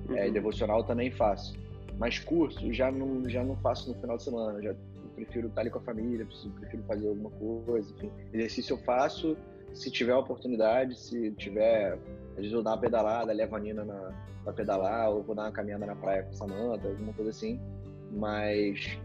É, 0.09 0.11
uhum. 0.11 0.17
É, 0.17 0.31
devocional 0.31 0.83
também 0.83 1.11
faço. 1.11 1.57
Mas 1.97 2.19
curso 2.19 2.73
já 2.73 2.91
não, 2.91 3.29
já 3.29 3.43
não 3.43 3.55
faço 3.57 3.89
no 3.89 3.99
final 3.99 4.17
de 4.17 4.23
semana, 4.23 4.61
já 4.61 4.75
prefiro 5.15 5.47
estar 5.47 5.61
ali 5.61 5.69
com 5.69 5.77
a 5.77 5.81
família, 5.81 6.27
prefiro 6.59 6.83
fazer 6.83 7.07
alguma 7.07 7.29
coisa, 7.31 7.91
enfim. 7.93 8.09
Exercício 8.33 8.73
eu 8.73 8.77
faço 8.79 9.37
se 9.73 9.89
tiver 9.89 10.15
oportunidade, 10.15 10.99
se 10.99 11.31
tiver, 11.31 11.93
às 12.31 12.37
vezes 12.37 12.51
eu 12.51 12.61
dar 12.61 12.71
uma 12.71 12.77
pedalada, 12.77 13.31
levo 13.31 13.55
a 13.55 13.59
Nina 13.59 13.85
na, 13.85 14.11
pra 14.43 14.53
pedalar, 14.53 15.09
ou 15.09 15.23
vou 15.23 15.35
dar 15.35 15.43
uma 15.43 15.51
caminhada 15.51 15.85
na 15.85 15.95
praia 15.95 16.23
com 16.23 16.33
Samanta, 16.33 16.87
alguma 16.87 17.13
coisa 17.13 17.31
assim. 17.31 17.59
Mas 18.11 18.97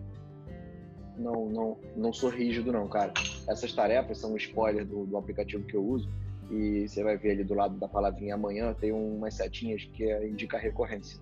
não, 1.16 1.46
não, 1.46 1.78
não 1.94 2.12
sou 2.12 2.30
rígido 2.30 2.72
não, 2.72 2.88
cara. 2.88 3.12
Essas 3.48 3.72
tarefas 3.72 4.18
são 4.18 4.32
um 4.32 4.36
spoiler 4.36 4.84
do, 4.84 5.06
do 5.06 5.16
aplicativo 5.16 5.64
que 5.64 5.76
eu 5.76 5.84
uso 5.84 6.08
e 6.50 6.88
você 6.88 7.02
vai 7.02 7.16
ver 7.16 7.32
ali 7.32 7.44
do 7.44 7.54
lado 7.54 7.76
da 7.78 7.88
palavrinha 7.88 8.34
amanhã 8.34 8.72
tem 8.74 8.92
umas 8.92 9.34
setinhas 9.34 9.84
que 9.84 10.04
é, 10.04 10.28
indica 10.28 10.56
a 10.56 10.60
recorrência. 10.60 11.20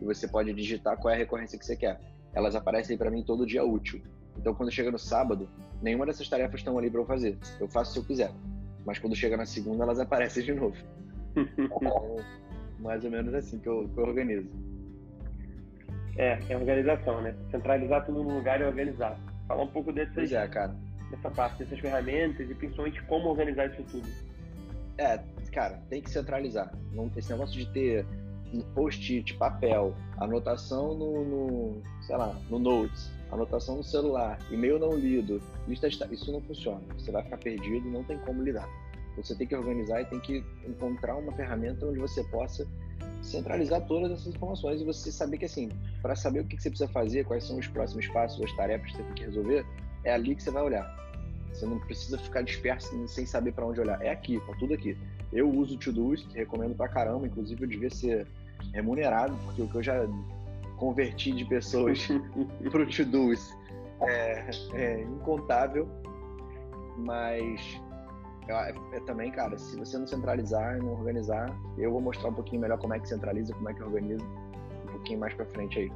E 0.00 0.04
você 0.04 0.28
pode 0.28 0.52
digitar 0.52 0.96
qual 0.98 1.12
é 1.12 1.14
a 1.14 1.18
recorrência 1.18 1.58
que 1.58 1.64
você 1.64 1.76
quer. 1.76 2.00
Elas 2.34 2.54
aparecem 2.54 2.98
para 2.98 3.10
mim 3.10 3.22
todo 3.22 3.46
dia 3.46 3.64
útil. 3.64 4.02
Então, 4.38 4.54
quando 4.54 4.70
chega 4.70 4.90
no 4.90 4.98
sábado, 4.98 5.48
nenhuma 5.80 6.04
dessas 6.04 6.28
tarefas 6.28 6.60
estão 6.60 6.76
ali 6.78 6.90
para 6.90 7.00
eu 7.00 7.06
fazer. 7.06 7.38
Eu 7.58 7.66
faço 7.68 7.92
se 7.92 7.98
eu 7.98 8.04
quiser. 8.04 8.30
Mas 8.84 8.98
quando 8.98 9.16
chega 9.16 9.36
na 9.36 9.46
segunda, 9.46 9.84
elas 9.84 9.98
aparecem 9.98 10.44
de 10.44 10.52
novo. 10.52 10.76
Então, 11.34 12.16
mais 12.78 13.02
ou 13.04 13.10
menos 13.10 13.32
assim 13.32 13.58
que 13.58 13.68
eu, 13.68 13.88
que 13.88 13.98
eu 13.98 14.04
organizo. 14.04 14.48
É, 16.18 16.38
é 16.48 16.56
organização, 16.56 17.22
né? 17.22 17.34
Centralizar 17.50 18.04
tudo 18.04 18.22
no 18.22 18.36
lugar 18.36 18.60
e 18.60 18.64
organizar. 18.64 19.18
Falar 19.48 19.62
um 19.62 19.68
pouco 19.68 19.92
dessas, 19.92 20.30
é, 20.32 20.46
cara. 20.48 20.74
dessa 21.10 21.30
parte, 21.30 21.58
dessas 21.58 21.78
ferramentas 21.78 22.50
e 22.50 22.54
principalmente 22.54 23.02
como 23.04 23.28
organizar 23.28 23.66
isso 23.70 23.82
tudo. 23.84 24.08
É, 24.98 25.20
cara, 25.52 25.82
tem 25.88 26.00
que 26.00 26.10
centralizar. 26.10 26.72
Não, 26.92 27.10
esse 27.16 27.30
negócio 27.30 27.54
de 27.54 27.66
ter 27.66 28.06
post-it, 28.74 29.34
papel, 29.34 29.94
anotação 30.18 30.94
no, 30.94 31.24
no, 31.24 31.82
sei 32.02 32.16
lá, 32.16 32.34
no 32.48 32.58
Notes, 32.58 33.10
anotação 33.30 33.76
no 33.76 33.84
celular, 33.84 34.38
e-mail 34.50 34.78
não 34.78 34.94
lido, 34.94 35.42
lista 35.66 35.88
de... 35.88 36.14
isso 36.14 36.32
não 36.32 36.40
funciona. 36.40 36.80
Você 36.96 37.10
vai 37.10 37.22
ficar 37.22 37.38
perdido, 37.38 37.88
não 37.90 38.04
tem 38.04 38.18
como 38.18 38.42
lidar. 38.42 38.68
Você 39.16 39.34
tem 39.34 39.46
que 39.46 39.56
organizar 39.56 40.02
e 40.02 40.04
tem 40.04 40.20
que 40.20 40.44
encontrar 40.66 41.16
uma 41.16 41.32
ferramenta 41.32 41.86
onde 41.86 41.98
você 41.98 42.22
possa 42.24 42.66
centralizar 43.22 43.80
todas 43.86 44.12
essas 44.12 44.34
informações 44.34 44.80
e 44.80 44.84
você 44.84 45.10
saber 45.10 45.38
que 45.38 45.46
assim, 45.46 45.70
para 46.02 46.14
saber 46.14 46.40
o 46.40 46.44
que 46.44 46.60
você 46.60 46.68
precisa 46.68 46.88
fazer, 46.90 47.24
quais 47.24 47.44
são 47.44 47.58
os 47.58 47.66
próximos 47.66 48.06
passos, 48.08 48.42
as 48.42 48.52
tarefas 48.56 48.90
que 48.90 48.96
você 48.98 49.02
tem 49.02 49.14
que 49.14 49.24
resolver, 49.24 49.66
é 50.04 50.12
ali 50.12 50.36
que 50.36 50.42
você 50.42 50.50
vai 50.50 50.62
olhar. 50.62 51.05
Você 51.56 51.66
não 51.66 51.78
precisa 51.78 52.18
ficar 52.18 52.42
disperso 52.42 53.08
sem 53.08 53.24
saber 53.24 53.52
para 53.52 53.66
onde 53.66 53.80
olhar. 53.80 54.00
É 54.02 54.10
aqui, 54.10 54.38
tá 54.46 54.52
tudo 54.58 54.74
aqui. 54.74 54.96
Eu 55.32 55.50
uso 55.50 55.74
o 55.74 55.78
Todoist, 55.78 56.28
recomendo 56.34 56.74
pra 56.74 56.88
caramba, 56.88 57.26
inclusive 57.26 57.62
eu 57.64 57.68
devia 57.68 57.90
ser 57.90 58.26
remunerado, 58.72 59.34
porque 59.44 59.62
o 59.62 59.68
que 59.68 59.74
eu 59.76 59.82
já 59.82 60.06
converti 60.76 61.32
de 61.32 61.44
pessoas 61.44 62.06
para 62.70 62.82
o 62.82 62.86
Todoist 62.86 63.50
é, 64.02 64.50
é 64.74 65.02
incontável, 65.02 65.88
mas 66.98 67.80
é, 68.48 68.74
é, 68.92 69.00
também, 69.00 69.30
cara, 69.32 69.58
se 69.58 69.76
você 69.76 69.98
não 69.98 70.06
centralizar 70.06 70.76
e 70.76 70.80
não 70.80 70.92
organizar, 70.92 71.54
eu 71.78 71.90
vou 71.90 72.00
mostrar 72.00 72.28
um 72.28 72.34
pouquinho 72.34 72.60
melhor 72.60 72.78
como 72.78 72.94
é 72.94 73.00
que 73.00 73.08
centraliza, 73.08 73.52
como 73.54 73.68
é 73.68 73.74
que 73.74 73.82
organiza, 73.82 74.24
um 74.24 74.92
pouquinho 74.92 75.18
mais 75.18 75.34
para 75.34 75.46
frente 75.46 75.78
aí. 75.78 75.92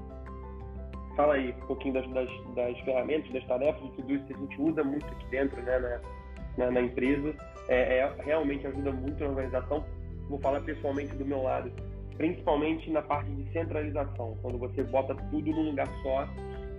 Fala 1.20 1.34
aí 1.34 1.50
um 1.50 1.66
pouquinho 1.66 1.92
das, 1.92 2.08
das, 2.12 2.30
das 2.54 2.78
ferramentas, 2.80 3.30
das 3.30 3.44
tarefas, 3.46 3.82
de 3.82 3.90
tudo 3.96 4.14
isso 4.14 4.24
que 4.24 4.32
a 4.32 4.38
gente 4.38 4.58
usa 4.58 4.82
muito 4.82 5.04
aqui 5.04 5.26
dentro, 5.30 5.60
né, 5.60 5.78
na, 5.78 6.64
na, 6.64 6.70
na 6.70 6.80
empresa. 6.80 7.34
É, 7.68 7.98
é, 7.98 8.14
realmente 8.20 8.66
ajuda 8.66 8.90
muito 8.90 9.22
na 9.22 9.28
organização. 9.28 9.84
Vou 10.30 10.38
falar 10.38 10.62
pessoalmente 10.62 11.14
do 11.16 11.26
meu 11.26 11.42
lado 11.42 11.70
principalmente 12.16 12.90
na 12.90 13.00
parte 13.00 13.30
de 13.30 13.50
centralização, 13.50 14.36
quando 14.42 14.58
você 14.58 14.82
bota 14.82 15.14
tudo 15.30 15.50
num 15.50 15.70
lugar 15.70 15.88
só 16.02 16.28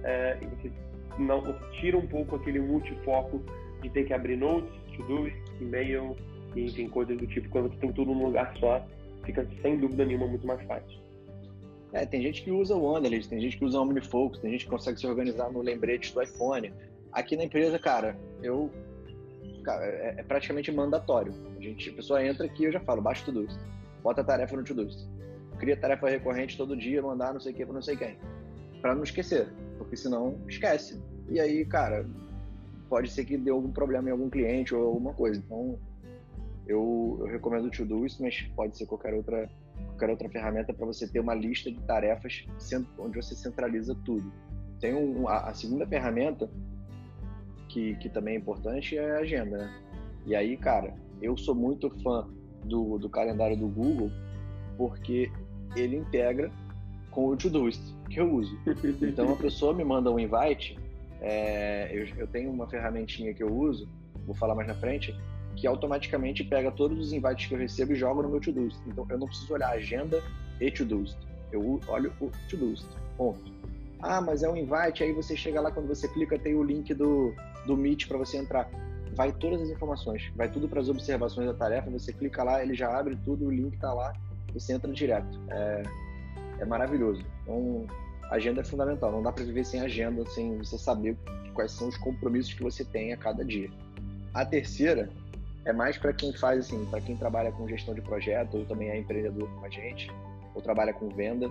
é, 0.03 0.37
e 0.39 0.45
você 0.45 0.71
não 1.17 1.41
você 1.41 1.79
tira 1.79 1.97
um 1.97 2.05
pouco 2.05 2.35
aquele 2.35 2.59
multifoco 2.59 3.41
de 3.81 3.89
ter 3.89 4.05
que 4.05 4.13
abrir 4.13 4.37
notes, 4.37 4.71
to-do, 4.95 5.31
e-mail 5.59 6.15
e 6.55 6.65
enfim, 6.65 6.87
coisas 6.89 7.17
do 7.17 7.25
tipo. 7.25 7.49
Quando 7.49 7.69
você 7.69 7.77
tem 7.79 7.91
tudo 7.91 8.13
num 8.13 8.25
lugar 8.25 8.55
só, 8.59 8.85
fica 9.23 9.47
sem 9.63 9.79
dúvida 9.79 10.05
nenhuma 10.05 10.27
muito 10.27 10.45
mais 10.45 10.61
fácil. 10.67 11.10
É, 11.93 12.05
tem 12.05 12.21
gente 12.21 12.41
que 12.43 12.51
usa 12.51 12.75
o 12.75 12.83
Wanderlist, 12.83 13.29
tem 13.29 13.41
gente 13.41 13.57
que 13.57 13.65
usa 13.65 13.77
o 13.77 13.81
OmniFocus, 13.81 14.39
tem 14.39 14.51
gente 14.51 14.65
que 14.65 14.71
consegue 14.71 14.99
se 14.99 15.05
organizar 15.05 15.51
no 15.51 15.61
lembrete 15.61 16.13
do 16.13 16.21
iPhone. 16.21 16.73
Aqui 17.11 17.35
na 17.35 17.43
empresa, 17.43 17.77
cara, 17.77 18.17
eu 18.41 18.71
cara, 19.63 19.85
é, 19.85 20.15
é, 20.17 20.23
praticamente 20.23 20.71
mandatório. 20.71 21.33
A 21.57 21.61
gente, 21.61 21.89
a 21.89 21.93
pessoa 21.93 22.25
entra 22.25 22.45
aqui, 22.45 22.63
eu 22.63 22.71
já 22.71 22.79
falo, 22.79 23.01
baixa 23.01 23.25
tudo 23.25 23.43
isso. 23.43 23.59
Bota 24.01 24.21
a 24.21 24.23
tarefa 24.23 24.55
no 24.55 24.63
Todoist 24.63 25.05
cria 25.61 25.77
tarefa 25.77 26.09
recorrente 26.09 26.57
todo 26.57 26.75
dia, 26.75 27.03
mandar 27.03 27.33
não 27.33 27.39
sei 27.39 27.51
o 27.51 27.55
que 27.55 27.63
para 27.63 27.75
não 27.75 27.83
sei 27.83 27.95
quem. 27.95 28.17
Para 28.81 28.95
não 28.95 29.03
esquecer, 29.03 29.47
porque 29.77 29.95
senão 29.95 30.35
esquece. 30.47 30.99
E 31.29 31.39
aí, 31.39 31.63
cara, 31.63 32.03
pode 32.89 33.11
ser 33.11 33.25
que 33.25 33.37
dê 33.37 33.51
algum 33.51 33.71
problema 33.71 34.09
em 34.09 34.11
algum 34.11 34.27
cliente 34.27 34.73
ou 34.73 34.87
alguma 34.87 35.13
coisa. 35.13 35.39
Então, 35.39 35.77
eu, 36.65 37.17
eu 37.19 37.27
recomendo 37.27 37.65
o 37.65 37.69
Todoist, 37.69 38.19
mas 38.19 38.41
pode 38.55 38.75
ser 38.75 38.87
qualquer 38.87 39.13
outra, 39.13 39.47
qualquer 39.85 40.09
outra 40.09 40.29
ferramenta 40.29 40.73
para 40.73 40.85
você 40.85 41.07
ter 41.07 41.19
uma 41.19 41.33
lista 41.33 41.71
de 41.71 41.79
tarefas 41.81 42.45
onde 42.97 43.15
você 43.15 43.35
centraliza 43.35 43.95
tudo. 44.05 44.31
Tem 44.79 44.93
um, 44.93 45.27
a, 45.27 45.53
segunda 45.53 45.85
ferramenta 45.85 46.49
que, 47.69 47.95
que 47.95 48.09
também 48.09 48.35
é 48.35 48.37
importante 48.37 48.97
é 48.97 49.17
a 49.17 49.19
agenda, 49.19 49.57
né? 49.57 49.81
E 50.25 50.35
aí, 50.35 50.57
cara, 50.57 50.93
eu 51.21 51.37
sou 51.37 51.55
muito 51.55 51.89
fã 52.01 52.27
do, 52.63 52.97
do 52.97 53.09
calendário 53.09 53.57
do 53.57 53.67
Google 53.67 54.11
porque 54.77 55.31
ele 55.75 55.97
integra 55.97 56.51
com 57.09 57.27
o 57.27 57.37
Todoist 57.37 57.81
que 58.09 58.19
eu 58.19 58.33
uso. 58.33 58.57
Então 59.01 59.31
a 59.31 59.35
pessoa 59.35 59.73
me 59.73 59.83
manda 59.83 60.11
um 60.11 60.19
invite, 60.19 60.77
é, 61.21 61.89
eu, 61.91 62.07
eu, 62.17 62.27
tenho 62.27 62.51
uma 62.51 62.67
ferramentinha 62.67 63.33
que 63.33 63.43
eu 63.43 63.53
uso, 63.53 63.87
vou 64.25 64.35
falar 64.35 64.55
mais 64.55 64.67
na 64.67 64.75
frente, 64.75 65.15
que 65.55 65.67
automaticamente 65.67 66.43
pega 66.43 66.71
todos 66.71 66.97
os 66.99 67.13
invites 67.13 67.47
que 67.47 67.53
eu 67.53 67.59
recebo 67.59 67.93
e 67.93 67.95
joga 67.95 68.23
no 68.23 68.29
meu 68.29 68.41
Todoist. 68.41 68.79
Então 68.87 69.05
eu 69.09 69.17
não 69.17 69.27
preciso 69.27 69.53
olhar 69.53 69.69
agenda 69.69 70.21
e 70.59 70.71
Todoist. 70.71 71.17
Eu 71.51 71.79
olho 71.87 72.13
o 72.19 72.31
Todoist. 72.49 72.87
Ponto. 73.17 73.51
Ah, 74.01 74.19
mas 74.19 74.41
é 74.41 74.49
um 74.49 74.57
invite, 74.57 75.03
aí 75.03 75.13
você 75.13 75.35
chega 75.35 75.61
lá, 75.61 75.71
quando 75.71 75.87
você 75.87 76.07
clica, 76.07 76.37
tem 76.39 76.55
o 76.55 76.63
link 76.63 76.91
do, 76.93 77.35
do 77.67 77.77
Meet 77.77 78.07
para 78.07 78.17
você 78.17 78.37
entrar. 78.37 78.67
Vai 79.13 79.31
todas 79.31 79.61
as 79.61 79.69
informações, 79.69 80.31
vai 80.35 80.49
tudo 80.49 80.67
para 80.67 80.79
as 80.79 80.89
observações 80.89 81.45
da 81.47 81.53
tarefa, 81.53 81.89
você 81.91 82.11
clica 82.11 82.43
lá, 82.43 82.63
ele 82.63 82.73
já 82.73 82.97
abre 82.97 83.15
tudo, 83.23 83.45
o 83.45 83.51
link 83.51 83.75
está 83.75 83.93
lá, 83.93 84.13
você 84.53 84.73
entra 84.73 84.91
direto. 84.91 85.39
É, 85.49 85.83
é 86.59 86.65
maravilhoso. 86.65 87.23
Então, 87.43 87.85
agenda 88.31 88.61
é 88.61 88.63
fundamental. 88.63 89.11
Não 89.11 89.21
dá 89.21 89.31
para 89.31 89.43
viver 89.43 89.65
sem 89.65 89.81
agenda, 89.81 90.25
sem 90.27 90.57
você 90.57 90.77
saber 90.77 91.15
quais 91.53 91.71
são 91.71 91.89
os 91.89 91.97
compromissos 91.97 92.53
que 92.53 92.63
você 92.63 92.83
tem 92.83 93.13
a 93.13 93.17
cada 93.17 93.45
dia. 93.45 93.69
A 94.33 94.45
terceira 94.45 95.09
é 95.65 95.73
mais 95.73 95.97
para 95.97 96.13
quem 96.13 96.33
faz 96.33 96.59
assim, 96.59 96.85
para 96.85 97.01
quem 97.01 97.15
trabalha 97.15 97.51
com 97.51 97.67
gestão 97.67 97.93
de 97.93 98.01
projeto 98.01 98.57
ou 98.57 98.65
também 98.65 98.89
é 98.89 98.97
empreendedor 98.97 99.49
como 99.49 99.65
a 99.65 99.69
gente, 99.69 100.11
ou 100.53 100.61
trabalha 100.61 100.93
com 100.93 101.09
venda, 101.09 101.49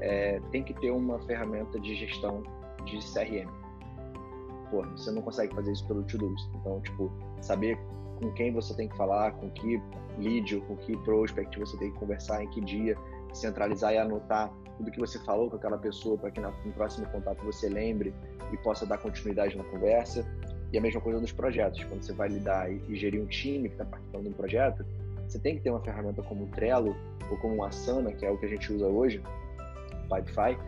é, 0.00 0.40
tem 0.50 0.62
que 0.62 0.74
ter 0.74 0.90
uma 0.90 1.18
ferramenta 1.20 1.78
de 1.80 1.94
gestão 1.94 2.42
de 2.84 2.98
CRM. 2.98 3.48
Pô, 4.70 4.82
você 4.82 5.10
não 5.10 5.22
consegue 5.22 5.54
fazer 5.54 5.72
isso 5.72 5.86
pelo 5.86 6.02
Todoist. 6.04 6.48
Então, 6.54 6.80
tipo, 6.82 7.10
saber 7.40 7.78
com 8.20 8.30
quem 8.32 8.52
você 8.52 8.74
tem 8.74 8.88
que 8.88 8.96
falar, 8.96 9.32
com 9.32 9.50
que 9.50 9.80
lead 10.18 10.60
com 10.62 10.76
que 10.76 10.96
prospect 10.98 11.58
você 11.58 11.76
tem 11.78 11.90
que 11.92 11.98
conversar, 11.98 12.42
em 12.42 12.48
que 12.50 12.60
dia, 12.60 12.96
centralizar 13.32 13.92
e 13.92 13.98
anotar 13.98 14.52
tudo 14.76 14.90
que 14.90 14.98
você 14.98 15.18
falou 15.20 15.50
com 15.50 15.56
aquela 15.56 15.78
pessoa 15.78 16.16
para 16.16 16.30
que 16.30 16.40
no 16.40 16.72
próximo 16.72 17.06
contato 17.08 17.44
você 17.44 17.68
lembre 17.68 18.14
e 18.52 18.56
possa 18.58 18.86
dar 18.86 18.98
continuidade 18.98 19.56
na 19.56 19.64
conversa. 19.64 20.24
E 20.72 20.78
a 20.78 20.80
mesma 20.80 21.00
coisa 21.00 21.20
nos 21.20 21.32
projetos, 21.32 21.82
quando 21.84 22.02
você 22.02 22.12
vai 22.12 22.28
lidar 22.28 22.70
e, 22.70 22.96
gerir 22.96 23.20
um 23.22 23.26
time 23.26 23.68
que 23.68 23.74
está 23.74 23.84
participando 23.84 24.24
de 24.24 24.28
um 24.28 24.32
projeto, 24.32 24.84
você 25.26 25.38
tem 25.38 25.56
que 25.56 25.62
ter 25.62 25.70
uma 25.70 25.80
ferramenta 25.80 26.22
como 26.22 26.44
o 26.44 26.48
Trello 26.48 26.94
ou 27.30 27.36
como 27.38 27.56
o 27.56 27.64
Asana, 27.64 28.12
que 28.12 28.24
é 28.24 28.30
o 28.30 28.36
que 28.36 28.46
a 28.46 28.48
gente 28.48 28.72
usa 28.72 28.86
hoje, 28.86 29.22
Pipefy, 30.08 30.58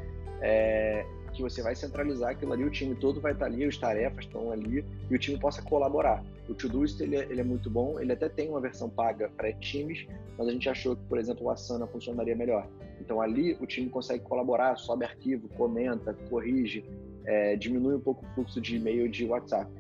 é, 0.42 1.04
que 1.32 1.42
você 1.42 1.62
vai 1.62 1.74
centralizar 1.74 2.30
aquilo 2.30 2.52
ali, 2.52 2.64
o 2.64 2.70
time 2.70 2.94
todo 2.94 3.20
vai 3.20 3.32
estar 3.32 3.46
ali, 3.46 3.64
as 3.64 3.76
tarefas 3.76 4.24
estão 4.24 4.50
ali 4.50 4.84
e 5.10 5.14
o 5.14 5.18
time 5.18 5.38
possa 5.38 5.62
colaborar. 5.62 6.22
O 6.48 6.54
Todoist 6.54 7.00
ele, 7.00 7.16
é, 7.16 7.24
ele 7.24 7.40
é 7.40 7.44
muito 7.44 7.70
bom, 7.70 8.00
ele 8.00 8.12
até 8.12 8.28
tem 8.28 8.48
uma 8.48 8.60
versão 8.60 8.88
paga 8.88 9.30
para 9.36 9.52
times, 9.52 10.06
mas 10.36 10.48
a 10.48 10.52
gente 10.52 10.68
achou 10.68 10.96
que, 10.96 11.02
por 11.04 11.18
exemplo, 11.18 11.46
o 11.46 11.50
Asana 11.50 11.86
funcionaria 11.86 12.34
melhor. 12.34 12.66
Então 13.00 13.20
ali 13.20 13.56
o 13.60 13.66
time 13.66 13.88
consegue 13.88 14.24
colaborar, 14.24 14.76
sobe 14.76 15.04
arquivo, 15.04 15.48
comenta, 15.56 16.14
corrige, 16.28 16.84
é, 17.24 17.56
diminui 17.56 17.94
um 17.94 18.00
pouco 18.00 18.24
o 18.24 18.28
fluxo 18.34 18.60
de 18.60 18.76
e-mail 18.76 19.08
de 19.08 19.24
WhatsApp. 19.24 19.70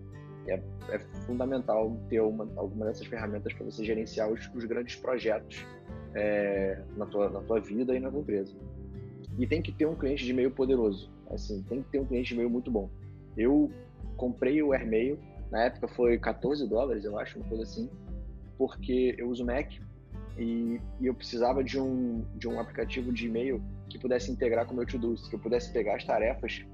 É, 0.46 0.60
é 0.88 0.98
fundamental 1.26 1.96
ter 2.08 2.20
uma, 2.20 2.48
alguma 2.56 2.86
dessas 2.86 3.06
ferramentas 3.06 3.52
para 3.52 3.64
você 3.64 3.84
gerenciar 3.84 4.30
os, 4.30 4.50
os 4.54 4.64
grandes 4.64 4.96
projetos 4.96 5.64
é, 6.14 6.82
na, 6.96 7.06
tua, 7.06 7.28
na 7.28 7.40
tua 7.40 7.60
vida 7.60 7.94
e 7.94 8.00
na 8.00 8.10
tua 8.10 8.20
empresa. 8.20 8.54
E 9.38 9.46
tem 9.46 9.62
que 9.62 9.72
ter 9.72 9.86
um 9.86 9.94
cliente 9.94 10.24
de 10.24 10.30
e-mail 10.30 10.50
poderoso. 10.50 11.10
Assim, 11.30 11.62
tem 11.62 11.82
que 11.82 11.90
ter 11.90 12.00
um 12.00 12.04
cliente 12.04 12.28
de 12.28 12.34
e-mail 12.34 12.50
muito 12.50 12.70
bom. 12.70 12.90
Eu 13.36 13.70
comprei 14.16 14.62
o 14.62 14.72
AirMail, 14.72 15.18
na 15.50 15.64
época 15.64 15.88
foi 15.88 16.18
14 16.18 16.68
dólares, 16.68 17.04
eu 17.04 17.18
acho, 17.18 17.38
uma 17.38 17.48
coisa 17.48 17.62
assim, 17.62 17.88
porque 18.58 19.14
eu 19.16 19.28
uso 19.28 19.44
Mac 19.44 19.72
e, 20.36 20.80
e 21.00 21.06
eu 21.06 21.14
precisava 21.14 21.62
de 21.62 21.80
um, 21.80 22.24
de 22.36 22.48
um 22.48 22.60
aplicativo 22.60 23.12
de 23.12 23.26
e-mail 23.26 23.62
que 23.88 23.98
pudesse 23.98 24.30
integrar 24.30 24.66
com 24.66 24.74
o 24.74 24.76
meu 24.76 24.86
To-Do, 24.86 25.14
que 25.14 25.34
eu 25.34 25.38
pudesse 25.38 25.72
pegar 25.72 25.96
as 25.96 26.04
tarefas, 26.04 26.64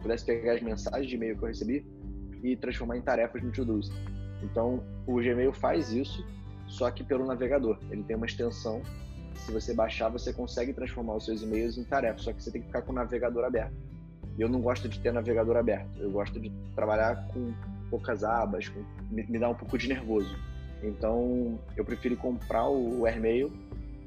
pudesse 0.00 0.24
pegar 0.24 0.54
as 0.54 0.62
mensagens 0.62 1.08
de 1.08 1.16
e-mail 1.16 1.36
que 1.36 1.42
eu 1.42 1.48
recebi 1.48 1.84
e 2.42 2.56
transformar 2.56 2.96
em 2.96 3.02
tarefas 3.02 3.42
no 3.42 3.52
To-Do. 3.52 3.80
Então, 4.42 4.82
o 5.06 5.14
Gmail 5.16 5.52
faz 5.52 5.92
isso, 5.92 6.26
só 6.66 6.90
que 6.90 7.04
pelo 7.04 7.24
navegador. 7.24 7.78
Ele 7.90 8.02
tem 8.02 8.16
uma 8.16 8.26
extensão. 8.26 8.82
Se 9.36 9.52
você 9.52 9.72
baixar, 9.72 10.08
você 10.08 10.32
consegue 10.32 10.72
transformar 10.72 11.16
os 11.16 11.24
seus 11.24 11.42
e-mails 11.42 11.78
em 11.78 11.84
tarefas, 11.84 12.22
só 12.22 12.32
que 12.32 12.42
você 12.42 12.50
tem 12.50 12.60
que 12.60 12.66
ficar 12.66 12.82
com 12.82 12.92
o 12.92 12.94
navegador 12.94 13.44
aberto. 13.44 13.74
Eu 14.38 14.48
não 14.48 14.60
gosto 14.60 14.88
de 14.88 14.98
ter 14.98 15.12
navegador 15.12 15.56
aberto. 15.56 15.88
Eu 15.98 16.10
gosto 16.10 16.40
de 16.40 16.50
trabalhar 16.74 17.28
com 17.28 17.52
poucas 17.90 18.24
abas, 18.24 18.68
com... 18.68 18.82
me, 19.10 19.38
dá 19.38 19.48
um 19.48 19.54
pouco 19.54 19.76
de 19.76 19.88
nervoso. 19.88 20.34
Então, 20.82 21.58
eu 21.76 21.84
prefiro 21.84 22.16
comprar 22.16 22.68
o 22.68 23.06
AirMail, 23.06 23.52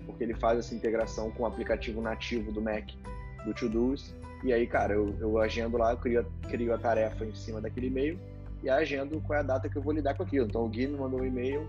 porque 0.06 0.24
ele 0.24 0.34
faz 0.34 0.60
essa 0.60 0.76
integração 0.76 1.32
com 1.32 1.44
o 1.44 1.46
aplicativo 1.46 2.02
nativo 2.02 2.52
do 2.52 2.62
Mac, 2.62 2.90
do 3.46 3.54
To-Dos, 3.54 4.14
e 4.44 4.54
aí, 4.54 4.68
cara, 4.68 4.94
eu, 4.94 5.16
eu 5.20 5.38
agendo 5.40 5.78
lá, 5.78 5.94
eu 5.94 5.98
crio, 5.98 6.26
crio 6.50 6.74
a 6.74 6.78
tarefa 6.78 7.26
em 7.26 7.34
cima 7.34 7.62
daquele 7.62 7.88
e-mail 7.88 8.20
e 8.62 8.70
agendo 8.70 9.22
qual 9.22 9.38
é 9.38 9.40
a 9.42 9.44
data 9.44 9.70
que 9.70 9.76
eu 9.76 9.82
vou 9.82 9.94
lidar 9.94 10.16
com 10.16 10.24
aquilo. 10.24 10.48
Então, 10.48 10.66
o 10.66 10.70
Gui 10.70 10.88
me 10.88 10.98
mandou 10.98 11.22
um 11.22 11.26
e-mail 11.26 11.68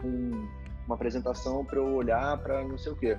com 0.00 0.48
uma 0.86 0.94
apresentação 0.94 1.64
para 1.64 1.78
eu 1.78 1.86
olhar 1.94 2.36
para 2.38 2.64
não 2.64 2.78
sei 2.78 2.92
o 2.92 2.96
quê. 2.96 3.16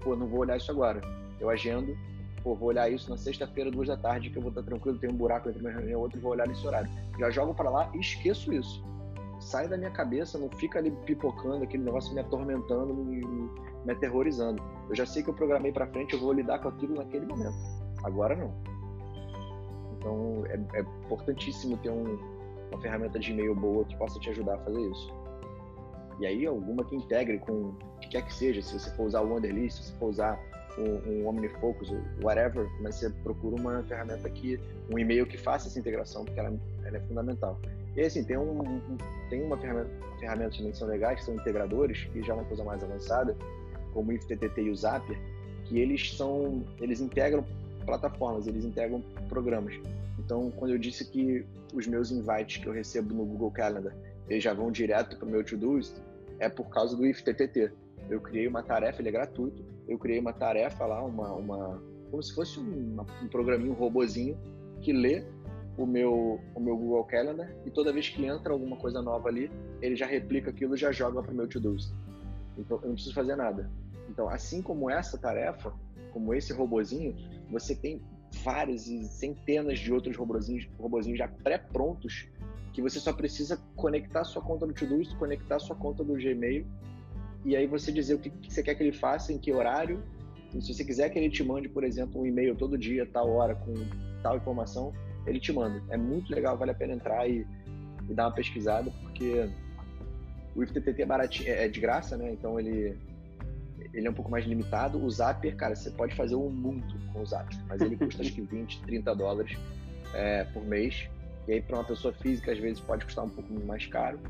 Pô, 0.00 0.16
não 0.16 0.26
vou 0.26 0.40
olhar 0.40 0.56
isso 0.56 0.70
agora. 0.70 1.00
Eu 1.38 1.50
agendo, 1.50 1.96
pô, 2.42 2.54
vou 2.54 2.68
olhar 2.68 2.90
isso 2.90 3.10
na 3.10 3.16
sexta-feira, 3.16 3.70
duas 3.70 3.88
da 3.88 3.96
tarde, 3.96 4.30
que 4.30 4.38
eu 4.38 4.42
vou 4.42 4.50
estar 4.50 4.62
tranquilo, 4.62 4.98
tem 4.98 5.10
um 5.10 5.16
buraco 5.16 5.48
entre 5.48 5.60
uma 5.60 5.70
reunião 5.70 5.90
e 5.90 6.02
outra, 6.02 6.20
vou 6.20 6.32
olhar 6.32 6.48
nesse 6.48 6.66
horário. 6.66 6.90
Já 7.18 7.30
jogo 7.30 7.54
para 7.54 7.68
lá 7.68 7.90
e 7.94 8.00
esqueço 8.00 8.52
isso. 8.52 8.82
Sai 9.38 9.68
da 9.68 9.76
minha 9.76 9.90
cabeça, 9.90 10.38
não 10.38 10.50
fica 10.50 10.78
ali 10.78 10.90
pipocando, 11.06 11.64
aquele 11.64 11.82
negócio 11.82 12.12
me 12.14 12.20
atormentando, 12.20 12.94
me, 12.94 13.24
me 13.84 13.92
aterrorizando. 13.92 14.62
Eu 14.88 14.94
já 14.94 15.06
sei 15.06 15.22
que 15.22 15.30
eu 15.30 15.34
programei 15.34 15.72
para 15.72 15.86
frente, 15.86 16.14
eu 16.14 16.20
vou 16.20 16.32
lidar 16.32 16.58
com 16.58 16.68
aquilo 16.68 16.94
naquele 16.94 17.24
momento. 17.24 17.79
Agora 18.02 18.36
não. 18.36 18.52
Então 19.96 20.44
é, 20.46 20.78
é 20.78 20.80
importantíssimo 20.80 21.76
ter 21.78 21.90
um, 21.90 22.18
uma 22.70 22.80
ferramenta 22.80 23.18
de 23.18 23.32
e-mail 23.32 23.54
boa 23.54 23.84
que 23.84 23.96
possa 23.96 24.18
te 24.18 24.30
ajudar 24.30 24.54
a 24.54 24.58
fazer 24.58 24.80
isso. 24.80 25.12
E 26.20 26.26
aí 26.26 26.46
alguma 26.46 26.84
que 26.84 26.94
integre 26.94 27.38
com 27.38 27.52
o 27.52 27.76
que 28.00 28.08
quer 28.10 28.22
que 28.22 28.34
seja, 28.34 28.60
se 28.60 28.78
você 28.78 28.90
for 28.94 29.06
usar 29.06 29.22
o 29.22 29.32
Wonderlist, 29.32 29.78
se 29.78 29.84
você 29.84 29.98
for 29.98 30.10
usar 30.10 30.38
um, 30.78 31.10
um 31.10 31.28
OmniFocus, 31.28 31.92
whatever, 32.22 32.68
mas 32.80 32.96
você 32.96 33.10
procura 33.10 33.56
uma 33.56 33.82
ferramenta 33.84 34.28
que, 34.28 34.60
um 34.90 34.98
e-mail 34.98 35.26
que 35.26 35.36
faça 35.36 35.68
essa 35.68 35.78
integração, 35.78 36.24
porque 36.24 36.38
ela, 36.38 36.52
ela 36.84 36.96
é 36.96 37.00
fundamental. 37.00 37.58
E 37.96 38.02
assim, 38.02 38.22
tem, 38.22 38.36
um, 38.36 38.80
tem 39.28 39.42
uma 39.42 39.56
ferramenta, 39.56 39.90
ferramentas 40.18 40.56
também 40.56 40.72
que 40.72 40.78
são 40.78 40.88
legais, 40.88 41.18
que 41.18 41.24
são 41.24 41.34
integradores, 41.34 42.04
que 42.04 42.22
já 42.22 42.32
é 42.32 42.36
uma 42.36 42.44
coisa 42.44 42.64
mais 42.64 42.84
avançada, 42.84 43.36
como 43.92 44.10
o 44.10 44.12
IFTTT 44.12 44.62
e 44.62 44.70
o 44.70 44.76
Zapier, 44.76 45.18
que 45.64 45.78
eles 45.78 46.16
são, 46.16 46.64
eles 46.80 47.00
integram 47.00 47.44
plataformas, 47.90 48.46
eles 48.46 48.64
integram 48.64 49.02
programas. 49.28 49.74
Então, 50.18 50.50
quando 50.56 50.70
eu 50.72 50.78
disse 50.78 51.04
que 51.10 51.44
os 51.74 51.86
meus 51.86 52.12
invites 52.12 52.62
que 52.62 52.68
eu 52.68 52.72
recebo 52.72 53.12
no 53.12 53.24
Google 53.24 53.50
Calendar, 53.50 53.94
eles 54.28 54.44
já 54.44 54.54
vão 54.54 54.70
direto 54.70 55.16
para 55.16 55.26
o 55.26 55.30
meu 55.30 55.44
to-dos, 55.44 55.94
é 56.38 56.48
por 56.48 56.68
causa 56.68 56.96
do 56.96 57.04
IFTTT. 57.04 57.72
Eu 58.08 58.20
criei 58.20 58.46
uma 58.46 58.62
tarefa, 58.62 59.02
ele 59.02 59.08
é 59.08 59.12
gratuito, 59.12 59.64
eu 59.88 59.98
criei 59.98 60.20
uma 60.20 60.32
tarefa 60.32 60.86
lá, 60.86 61.04
uma, 61.04 61.32
uma 61.32 61.82
como 62.10 62.22
se 62.22 62.34
fosse 62.34 62.58
um, 62.58 62.96
um 63.22 63.28
programinho, 63.28 63.72
um 63.72 63.74
robozinho, 63.74 64.38
que 64.80 64.92
lê 64.92 65.24
o 65.76 65.86
meu, 65.86 66.40
o 66.54 66.60
meu 66.60 66.76
Google 66.76 67.04
Calendar 67.04 67.52
e 67.64 67.70
toda 67.70 67.92
vez 67.92 68.08
que 68.08 68.24
entra 68.24 68.52
alguma 68.52 68.76
coisa 68.76 69.02
nova 69.02 69.28
ali, 69.28 69.50
ele 69.80 69.96
já 69.96 70.06
replica 70.06 70.50
aquilo 70.50 70.74
e 70.74 70.78
já 70.78 70.92
joga 70.92 71.22
para 71.22 71.32
o 71.32 71.34
meu 71.34 71.48
to-dos. 71.48 71.92
Então, 72.56 72.78
eu 72.82 72.88
não 72.88 72.94
preciso 72.94 73.14
fazer 73.14 73.36
nada. 73.36 73.70
Então, 74.08 74.28
assim 74.28 74.60
como 74.60 74.90
essa 74.90 75.16
tarefa, 75.16 75.72
como 76.10 76.34
esse 76.34 76.52
robozinho, 76.52 77.16
você 77.50 77.74
tem 77.74 78.00
várias 78.44 78.86
e 78.86 79.04
centenas 79.04 79.78
de 79.78 79.92
outros 79.92 80.16
robozinhos, 80.16 80.68
robozinhos 80.78 81.18
já 81.18 81.28
pré-prontos 81.28 82.28
que 82.72 82.80
você 82.80 83.00
só 83.00 83.12
precisa 83.12 83.60
conectar 83.74 84.22
sua 84.24 84.42
conta 84.42 84.66
no 84.66 84.72
Todoist, 84.72 85.16
conectar 85.16 85.58
sua 85.58 85.74
conta 85.74 86.04
do 86.04 86.14
Gmail 86.14 86.64
e 87.44 87.56
aí 87.56 87.66
você 87.66 87.90
dizer 87.90 88.14
o 88.14 88.18
que, 88.18 88.30
que 88.30 88.52
você 88.52 88.62
quer 88.62 88.74
que 88.74 88.82
ele 88.82 88.92
faça, 88.92 89.32
em 89.32 89.38
que 89.38 89.52
horário. 89.52 90.02
Se 90.60 90.74
você 90.74 90.84
quiser 90.84 91.08
que 91.10 91.18
ele 91.18 91.30
te 91.30 91.42
mande, 91.42 91.68
por 91.68 91.84
exemplo, 91.84 92.20
um 92.20 92.26
e-mail 92.26 92.54
todo 92.54 92.76
dia, 92.76 93.06
tal 93.06 93.30
hora, 93.30 93.54
com 93.54 93.72
tal 94.22 94.36
informação, 94.36 94.92
ele 95.26 95.40
te 95.40 95.52
manda. 95.52 95.82
É 95.88 95.96
muito 95.96 96.32
legal, 96.32 96.56
vale 96.58 96.72
a 96.72 96.74
pena 96.74 96.92
entrar 96.92 97.28
e, 97.28 97.46
e 98.08 98.14
dar 98.14 98.26
uma 98.26 98.34
pesquisada, 98.34 98.90
porque 99.00 99.48
o 100.54 100.62
IFTTT 100.62 101.02
é, 101.02 101.06
baratinho, 101.06 101.48
é, 101.48 101.64
é 101.64 101.68
de 101.68 101.80
graça, 101.80 102.16
né? 102.16 102.32
Então 102.32 102.58
ele 102.58 102.96
ele 103.92 104.06
é 104.06 104.10
um 104.10 104.14
pouco 104.14 104.30
mais 104.30 104.44
limitado. 104.44 105.02
O 105.02 105.10
Zapier, 105.10 105.56
cara, 105.56 105.74
você 105.74 105.90
pode 105.90 106.14
fazer 106.14 106.34
um 106.34 106.48
mundo 106.48 106.94
com 107.12 107.20
o 107.20 107.26
Zapier, 107.26 107.60
mas 107.68 107.80
ele 107.80 107.96
custa 107.96 108.22
acho 108.22 108.32
que 108.32 108.40
20, 108.42 108.82
30 108.82 109.14
dólares 109.14 109.58
é, 110.14 110.44
por 110.44 110.64
mês. 110.64 111.08
E 111.48 111.52
aí, 111.52 111.62
para 111.62 111.76
uma 111.76 111.84
pessoa 111.84 112.12
física, 112.14 112.52
às 112.52 112.58
vezes 112.58 112.80
pode 112.80 113.04
custar 113.04 113.24
um 113.24 113.30
pouco 113.30 113.52
mais 113.66 113.86
caro, 113.86 114.20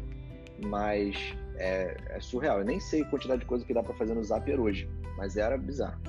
mas 0.65 1.17
é, 1.57 1.97
é 2.09 2.21
surreal. 2.21 2.61
Eu 2.61 2.65
nem 2.65 2.81
sei 2.81 3.03
a 3.03 3.07
quantidade 3.07 3.41
de 3.41 3.47
coisa 3.47 3.65
que 3.65 3.75
dá 3.75 3.83
para 3.83 3.95
fazer 3.95 4.15
no 4.15 4.23
Zapier 4.25 4.59
hoje, 4.59 4.89
mas 5.17 5.37
era 5.37 5.59
bizarro. 5.59 6.01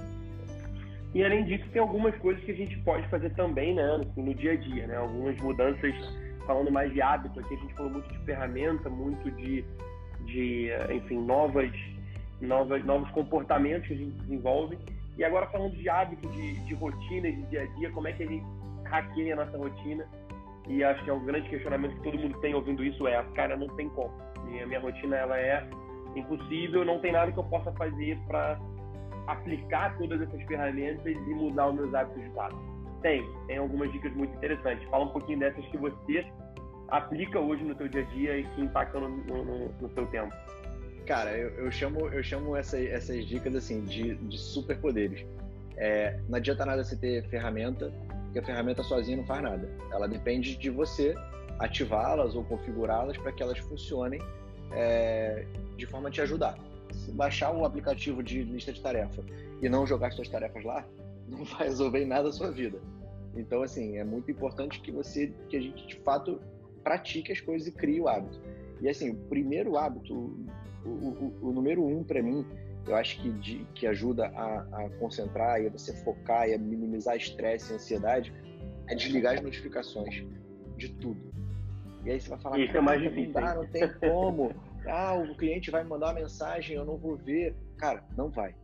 E 1.14 1.24
além 1.24 1.44
disso, 1.44 1.66
tem 1.74 1.82
algumas 1.82 2.16
coisas 2.18 2.42
que 2.44 2.52
a 2.52 2.56
gente 2.56 2.78
pode 2.80 3.06
fazer 3.10 3.32
também, 3.32 3.76
né, 3.76 3.84
assim, 4.02 4.24
no 4.24 4.34
dia 4.34 4.54
a 4.54 4.56
dia, 4.56 4.88
né? 4.88 4.96
Algumas 4.96 5.36
mudanças, 5.42 5.94
falando 6.48 6.72
mais 6.72 6.94
de 6.94 7.02
hábito 7.02 7.38
aqui, 7.42 7.54
a 7.54 7.58
gente 7.58 7.74
falou 7.74 7.92
muito 7.92 8.08
de 8.08 8.20
ferramenta, 8.20 8.90
muito 8.90 9.30
de, 9.32 9.66
de 10.26 10.70
enfim, 10.96 11.20
novas 11.20 11.70
novas, 12.42 12.84
novos 12.86 13.10
comportamentos 13.12 13.88
que 13.88 13.94
a 13.94 13.98
gente 13.98 14.16
desenvolve. 14.22 14.78
E 15.18 15.24
agora 15.24 15.48
falando 15.48 15.76
de 15.76 15.90
hábitos, 15.90 16.32
de, 16.34 16.54
de 16.66 16.74
rotina, 16.76 17.32
de 17.32 17.44
dia 17.44 17.64
a 17.64 17.66
dia, 17.78 17.92
como 17.92 18.08
é 18.08 18.14
que 18.14 18.24
a 18.24 18.28
gente 18.28 18.46
hackeia 18.86 19.34
a 19.34 19.46
nossa 19.46 19.58
rotina. 19.58 20.06
E 20.68 20.84
acho 20.84 21.04
que 21.04 21.10
é 21.10 21.14
um 21.14 21.26
grande 21.26 21.50
questionamento 21.50 21.96
que 21.96 22.04
todo 22.04 22.18
mundo 22.18 22.40
tem 22.40 22.54
ouvindo 22.54 22.84
isso 22.84 23.08
é, 23.08 23.24
cara, 23.36 23.58
não 23.58 23.68
tem 23.76 23.90
como. 23.90 24.12
Minha, 24.46 24.66
minha 24.68 24.80
rotina 24.80 25.16
ela 25.16 25.38
é 25.38 25.68
impossível, 26.16 26.86
não 26.86 27.00
tem 27.00 27.12
nada 27.12 27.32
que 27.32 27.40
eu 27.40 27.44
possa 27.46 27.72
fazer 27.74 28.18
para 28.28 28.60
aplicar 29.28 29.98
todas 29.98 30.22
essas 30.22 30.42
ferramentas 30.44 31.06
e 31.06 31.34
mudar 31.34 31.70
os 31.70 31.76
meus 31.76 31.94
hábitos 31.94 32.22
de 32.22 32.30
fato. 32.32 32.56
Tem, 33.02 33.28
tem 33.48 33.58
algumas 33.58 33.92
dicas 33.92 34.14
muito 34.14 34.34
interessantes. 34.36 34.88
Fala 34.90 35.06
um 35.06 35.10
pouquinho 35.10 35.40
dessas 35.40 35.66
que 35.68 35.78
você 35.78 36.26
aplica 36.90 37.40
hoje 37.40 37.64
no 37.64 37.74
teu 37.76 37.88
dia 37.88 38.02
a 38.02 38.06
dia 38.06 38.38
e 38.40 38.44
que 38.44 38.62
impactam 38.62 39.02
no, 39.02 39.44
no, 39.44 39.70
no 39.70 39.90
seu 39.94 40.06
tempo. 40.08 40.34
Cara, 41.12 41.38
eu, 41.38 41.66
eu 41.66 41.72
chamo, 41.74 42.08
eu 42.08 42.24
chamo 42.24 42.56
essa, 42.56 42.80
essas 42.80 43.26
dicas 43.26 43.54
assim 43.54 43.84
de, 43.84 44.16
de 44.16 44.38
superpoderes. 44.38 45.26
É, 45.76 46.18
não 46.30 46.38
adianta 46.38 46.66
nada 46.66 46.86
você 46.86 46.96
ter 46.96 47.28
ferramenta, 47.28 47.92
porque 48.24 48.40
a 48.40 48.42
ferramenta 48.42 48.82
sozinha 48.82 49.18
não 49.18 49.26
faz 49.26 49.44
nada. 49.44 49.70
Ela 49.92 50.08
depende 50.08 50.56
de 50.56 50.70
você 50.70 51.14
ativá-las 51.60 52.34
ou 52.34 52.46
configurá-las 52.46 53.18
para 53.18 53.34
que 53.34 53.44
elas 53.44 53.58
funcionem 53.58 54.22
é, 54.72 55.46
de 55.76 55.86
forma 55.86 56.08
a 56.08 56.12
te 56.14 56.22
ajudar. 56.22 56.58
Se 56.94 57.12
baixar 57.12 57.52
o 57.52 57.66
aplicativo 57.66 58.24
de 58.24 58.44
lista 58.44 58.72
de 58.72 58.80
tarefa 58.80 59.22
e 59.62 59.68
não 59.68 59.86
jogar 59.86 60.14
suas 60.14 60.30
tarefas 60.30 60.64
lá, 60.64 60.86
não 61.28 61.44
vai 61.44 61.68
resolver 61.68 62.06
nada 62.06 62.30
a 62.30 62.32
sua 62.32 62.52
vida. 62.52 62.80
Então, 63.36 63.64
assim, 63.64 63.98
é 63.98 64.04
muito 64.06 64.32
importante 64.32 64.80
que 64.80 64.94
você, 64.94 65.34
que 65.50 65.58
a 65.58 65.62
gente 65.62 65.86
de 65.88 65.96
fato 66.06 66.40
pratique 66.82 67.34
as 67.34 67.42
coisas 67.42 67.68
e 67.68 67.72
crie 67.74 68.00
o 68.00 68.08
hábito. 68.08 68.40
E 68.80 68.88
assim, 68.88 69.10
o 69.10 69.16
primeiro 69.16 69.78
hábito 69.78 70.34
o, 70.86 70.90
o, 70.90 71.50
o 71.50 71.52
número 71.52 71.86
um 71.86 72.04
para 72.04 72.22
mim, 72.22 72.46
eu 72.88 72.96
acho 72.96 73.22
que, 73.22 73.32
de, 73.32 73.66
que 73.76 73.86
ajuda 73.88 74.28
a, 74.28 74.86
a, 74.86 74.90
concentrar 75.00 75.62
e 75.62 75.68
a 75.68 75.70
você 75.70 75.96
focar 76.04 76.48
e 76.48 76.54
a 76.54 76.58
minimizar 76.58 77.16
estresse 77.16 77.72
e 77.72 77.76
ansiedade, 77.76 78.34
é 78.88 78.96
desligar 78.96 79.36
as 79.36 79.42
notificações 79.42 80.24
de 80.78 80.90
tudo. 80.90 81.32
E 82.04 82.10
aí 82.10 82.20
você 82.20 82.30
vai 82.30 82.40
falar, 82.40 82.60
Isso 82.60 82.76
é 82.76 82.82
mais 82.82 83.02
difícil. 83.02 83.34
Não, 83.34 83.42
dá, 83.42 83.56
não 83.56 83.68
tem 83.68 83.94
como. 84.00 84.52
Ah, 84.88 85.14
o 85.14 85.36
cliente 85.36 85.70
vai 85.70 85.84
me 85.84 85.90
mandar 85.90 86.08
uma 86.08 86.22
mensagem, 86.22 86.76
eu 86.76 86.84
não 86.84 86.98
vou 86.98 87.16
ver. 87.16 87.56
Cara, 87.78 88.04
não 88.18 88.30
vai. 88.30 88.56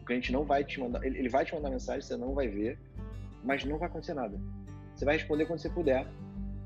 O 0.00 0.04
cliente 0.04 0.32
não 0.32 0.44
vai 0.44 0.64
te 0.64 0.80
mandar, 0.80 1.04
ele 1.04 1.28
vai 1.28 1.44
te 1.44 1.54
mandar 1.54 1.70
mensagem, 1.70 2.00
você 2.00 2.16
não 2.16 2.34
vai 2.34 2.48
ver, 2.48 2.78
mas 3.44 3.64
não 3.64 3.78
vai 3.78 3.88
acontecer 3.88 4.14
nada. 4.14 4.40
Você 4.94 5.04
vai 5.04 5.16
responder 5.16 5.44
quando 5.46 5.60
você 5.60 5.68
puder. 5.68 6.06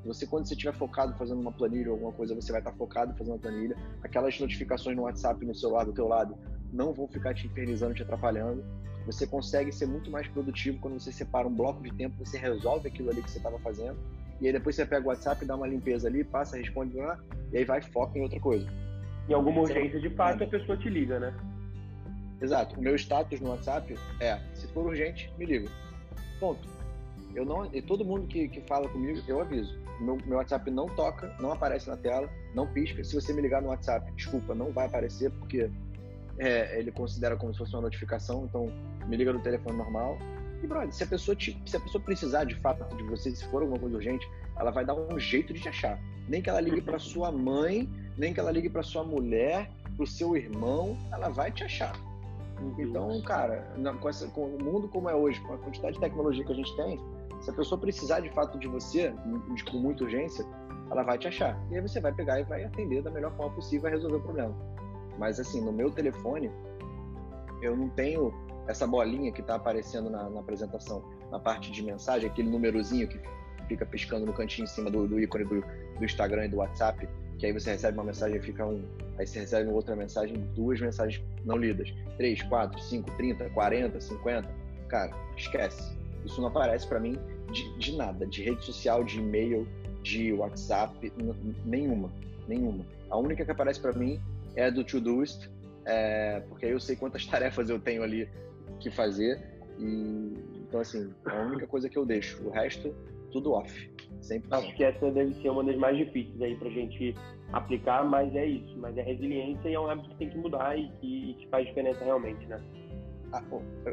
Você, 0.04 0.26
quando 0.26 0.46
você 0.46 0.54
estiver 0.54 0.74
focado 0.74 1.14
fazendo 1.16 1.40
uma 1.40 1.52
planilha 1.52 1.88
ou 1.88 1.94
alguma 1.94 2.12
coisa, 2.12 2.34
você 2.34 2.52
vai 2.52 2.60
estar 2.60 2.72
focado 2.72 3.14
fazendo 3.16 3.34
uma 3.34 3.38
planilha. 3.38 3.76
Aquelas 4.02 4.38
notificações 4.38 4.96
no 4.96 5.02
WhatsApp 5.02 5.44
no 5.44 5.54
celular 5.54 5.84
do 5.84 5.92
teu 5.92 6.06
lado 6.06 6.36
não 6.72 6.92
vão 6.92 7.08
ficar 7.08 7.34
te 7.34 7.46
infernizando, 7.46 7.94
te 7.94 8.02
atrapalhando. 8.02 8.64
Você 9.06 9.26
consegue 9.26 9.70
ser 9.72 9.86
muito 9.86 10.10
mais 10.10 10.26
produtivo 10.28 10.78
quando 10.78 10.98
você 10.98 11.12
separa 11.12 11.46
um 11.46 11.54
bloco 11.54 11.82
de 11.82 11.92
tempo, 11.92 12.16
você 12.24 12.38
resolve 12.38 12.88
aquilo 12.88 13.10
ali 13.10 13.22
que 13.22 13.30
você 13.30 13.38
estava 13.38 13.58
fazendo, 13.58 13.98
e 14.40 14.46
aí 14.46 14.52
depois 14.52 14.74
você 14.74 14.84
pega 14.86 15.04
o 15.04 15.08
WhatsApp, 15.08 15.44
dá 15.44 15.56
uma 15.56 15.66
limpeza 15.66 16.08
ali, 16.08 16.24
passa, 16.24 16.56
responde 16.56 16.96
lá, 16.96 17.18
e 17.52 17.58
aí 17.58 17.64
vai 17.64 17.80
foca 17.80 18.18
em 18.18 18.22
outra 18.22 18.40
coisa. 18.40 18.66
Em 19.28 19.34
alguma 19.34 19.62
urgência 19.62 20.00
de 20.00 20.10
fato, 20.10 20.44
a 20.44 20.46
pessoa 20.46 20.76
te 20.76 20.88
liga, 20.88 21.18
né? 21.18 21.34
Exato. 22.40 22.78
O 22.78 22.82
meu 22.82 22.94
status 22.94 23.40
no 23.40 23.50
WhatsApp 23.50 23.96
é: 24.20 24.38
se 24.54 24.66
for 24.68 24.86
urgente, 24.86 25.32
me 25.38 25.46
liga. 25.46 25.70
Ponto. 26.40 26.73
Eu 27.34 27.44
não, 27.44 27.66
e 27.72 27.82
todo 27.82 28.04
mundo 28.04 28.26
que, 28.26 28.48
que 28.48 28.60
fala 28.62 28.88
comigo, 28.88 29.20
eu 29.26 29.40
aviso. 29.40 29.76
Meu, 30.00 30.18
meu 30.26 30.38
WhatsApp 30.38 30.70
não 30.70 30.86
toca, 30.86 31.34
não 31.40 31.52
aparece 31.52 31.88
na 31.88 31.96
tela, 31.96 32.28
não 32.54 32.66
pisca. 32.66 33.02
Se 33.02 33.14
você 33.14 33.32
me 33.32 33.42
ligar 33.42 33.62
no 33.62 33.68
WhatsApp, 33.68 34.10
desculpa, 34.12 34.54
não 34.54 34.70
vai 34.72 34.86
aparecer 34.86 35.30
porque 35.32 35.70
é, 36.38 36.78
ele 36.78 36.92
considera 36.92 37.36
como 37.36 37.52
se 37.52 37.58
fosse 37.58 37.74
uma 37.74 37.82
notificação. 37.82 38.44
Então, 38.44 38.72
me 39.06 39.16
liga 39.16 39.32
no 39.32 39.40
telefone 39.40 39.76
normal. 39.76 40.18
E, 40.62 40.66
brother, 40.66 40.92
se 40.92 41.04
a 41.04 41.06
pessoa, 41.06 41.36
te, 41.36 41.60
se 41.66 41.76
a 41.76 41.80
pessoa 41.80 42.02
precisar 42.02 42.44
de 42.44 42.54
fato 42.56 42.96
de 42.96 43.02
você, 43.04 43.30
se 43.30 43.44
for 43.46 43.62
alguma 43.62 43.78
coisa 43.78 43.96
urgente, 43.96 44.28
ela 44.56 44.70
vai 44.70 44.84
dar 44.84 44.94
um 44.94 45.18
jeito 45.18 45.52
de 45.52 45.60
te 45.60 45.68
achar. 45.68 45.98
Nem 46.28 46.40
que 46.40 46.48
ela 46.48 46.60
ligue 46.60 46.80
para 46.80 46.98
sua 46.98 47.30
mãe, 47.30 47.88
nem 48.16 48.32
que 48.32 48.40
ela 48.40 48.50
ligue 48.50 48.70
para 48.70 48.82
sua 48.82 49.04
mulher, 49.04 49.70
para 49.94 50.02
o 50.02 50.06
seu 50.06 50.36
irmão, 50.36 50.96
ela 51.12 51.28
vai 51.28 51.50
te 51.50 51.64
achar. 51.64 51.92
Então, 52.78 53.20
cara, 53.22 53.66
com, 54.00 54.08
essa, 54.08 54.26
com, 54.28 54.42
o 54.46 54.62
mundo 54.62 54.88
como 54.88 55.08
é 55.08 55.14
hoje, 55.14 55.40
com 55.40 55.54
a 55.54 55.58
quantidade 55.58 55.94
de 55.94 56.00
tecnologia 56.00 56.44
que 56.44 56.52
a 56.52 56.54
gente 56.54 56.74
tem, 56.76 56.98
se 57.44 57.50
a 57.50 57.52
pessoa 57.52 57.78
precisar 57.78 58.20
de 58.20 58.30
fato 58.30 58.58
de 58.58 58.66
você, 58.66 59.14
com 59.70 59.76
muita 59.76 60.04
urgência, 60.04 60.46
ela 60.90 61.02
vai 61.02 61.18
te 61.18 61.28
achar. 61.28 61.62
E 61.70 61.76
aí 61.76 61.80
você 61.82 62.00
vai 62.00 62.10
pegar 62.10 62.40
e 62.40 62.44
vai 62.44 62.64
atender 62.64 63.02
da 63.02 63.10
melhor 63.10 63.36
forma 63.36 63.54
possível 63.54 63.88
e 63.88 63.92
resolver 63.92 64.16
o 64.16 64.20
problema. 64.20 64.56
Mas 65.18 65.38
assim, 65.38 65.60
no 65.60 65.70
meu 65.70 65.90
telefone, 65.90 66.50
eu 67.60 67.76
não 67.76 67.90
tenho 67.90 68.32
essa 68.66 68.86
bolinha 68.86 69.30
que 69.30 69.42
está 69.42 69.56
aparecendo 69.56 70.08
na, 70.08 70.30
na, 70.30 70.40
apresentação, 70.40 71.04
na 71.30 71.38
parte 71.38 71.70
de 71.70 71.82
mensagem, 71.82 72.30
aquele 72.30 72.48
númerozinho 72.48 73.06
que 73.06 73.20
fica 73.68 73.84
piscando 73.84 74.24
no 74.24 74.32
cantinho 74.32 74.64
em 74.64 74.68
cima 74.68 74.90
do, 74.90 75.06
do 75.06 75.20
ícone 75.20 75.44
do, 75.44 75.60
do, 75.98 76.04
Instagram 76.04 76.46
e 76.46 76.48
do 76.48 76.56
WhatsApp, 76.56 77.06
que 77.38 77.44
aí 77.44 77.52
você 77.52 77.72
recebe 77.72 77.98
uma 77.98 78.04
mensagem 78.04 78.38
e 78.38 78.42
fica 78.42 78.64
um. 78.64 78.82
Aí 79.18 79.26
você 79.26 79.40
recebe 79.40 79.70
outra 79.70 79.94
mensagem, 79.94 80.34
duas 80.54 80.80
mensagens 80.80 81.22
não 81.44 81.58
lidas. 81.58 81.92
Três, 82.16 82.42
quatro, 82.42 82.80
cinco, 82.80 83.10
trinta, 83.18 83.50
quarenta, 83.50 84.00
cinquenta. 84.00 84.48
Cara, 84.88 85.14
esquece. 85.36 85.94
Isso 86.24 86.40
não 86.40 86.48
aparece 86.48 86.86
para 86.86 86.98
mim 86.98 87.18
de, 87.54 87.78
de, 87.78 87.96
nada, 87.96 88.26
de 88.26 88.42
rede 88.42 88.64
social, 88.64 89.04
de 89.04 89.18
e-mail, 89.18 89.66
de 90.02 90.32
WhatsApp, 90.32 91.12
nenhuma, 91.64 92.12
nenhuma. 92.46 92.84
A 93.08 93.16
única 93.16 93.44
que 93.44 93.50
aparece 93.50 93.80
para 93.80 93.92
mim 93.92 94.20
é 94.56 94.66
a 94.66 94.70
do 94.70 94.84
Todoist, 94.84 95.48
é, 95.86 96.40
porque 96.48 96.66
aí 96.66 96.72
eu 96.72 96.80
sei 96.80 96.96
quantas 96.96 97.24
tarefas 97.26 97.70
eu 97.70 97.78
tenho 97.78 98.02
ali 98.02 98.28
que 98.80 98.90
fazer 98.90 99.40
e 99.78 100.34
então 100.66 100.80
assim 100.80 101.12
é 101.26 101.30
a 101.30 101.42
única 101.42 101.66
coisa 101.66 101.88
que 101.88 101.96
eu 101.96 102.04
deixo. 102.04 102.42
O 102.44 102.50
resto 102.50 102.94
tudo 103.30 103.52
off. 103.52 103.90
Sempre 104.20 104.48
Acho 104.52 104.74
que 104.76 104.84
essa 104.84 105.10
deve 105.10 105.34
ser 105.42 105.50
uma 105.50 105.64
das 105.64 105.76
mais 105.76 105.96
difíceis 105.96 106.40
aí 106.40 106.56
pra 106.56 106.70
gente 106.70 107.14
aplicar, 107.52 108.04
mas 108.04 108.34
é 108.34 108.46
isso. 108.46 108.78
Mas 108.78 108.96
é 108.96 109.02
resiliência 109.02 109.68
e 109.68 109.74
é 109.74 109.80
um 109.80 109.88
hábito 109.88 110.08
que 110.10 110.16
tem 110.16 110.30
que 110.30 110.38
mudar 110.38 110.78
e 110.78 110.88
que, 111.00 111.30
e 111.30 111.34
que 111.34 111.48
faz 111.48 111.66
diferença 111.66 112.04
realmente, 112.04 112.46
né? 112.46 112.62
Ah, 113.32 113.42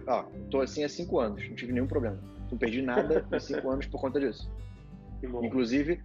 ó, 0.08 0.24
tô 0.50 0.62
assim 0.62 0.84
há 0.84 0.90
cinco 0.90 1.20
anos, 1.20 1.48
não 1.50 1.56
tive 1.56 1.74
nenhum 1.74 1.88
problema. 1.88 2.20
Não 2.52 2.58
perdi 2.58 2.82
nada 2.82 3.26
em 3.32 3.40
cinco 3.40 3.70
anos 3.70 3.88
por 3.88 4.02
conta 4.02 4.20
disso. 4.20 4.52
Inclusive, 5.24 6.02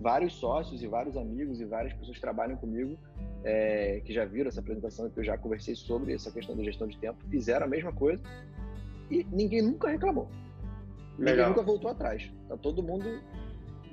vários 0.00 0.34
sócios 0.34 0.82
e 0.82 0.86
vários 0.86 1.16
amigos 1.16 1.60
e 1.60 1.64
várias 1.64 1.92
pessoas 1.92 2.16
que 2.16 2.20
trabalham 2.20 2.56
comigo 2.56 2.98
é, 3.44 4.00
que 4.04 4.12
já 4.12 4.24
viram 4.24 4.48
essa 4.48 4.60
apresentação 4.60 5.10
que 5.10 5.20
eu 5.20 5.24
já 5.24 5.36
conversei 5.36 5.74
sobre 5.74 6.14
essa 6.14 6.30
questão 6.32 6.56
da 6.56 6.64
gestão 6.64 6.88
de 6.88 6.98
tempo, 6.98 7.18
fizeram 7.30 7.66
a 7.66 7.68
mesma 7.68 7.92
coisa 7.92 8.22
e 9.10 9.24
ninguém 9.30 9.62
nunca 9.62 9.90
reclamou. 9.90 10.28
Legal. 11.18 11.36
Ninguém 11.36 11.48
nunca 11.48 11.62
voltou 11.62 11.90
atrás. 11.90 12.32
Tá 12.48 12.56
todo 12.56 12.82
mundo 12.82 13.20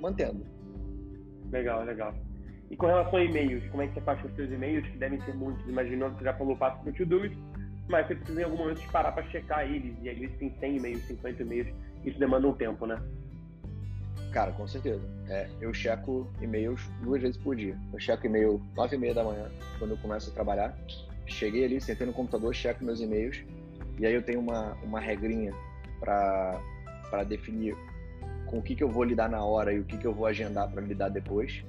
mantendo. 0.00 0.44
Legal, 1.50 1.84
legal. 1.84 2.14
E 2.70 2.76
com 2.76 2.86
relação 2.86 3.18
a 3.18 3.24
e-mails, 3.24 3.62
como 3.70 3.82
é 3.82 3.86
que 3.86 3.94
você 3.94 4.00
faz 4.00 4.20
com 4.22 4.28
os 4.28 4.34
seus 4.34 4.50
e-mails, 4.50 4.88
que 4.88 4.96
devem 4.96 5.20
ser 5.20 5.34
muitos, 5.34 5.62
imaginando 5.68 6.12
que 6.14 6.20
você 6.20 6.24
já 6.24 6.34
falou 6.34 6.56
passo 6.56 6.82
para 6.82 6.90
o 6.90 6.94
to 6.94 7.06
mas 7.88 8.06
você 8.06 8.14
precisa 8.14 8.40
em 8.40 8.44
algum 8.44 8.56
momento 8.56 8.80
parar 8.90 9.12
para 9.12 9.24
checar 9.28 9.64
eles, 9.64 9.94
e 10.02 10.08
às 10.08 10.18
vezes 10.18 10.36
tem 10.36 10.54
100 10.58 10.76
e-mails, 10.76 11.02
50 11.02 11.42
e-mails, 11.42 11.68
isso 12.04 12.18
demanda 12.18 12.48
um 12.48 12.54
tempo, 12.54 12.86
né? 12.86 13.00
Cara, 14.32 14.50
com 14.52 14.66
certeza. 14.66 15.02
É, 15.28 15.46
eu 15.60 15.74
checo 15.74 16.26
e-mails 16.40 16.80
duas 17.02 17.20
vezes 17.20 17.36
por 17.36 17.54
dia. 17.54 17.78
Eu 17.92 18.00
checo 18.00 18.26
e-mail 18.26 18.62
nove 18.74 18.96
e 18.96 18.98
meia 18.98 19.14
da 19.14 19.22
manhã, 19.22 19.50
quando 19.78 19.90
eu 19.90 19.98
começo 19.98 20.30
a 20.30 20.32
trabalhar. 20.32 20.74
Cheguei 21.26 21.64
ali, 21.64 21.80
sentei 21.80 22.06
no 22.06 22.14
computador, 22.14 22.54
checo 22.54 22.82
meus 22.82 23.00
e-mails. 23.00 23.42
E 23.98 24.06
aí 24.06 24.14
eu 24.14 24.22
tenho 24.22 24.40
uma, 24.40 24.72
uma 24.82 25.00
regrinha 25.00 25.52
para 26.00 27.24
definir 27.28 27.76
com 28.46 28.58
o 28.58 28.62
que, 28.62 28.74
que 28.74 28.82
eu 28.82 28.88
vou 28.88 29.04
lidar 29.04 29.28
na 29.28 29.44
hora 29.44 29.72
e 29.72 29.80
o 29.80 29.84
que, 29.84 29.98
que 29.98 30.06
eu 30.06 30.14
vou 30.14 30.26
agendar 30.26 30.70
para 30.70 30.80
lidar 30.80 31.10
depois. 31.10 31.62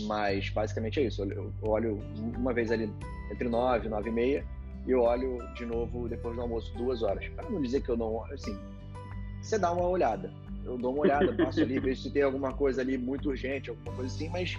Mas 0.00 0.48
basicamente 0.48 1.00
é 1.00 1.04
isso. 1.04 1.22
Eu, 1.22 1.52
eu 1.62 1.68
olho 1.68 1.98
uma 2.36 2.54
vez 2.54 2.72
ali 2.72 2.90
entre 3.30 3.46
nove 3.46 3.86
e 3.86 3.90
nove 3.90 4.08
e 4.08 4.12
meia 4.12 4.44
e 4.90 4.92
eu 4.92 5.02
olho 5.02 5.38
de 5.54 5.64
novo 5.64 6.08
depois 6.08 6.34
do 6.34 6.42
almoço 6.42 6.76
duas 6.76 7.02
horas. 7.02 7.26
Para 7.28 7.48
não 7.48 7.62
dizer 7.62 7.80
que 7.82 7.88
eu 7.88 7.96
não 7.96 8.14
olho, 8.14 8.34
assim, 8.34 8.58
você 9.40 9.58
dá 9.58 9.72
uma 9.72 9.86
olhada 9.86 10.30
eu 10.64 10.76
dou 10.76 10.92
uma 10.92 11.02
olhada, 11.02 11.32
passo 11.32 11.60
ali, 11.60 11.78
vejo 11.80 12.02
se 12.02 12.10
tem 12.10 12.22
alguma 12.22 12.52
coisa 12.52 12.80
ali 12.80 12.98
muito 12.98 13.28
urgente, 13.28 13.70
alguma 13.70 13.92
coisa 13.94 14.14
assim, 14.14 14.28
mas 14.28 14.56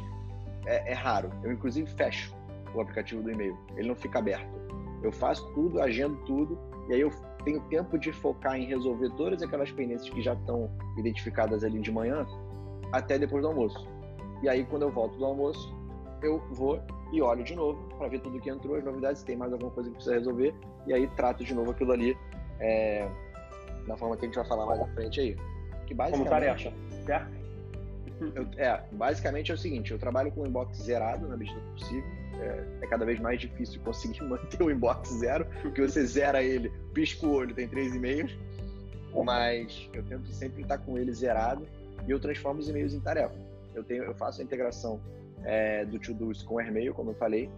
é, 0.65 0.91
é 0.91 0.93
raro. 0.93 1.31
Eu, 1.43 1.51
inclusive, 1.51 1.89
fecho 1.91 2.35
o 2.73 2.81
aplicativo 2.81 3.21
do 3.21 3.31
e-mail. 3.31 3.57
Ele 3.75 3.87
não 3.87 3.95
fica 3.95 4.19
aberto. 4.19 4.49
Eu 5.03 5.11
faço 5.11 5.45
tudo, 5.53 5.81
agendo 5.81 6.15
tudo, 6.25 6.57
e 6.89 6.93
aí 6.93 7.01
eu 7.01 7.11
tenho 7.43 7.59
tempo 7.69 7.97
de 7.97 8.11
focar 8.11 8.55
em 8.55 8.65
resolver 8.65 9.09
todas 9.11 9.41
aquelas 9.41 9.71
pendências 9.71 10.09
que 10.09 10.21
já 10.21 10.33
estão 10.33 10.69
identificadas 10.97 11.63
ali 11.63 11.79
de 11.79 11.91
manhã, 11.91 12.25
até 12.91 13.17
depois 13.17 13.41
do 13.41 13.47
almoço. 13.47 13.87
E 14.43 14.49
aí, 14.49 14.63
quando 14.65 14.83
eu 14.83 14.91
volto 14.91 15.17
do 15.17 15.25
almoço, 15.25 15.75
eu 16.21 16.39
vou 16.51 16.81
e 17.11 17.21
olho 17.21 17.43
de 17.43 17.55
novo 17.55 17.81
para 17.97 18.07
ver 18.07 18.21
tudo 18.21 18.39
que 18.39 18.49
entrou, 18.49 18.75
as 18.75 18.83
novidades, 18.83 19.19
se 19.19 19.25
tem 19.25 19.35
mais 19.35 19.51
alguma 19.51 19.71
coisa 19.71 19.89
que 19.89 19.95
precisa 19.95 20.15
resolver, 20.15 20.53
e 20.87 20.93
aí 20.93 21.07
trato 21.15 21.43
de 21.43 21.53
novo 21.53 21.71
aquilo 21.71 21.91
ali 21.91 22.17
é, 22.59 23.07
da 23.87 23.97
forma 23.97 24.15
que 24.15 24.25
a 24.25 24.27
gente 24.27 24.35
vai 24.35 24.47
falar 24.47 24.65
mais 24.65 24.81
à 24.81 24.87
frente 24.87 25.19
aí. 25.19 25.37
Que 25.85 25.93
basicamente, 25.93 26.29
Como 26.29 26.29
tarefa, 26.29 26.73
certo? 27.05 27.41
Eu, 28.35 28.47
é, 28.57 28.83
basicamente 28.91 29.51
é 29.51 29.55
o 29.55 29.57
seguinte, 29.57 29.91
eu 29.91 29.99
trabalho 29.99 30.31
com 30.31 30.41
o 30.41 30.47
inbox 30.47 30.77
zerado 30.77 31.27
na 31.27 31.35
medida 31.35 31.59
do 31.59 31.71
possível. 31.71 32.21
É, 32.39 32.65
é, 32.81 32.87
cada 32.87 33.05
vez 33.05 33.19
mais 33.19 33.39
difícil 33.39 33.81
conseguir 33.81 34.21
manter 34.25 34.61
o 34.61 34.71
inbox 34.71 35.09
zero, 35.09 35.45
porque 35.61 35.81
você 35.81 36.05
zera 36.05 36.41
ele, 36.41 36.71
pisca 36.93 37.25
o 37.25 37.33
olho, 37.33 37.53
tem 37.53 37.67
três 37.67 37.93
e-mails. 37.95 38.37
Mas 39.25 39.89
eu 39.93 40.03
tento 40.03 40.27
sempre 40.27 40.61
estar 40.61 40.77
com 40.77 40.97
ele 40.97 41.11
zerado 41.11 41.67
e 42.07 42.11
eu 42.11 42.19
transformo 42.19 42.61
os 42.61 42.69
e-mails 42.69 42.93
em 42.93 42.99
tarefa. 42.99 43.35
Eu, 43.75 43.83
tenho, 43.83 44.03
eu 44.03 44.15
faço 44.15 44.39
a 44.39 44.43
integração 44.43 45.01
é, 45.43 45.85
do 45.85 45.99
To-Do's 45.99 46.43
com 46.43 46.59
Airmail, 46.59 46.93
como 46.93 47.11
eu 47.11 47.15
falei, 47.15 47.49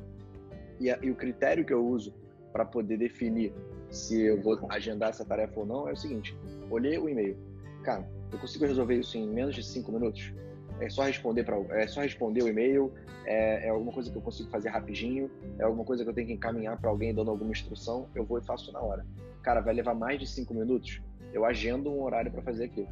e, 0.80 0.90
a, 0.90 0.98
e 1.02 1.10
o 1.10 1.16
critério 1.16 1.66
que 1.66 1.74
eu 1.74 1.86
uso 1.86 2.14
para 2.52 2.66
poder 2.66 2.98
definir 2.98 3.54
se 3.90 4.22
eu 4.22 4.42
vou 4.42 4.60
agendar 4.70 5.10
essa 5.10 5.26
tarefa 5.26 5.60
ou 5.60 5.66
não 5.66 5.88
é 5.88 5.94
o 5.94 5.96
seguinte: 5.96 6.36
olhei 6.70 6.98
o 6.98 7.08
e-mail, 7.08 7.38
cara, 7.84 8.08
eu 8.32 8.40
consigo 8.40 8.66
resolver 8.66 8.96
isso 8.96 9.18
em 9.18 9.28
menos 9.28 9.56
de 9.56 9.64
cinco 9.64 9.92
minutos. 9.92 10.34
É 10.80 10.90
só 10.90 11.04
responder 11.04 11.44
para, 11.44 11.58
é 11.80 11.88
só 11.88 12.02
responder 12.02 12.44
o 12.44 12.48
e-mail. 12.48 12.92
É, 13.26 13.68
é, 13.68 13.70
alguma 13.70 13.92
coisa 13.92 14.12
que 14.12 14.18
eu 14.18 14.22
consigo 14.22 14.50
fazer 14.50 14.70
rapidinho. 14.70 15.30
É 15.60 15.64
alguma 15.64 15.86
coisa 15.86 16.04
que 16.04 16.10
eu 16.10 16.14
tenho 16.14 16.28
que 16.28 16.34
encaminhar 16.34 16.80
para 16.80 16.90
alguém 16.90 17.14
dando 17.14 17.30
alguma 17.30 17.52
instrução. 17.52 18.10
Eu 18.16 18.26
vou 18.26 18.40
e 18.40 18.44
faço 18.44 18.72
na 18.72 18.82
hora. 18.82 19.06
Cara, 19.42 19.62
vai 19.62 19.74
levar 19.74 19.94
mais 19.94 20.20
de 20.20 20.28
cinco 20.28 20.54
minutos. 20.54 21.02
Eu 21.32 21.46
agendo 21.46 21.92
um 21.92 22.04
horário 22.04 22.32
para 22.32 22.42
fazer 22.42 22.66
aquilo. 22.66 22.88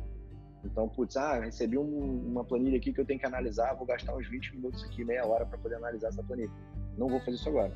Então, 0.64 0.88
putz, 0.88 1.18
ah, 1.18 1.40
recebi 1.40 1.78
um, 1.78 2.24
uma 2.28 2.44
planilha 2.44 2.78
aqui 2.78 2.94
que 2.94 3.02
eu 3.02 3.06
tenho 3.06 3.20
que 3.20 3.26
analisar. 3.26 3.74
Vou 3.74 3.86
gastar 3.86 4.16
uns 4.16 4.28
20 4.28 4.56
minutos 4.56 4.84
aqui, 4.84 5.04
meia 5.04 5.26
hora 5.26 5.46
para 5.46 5.58
poder 5.58 5.76
analisar 5.76 6.10
essa 6.10 6.24
planilha. 6.24 6.52
Não 6.98 7.08
vou 7.08 7.20
fazer 7.20 7.38
isso 7.38 7.50
agora. 7.50 7.74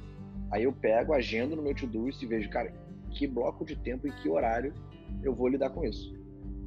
Aí 0.51 0.63
eu 0.63 0.71
pego, 0.71 1.13
agendo 1.13 1.55
no 1.55 1.61
meu 1.61 1.73
to-do 1.73 2.07
e 2.09 2.25
vejo, 2.25 2.49
cara, 2.49 2.71
que 3.11 3.25
bloco 3.25 3.65
de 3.65 3.75
tempo 3.75 4.07
e 4.07 4.11
que 4.11 4.29
horário 4.29 4.73
eu 5.23 5.33
vou 5.33 5.47
lidar 5.47 5.69
com 5.71 5.83
isso. 5.83 6.13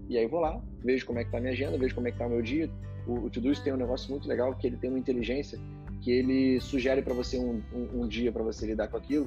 E 0.08 0.16
aí 0.16 0.26
vou 0.26 0.40
lá, 0.40 0.60
vejo 0.82 1.06
como 1.06 1.18
é 1.18 1.24
que 1.24 1.30
tá 1.30 1.38
a 1.38 1.40
minha 1.40 1.52
agenda, 1.52 1.78
vejo 1.78 1.94
como 1.94 2.08
é 2.08 2.10
que 2.10 2.18
tá 2.18 2.26
o 2.26 2.30
meu 2.30 2.42
dia. 2.42 2.68
O, 3.06 3.26
o 3.26 3.30
Todoist 3.30 3.62
tem 3.62 3.72
um 3.72 3.76
negócio 3.76 4.10
muito 4.10 4.26
legal 4.26 4.54
que 4.54 4.66
ele 4.66 4.76
tem 4.76 4.90
uma 4.90 4.98
inteligência 4.98 5.58
que 6.00 6.10
ele 6.10 6.60
sugere 6.60 7.02
para 7.02 7.14
você 7.14 7.38
um, 7.38 7.60
um, 7.72 8.02
um 8.02 8.08
dia 8.08 8.30
para 8.32 8.42
você 8.42 8.66
lidar 8.66 8.88
com 8.88 8.96
aquilo, 8.96 9.26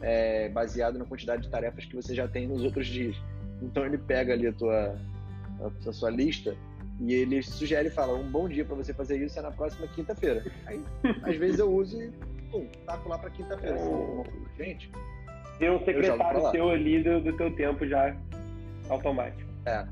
é, 0.00 0.48
baseado 0.48 0.98
na 0.98 1.04
quantidade 1.04 1.42
de 1.42 1.50
tarefas 1.50 1.84
que 1.84 1.94
você 1.94 2.14
já 2.14 2.28
tem 2.28 2.46
nos 2.46 2.62
outros 2.62 2.86
dias. 2.86 3.16
Então 3.60 3.84
ele 3.84 3.98
pega 3.98 4.32
ali 4.32 4.46
a 4.46 4.52
tua 4.52 4.98
a, 5.60 5.92
sua 5.92 6.10
lista 6.10 6.56
e 7.00 7.12
ele 7.12 7.42
sugere 7.42 7.88
e 7.88 7.90
fala 7.90 8.14
um 8.14 8.30
bom 8.30 8.48
dia 8.48 8.64
para 8.64 8.74
você 8.74 8.94
fazer 8.94 9.18
isso 9.18 9.38
é 9.38 9.42
na 9.42 9.50
próxima 9.50 9.86
quinta-feira. 9.88 10.44
Aí 10.66 10.80
às 11.22 11.36
vezes 11.36 11.58
eu 11.58 11.70
uso 11.70 12.00
e 12.02 12.10
pum, 12.50 12.66
taco 12.86 13.08
lá 13.08 13.18
para 13.18 13.30
quinta-feira. 13.30 13.76
Oh. 13.78 14.24
Gente, 14.56 14.90
tem 15.58 15.70
um 15.70 15.84
secretário 15.84 16.50
seu 16.50 16.70
ali 16.70 17.02
do, 17.02 17.20
do 17.20 17.36
teu 17.36 17.54
tempo 17.54 17.86
já 17.86 18.16
automático. 18.88 19.50
É. 19.66 19.86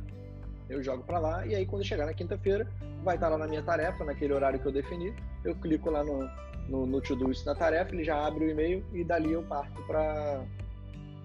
Eu 0.68 0.82
jogo 0.82 1.02
para 1.04 1.18
lá 1.18 1.46
e 1.46 1.54
aí 1.54 1.66
quando 1.66 1.84
chegar 1.84 2.06
na 2.06 2.14
quinta-feira, 2.14 2.66
vai 3.02 3.16
estar 3.16 3.28
lá 3.28 3.36
na 3.36 3.46
minha 3.46 3.62
tarefa, 3.62 4.04
naquele 4.04 4.32
horário 4.32 4.58
que 4.58 4.66
eu 4.66 4.72
defini. 4.72 5.14
Eu 5.44 5.54
clico 5.54 5.90
lá 5.90 6.02
no, 6.02 6.28
no, 6.68 6.86
no 6.86 7.00
to-do 7.00 7.30
na 7.44 7.54
tarefa, 7.54 7.94
ele 7.94 8.04
já 8.04 8.26
abre 8.26 8.46
o 8.46 8.50
e-mail 8.50 8.84
e 8.92 9.04
dali 9.04 9.32
eu 9.32 9.42
parto 9.42 9.82
para 9.82 10.42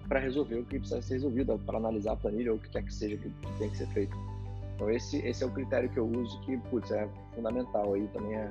para 0.08 0.18
resolver 0.18 0.56
o 0.56 0.64
que 0.64 0.76
precisa 0.76 1.00
ser 1.00 1.14
resolvido, 1.14 1.56
para 1.64 1.78
analisar 1.78 2.14
a 2.14 2.16
planilha 2.16 2.50
ou 2.50 2.58
o 2.58 2.60
que 2.60 2.68
quer 2.68 2.82
que 2.82 2.92
seja 2.92 3.16
que, 3.16 3.30
que 3.30 3.58
tem 3.60 3.70
que 3.70 3.76
ser 3.76 3.86
feito. 3.90 4.16
Então 4.80 4.90
esse, 4.90 5.18
esse 5.26 5.44
é 5.44 5.46
o 5.46 5.50
critério 5.50 5.90
que 5.90 5.98
eu 5.98 6.06
uso 6.06 6.40
que, 6.40 6.56
putz, 6.56 6.90
é 6.90 7.06
fundamental 7.34 7.92
aí, 7.92 8.08
também 8.14 8.34
é 8.34 8.50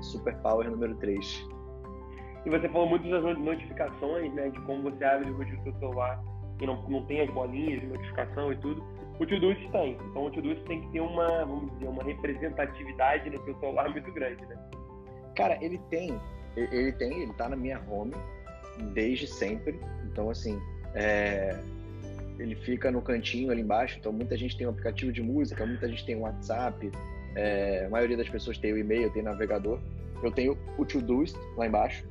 super 0.00 0.34
power 0.36 0.70
número 0.70 0.94
3. 0.96 1.46
E 2.46 2.48
você 2.48 2.66
falou 2.70 2.88
muito 2.88 3.06
das 3.10 3.22
notificações, 3.38 4.32
né, 4.32 4.48
de 4.48 4.58
como 4.62 4.90
você 4.90 5.04
abre 5.04 5.30
o 5.30 5.62
seu 5.62 5.74
celular 5.74 6.18
e 6.58 6.66
não, 6.66 6.82
não 6.88 7.04
tem 7.04 7.20
as 7.20 7.30
bolinhas 7.30 7.82
de 7.82 7.88
notificação 7.88 8.50
e 8.50 8.56
tudo. 8.56 8.82
O 9.20 9.26
Todoist 9.26 9.70
tem. 9.70 9.98
Então 10.10 10.24
o 10.24 10.30
Todoist 10.30 10.64
tem 10.64 10.80
que 10.80 10.88
ter 10.92 11.00
uma, 11.00 11.44
vamos 11.44 11.70
dizer, 11.72 11.88
uma 11.88 12.02
representatividade 12.02 13.28
no 13.28 13.44
seu 13.44 13.54
celular 13.60 13.90
muito 13.90 14.10
grande, 14.12 14.46
né? 14.46 14.56
Cara, 15.34 15.62
ele 15.62 15.76
tem, 15.90 16.18
ele 16.56 16.92
tem, 16.92 17.20
ele 17.20 17.32
tá 17.34 17.50
na 17.50 17.56
minha 17.56 17.82
home 17.86 18.14
desde 18.94 19.26
sempre. 19.26 19.78
Então 20.06 20.30
assim, 20.30 20.58
é, 20.94 21.54
ele 22.38 22.54
fica 22.54 22.90
no 22.90 23.00
cantinho 23.00 23.50
ali 23.50 23.62
embaixo, 23.62 23.96
então 23.98 24.12
muita 24.12 24.36
gente 24.36 24.56
tem 24.56 24.66
um 24.66 24.70
aplicativo 24.70 25.12
de 25.12 25.22
música, 25.22 25.64
muita 25.64 25.88
gente 25.88 26.04
tem 26.04 26.16
um 26.16 26.20
WhatsApp, 26.20 26.90
é, 27.34 27.84
a 27.86 27.90
maioria 27.90 28.16
das 28.16 28.28
pessoas 28.28 28.56
tem 28.58 28.72
o 28.72 28.78
e-mail, 28.78 29.12
tem 29.12 29.22
navegador. 29.22 29.78
Eu 30.22 30.30
tenho 30.30 30.58
o 30.78 30.84
Todoist 30.84 31.36
lá 31.56 31.66
embaixo. 31.66 32.04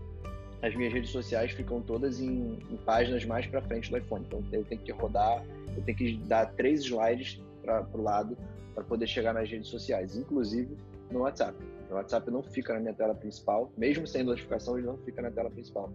As 0.62 0.76
minhas 0.76 0.94
redes 0.94 1.10
sociais 1.10 1.52
ficam 1.52 1.82
todas 1.82 2.20
em, 2.20 2.60
em 2.70 2.78
páginas 2.86 3.26
mais 3.26 3.46
para 3.48 3.62
frente 3.62 3.90
do 3.90 3.98
iPhone. 3.98 4.24
Então 4.26 4.44
eu 4.52 4.64
tenho 4.64 4.82
que 4.82 4.92
rodar, 4.92 5.44
eu 5.76 5.84
tenho 5.84 5.98
que 5.98 6.18
dar 6.26 6.46
três 6.54 6.82
slides 6.82 7.42
para 7.64 7.86
o 7.94 8.02
lado 8.02 8.38
para 8.76 8.84
poder 8.84 9.08
chegar 9.08 9.34
nas 9.34 9.50
redes 9.50 9.68
sociais, 9.68 10.16
inclusive 10.16 10.78
no 11.12 11.22
WhatsApp. 11.22 11.58
O 11.90 11.96
WhatsApp 11.96 12.30
não 12.30 12.44
fica 12.44 12.74
na 12.74 12.80
minha 12.80 12.94
tela 12.94 13.16
principal, 13.16 13.72
mesmo 13.78 14.06
sem 14.06 14.24
notificação, 14.24 14.78
ele 14.78 14.86
não 14.86 14.98
fica 14.98 15.22
na 15.22 15.32
tela 15.32 15.50
principal. 15.50 15.92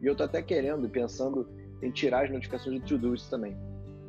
E 0.00 0.06
eu 0.06 0.14
tô 0.14 0.24
até 0.24 0.42
querendo, 0.42 0.88
pensando 0.88 1.48
em 1.82 1.90
tirar 1.90 2.24
as 2.24 2.30
notificações 2.30 2.80
do 2.80 2.86
Todoist 2.86 3.30
também, 3.30 3.56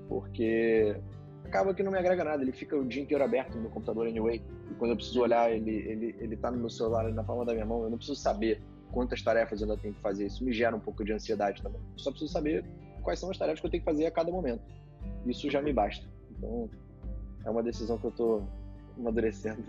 porque 0.08 0.96
acaba 1.44 1.74
que 1.74 1.84
não 1.84 1.92
me 1.92 1.98
agrega 1.98 2.24
nada, 2.24 2.42
ele 2.44 2.52
fica 2.52 2.76
o 2.76 2.86
dia 2.86 3.02
inteiro 3.02 3.24
aberto 3.24 3.56
no 3.56 3.62
meu 3.62 3.70
computador 3.70 4.08
anyway, 4.08 4.42
e 4.70 4.74
quando 4.76 4.92
eu 4.92 4.98
preciso 4.98 5.22
olhar, 5.22 5.52
ele, 5.52 5.72
ele, 5.72 6.16
ele 6.20 6.38
tá 6.38 6.52
no 6.52 6.58
meu 6.58 6.70
celular, 6.70 7.12
na 7.12 7.24
palma 7.24 7.46
da 7.46 7.54
minha 7.54 7.66
mão, 7.66 7.84
eu 7.84 7.90
não 7.90 7.98
preciso 7.98 8.20
saber 8.20 8.62
quantas 8.92 9.22
tarefas 9.22 9.62
eu 9.62 9.68
ainda 9.70 9.82
tenho 9.82 9.94
que 9.94 10.02
fazer, 10.02 10.26
isso 10.26 10.44
me 10.44 10.54
gera 10.54 10.76
um 10.76 10.80
pouco 10.80 11.04
de 11.04 11.14
ansiedade 11.14 11.62
também. 11.62 11.80
Eu 11.80 12.00
só 12.00 12.10
preciso 12.10 12.32
saber 12.32 12.64
quais 13.04 13.20
são 13.20 13.30
as 13.30 13.38
tarefas 13.38 13.60
que 13.60 13.66
eu 13.68 13.72
tenho 13.72 13.84
que 13.84 13.90
fazer 13.90 14.06
a 14.06 14.12
cada 14.12 14.32
momento. 14.32 14.64
Isso 15.26 15.50
já 15.50 15.62
me 15.62 15.74
basta. 15.74 16.06
Então, 16.32 16.70
é 17.46 17.50
uma 17.50 17.62
decisão 17.62 17.98
que 17.98 18.06
eu 18.06 18.12
tô 18.12 18.44
amadurecendo. 18.98 19.64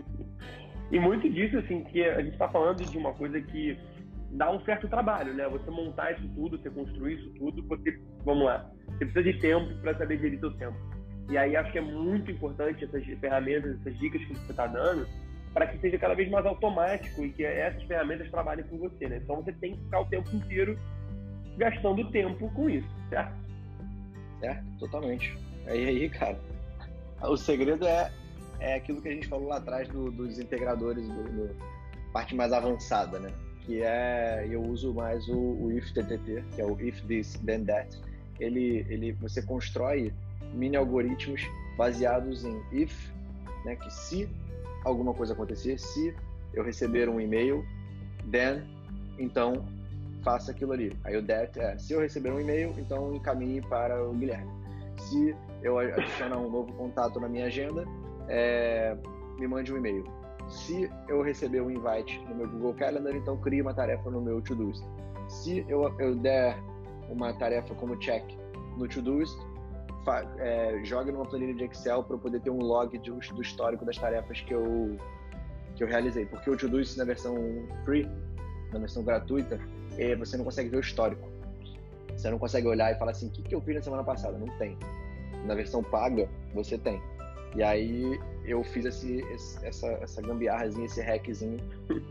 E 0.91 0.99
muito 0.99 1.29
disso, 1.29 1.57
assim, 1.57 1.83
que 1.83 2.03
a 2.03 2.21
gente 2.21 2.33
está 2.33 2.49
falando 2.49 2.83
de 2.83 2.97
uma 2.97 3.13
coisa 3.13 3.41
que 3.41 3.77
dá 4.31 4.51
um 4.51 4.59
certo 4.61 4.87
trabalho, 4.87 5.33
né? 5.33 5.47
Você 5.49 5.69
montar 5.69 6.13
isso 6.13 6.27
tudo, 6.33 6.57
você 6.57 6.69
construir 6.69 7.15
isso 7.15 7.29
tudo, 7.31 7.61
você, 7.67 7.99
vamos 8.23 8.45
lá, 8.45 8.71
você 8.87 9.05
precisa 9.05 9.23
de 9.23 9.33
tempo 9.39 9.73
para 9.81 9.97
saber 9.97 10.19
gerir 10.19 10.39
seu 10.39 10.51
tempo. 10.53 10.77
E 11.29 11.37
aí 11.37 11.55
acho 11.55 11.71
que 11.71 11.77
é 11.77 11.81
muito 11.81 12.31
importante 12.31 12.85
essas 12.85 13.03
ferramentas, 13.19 13.77
essas 13.81 13.97
dicas 13.99 14.21
que 14.23 14.33
você 14.33 14.51
está 14.51 14.65
dando, 14.65 15.07
para 15.53 15.67
que 15.67 15.77
seja 15.79 15.97
cada 15.97 16.13
vez 16.13 16.29
mais 16.29 16.45
automático 16.45 17.23
e 17.23 17.31
que 17.31 17.43
essas 17.43 17.83
ferramentas 17.83 18.29
trabalhem 18.29 18.65
com 18.65 18.77
você, 18.77 19.07
né? 19.07 19.17
Então 19.17 19.37
você 19.37 19.51
tem 19.53 19.75
que 19.75 19.83
ficar 19.83 20.01
o 20.01 20.05
tempo 20.05 20.35
inteiro 20.35 20.77
gastando 21.57 22.09
tempo 22.11 22.49
com 22.51 22.69
isso, 22.69 22.87
certo? 23.09 23.33
Certo, 24.39 24.65
totalmente. 24.79 25.37
Aí, 25.65 25.85
aí, 25.85 26.09
cara, 26.11 26.37
o 27.23 27.35
segredo 27.35 27.85
é, 27.85 28.11
é 28.59 28.75
aquilo 28.75 29.01
que 29.01 29.09
a 29.09 29.11
gente 29.11 29.27
falou 29.27 29.47
lá 29.49 29.57
atrás 29.57 29.87
do, 29.89 30.11
dos 30.11 30.39
integradores, 30.39 31.07
do, 31.07 31.23
do, 31.23 31.55
parte 32.13 32.35
mais 32.35 32.53
avançada, 32.53 33.19
né? 33.19 33.33
Que 33.65 33.81
é, 33.83 34.47
eu 34.49 34.61
uso 34.61 34.93
mais 34.93 35.27
o, 35.27 35.37
o 35.37 35.71
if 35.71 35.91
TTT, 35.91 36.43
que 36.55 36.61
é 36.61 36.65
o 36.65 36.79
if 36.79 37.01
this 37.07 37.33
then 37.45 37.65
that. 37.65 37.89
Ele, 38.39 38.85
ele, 38.89 39.11
você 39.13 39.41
constrói 39.41 40.13
mini 40.53 40.75
algoritmos 40.75 41.41
baseados 41.77 42.45
em 42.45 42.61
if, 42.71 43.11
né, 43.65 43.75
que 43.75 43.91
se 43.91 44.29
alguma 44.85 45.13
coisa 45.13 45.33
acontecer, 45.33 45.77
se 45.77 46.15
eu 46.53 46.63
receber 46.63 47.09
um 47.09 47.19
e-mail, 47.19 47.65
then, 48.31 48.63
então 49.19 49.65
faça 50.23 50.51
aquilo 50.51 50.73
ali. 50.73 50.97
Aí 51.03 51.15
o 51.15 51.23
that 51.23 51.59
é, 51.59 51.77
se 51.77 51.93
eu 51.93 52.01
receber 52.01 52.31
um 52.31 52.39
e-mail, 52.39 52.73
então 52.77 53.13
encaminhe 53.13 53.61
para 53.61 54.03
o 54.03 54.13
Guilherme. 54.13 54.51
Se 54.97 55.35
eu 55.61 55.77
adicionar 55.77 56.37
um 56.37 56.49
novo 56.49 56.73
contato 56.73 57.19
na 57.19 57.27
minha 57.29 57.45
agenda, 57.45 57.85
é, 58.27 58.97
me 59.37 59.47
mande 59.47 59.73
um 59.73 59.77
e-mail. 59.77 60.03
Se 60.49 60.89
eu 61.07 61.21
receber 61.21 61.61
um 61.61 61.69
invite 61.69 62.19
no 62.27 62.35
meu 62.35 62.49
Google 62.49 62.73
Calendar, 62.73 63.15
então 63.15 63.37
crie 63.37 63.61
uma 63.61 63.73
tarefa 63.73 64.09
no 64.09 64.21
meu 64.21 64.41
Todoist. 64.41 64.83
Se 65.27 65.65
eu, 65.67 65.93
eu 65.99 66.15
der 66.15 66.57
uma 67.09 67.33
tarefa 67.33 67.73
como 67.75 67.97
check 67.97 68.23
no 68.77 68.87
Todoist, 68.87 69.37
é, 70.39 70.79
jogue 70.83 71.11
numa 71.11 71.25
planilha 71.25 71.53
de 71.53 71.65
Excel 71.65 72.03
para 72.03 72.15
eu 72.15 72.19
poder 72.19 72.39
ter 72.41 72.49
um 72.49 72.59
log 72.59 72.97
de, 72.97 73.11
do 73.11 73.41
histórico 73.41 73.83
das 73.85 73.97
tarefas 73.97 74.39
que 74.41 74.53
eu, 74.53 74.97
que 75.75 75.83
eu 75.83 75.87
realizei. 75.87 76.25
Porque 76.25 76.49
o 76.49 76.57
Todoist 76.57 76.97
na 76.97 77.03
versão 77.03 77.35
free, 77.83 78.09
na 78.71 78.79
versão 78.79 79.03
gratuita, 79.03 79.59
é, 79.97 80.15
você 80.15 80.37
não 80.37 80.45
consegue 80.45 80.69
ver 80.69 80.77
o 80.77 80.81
histórico. 80.81 81.27
Você 82.15 82.29
não 82.29 82.39
consegue 82.39 82.67
olhar 82.67 82.91
e 82.91 82.95
falar 82.95 83.11
assim, 83.11 83.27
o 83.27 83.31
que, 83.31 83.43
que 83.43 83.55
eu 83.55 83.61
fiz 83.61 83.75
na 83.75 83.81
semana 83.81 84.03
passada? 84.03 84.37
Não 84.37 84.47
tem. 84.57 84.77
Na 85.45 85.53
versão 85.53 85.83
paga, 85.83 86.29
você 86.53 86.77
tem. 86.77 87.01
E 87.55 87.61
aí 87.61 88.19
eu 88.45 88.63
fiz 88.63 88.85
esse, 88.85 89.19
esse, 89.33 89.65
essa, 89.65 89.87
essa 89.87 90.21
gambiarrazinha, 90.21 90.85
esse 90.85 91.01
hackzinho, 91.01 91.59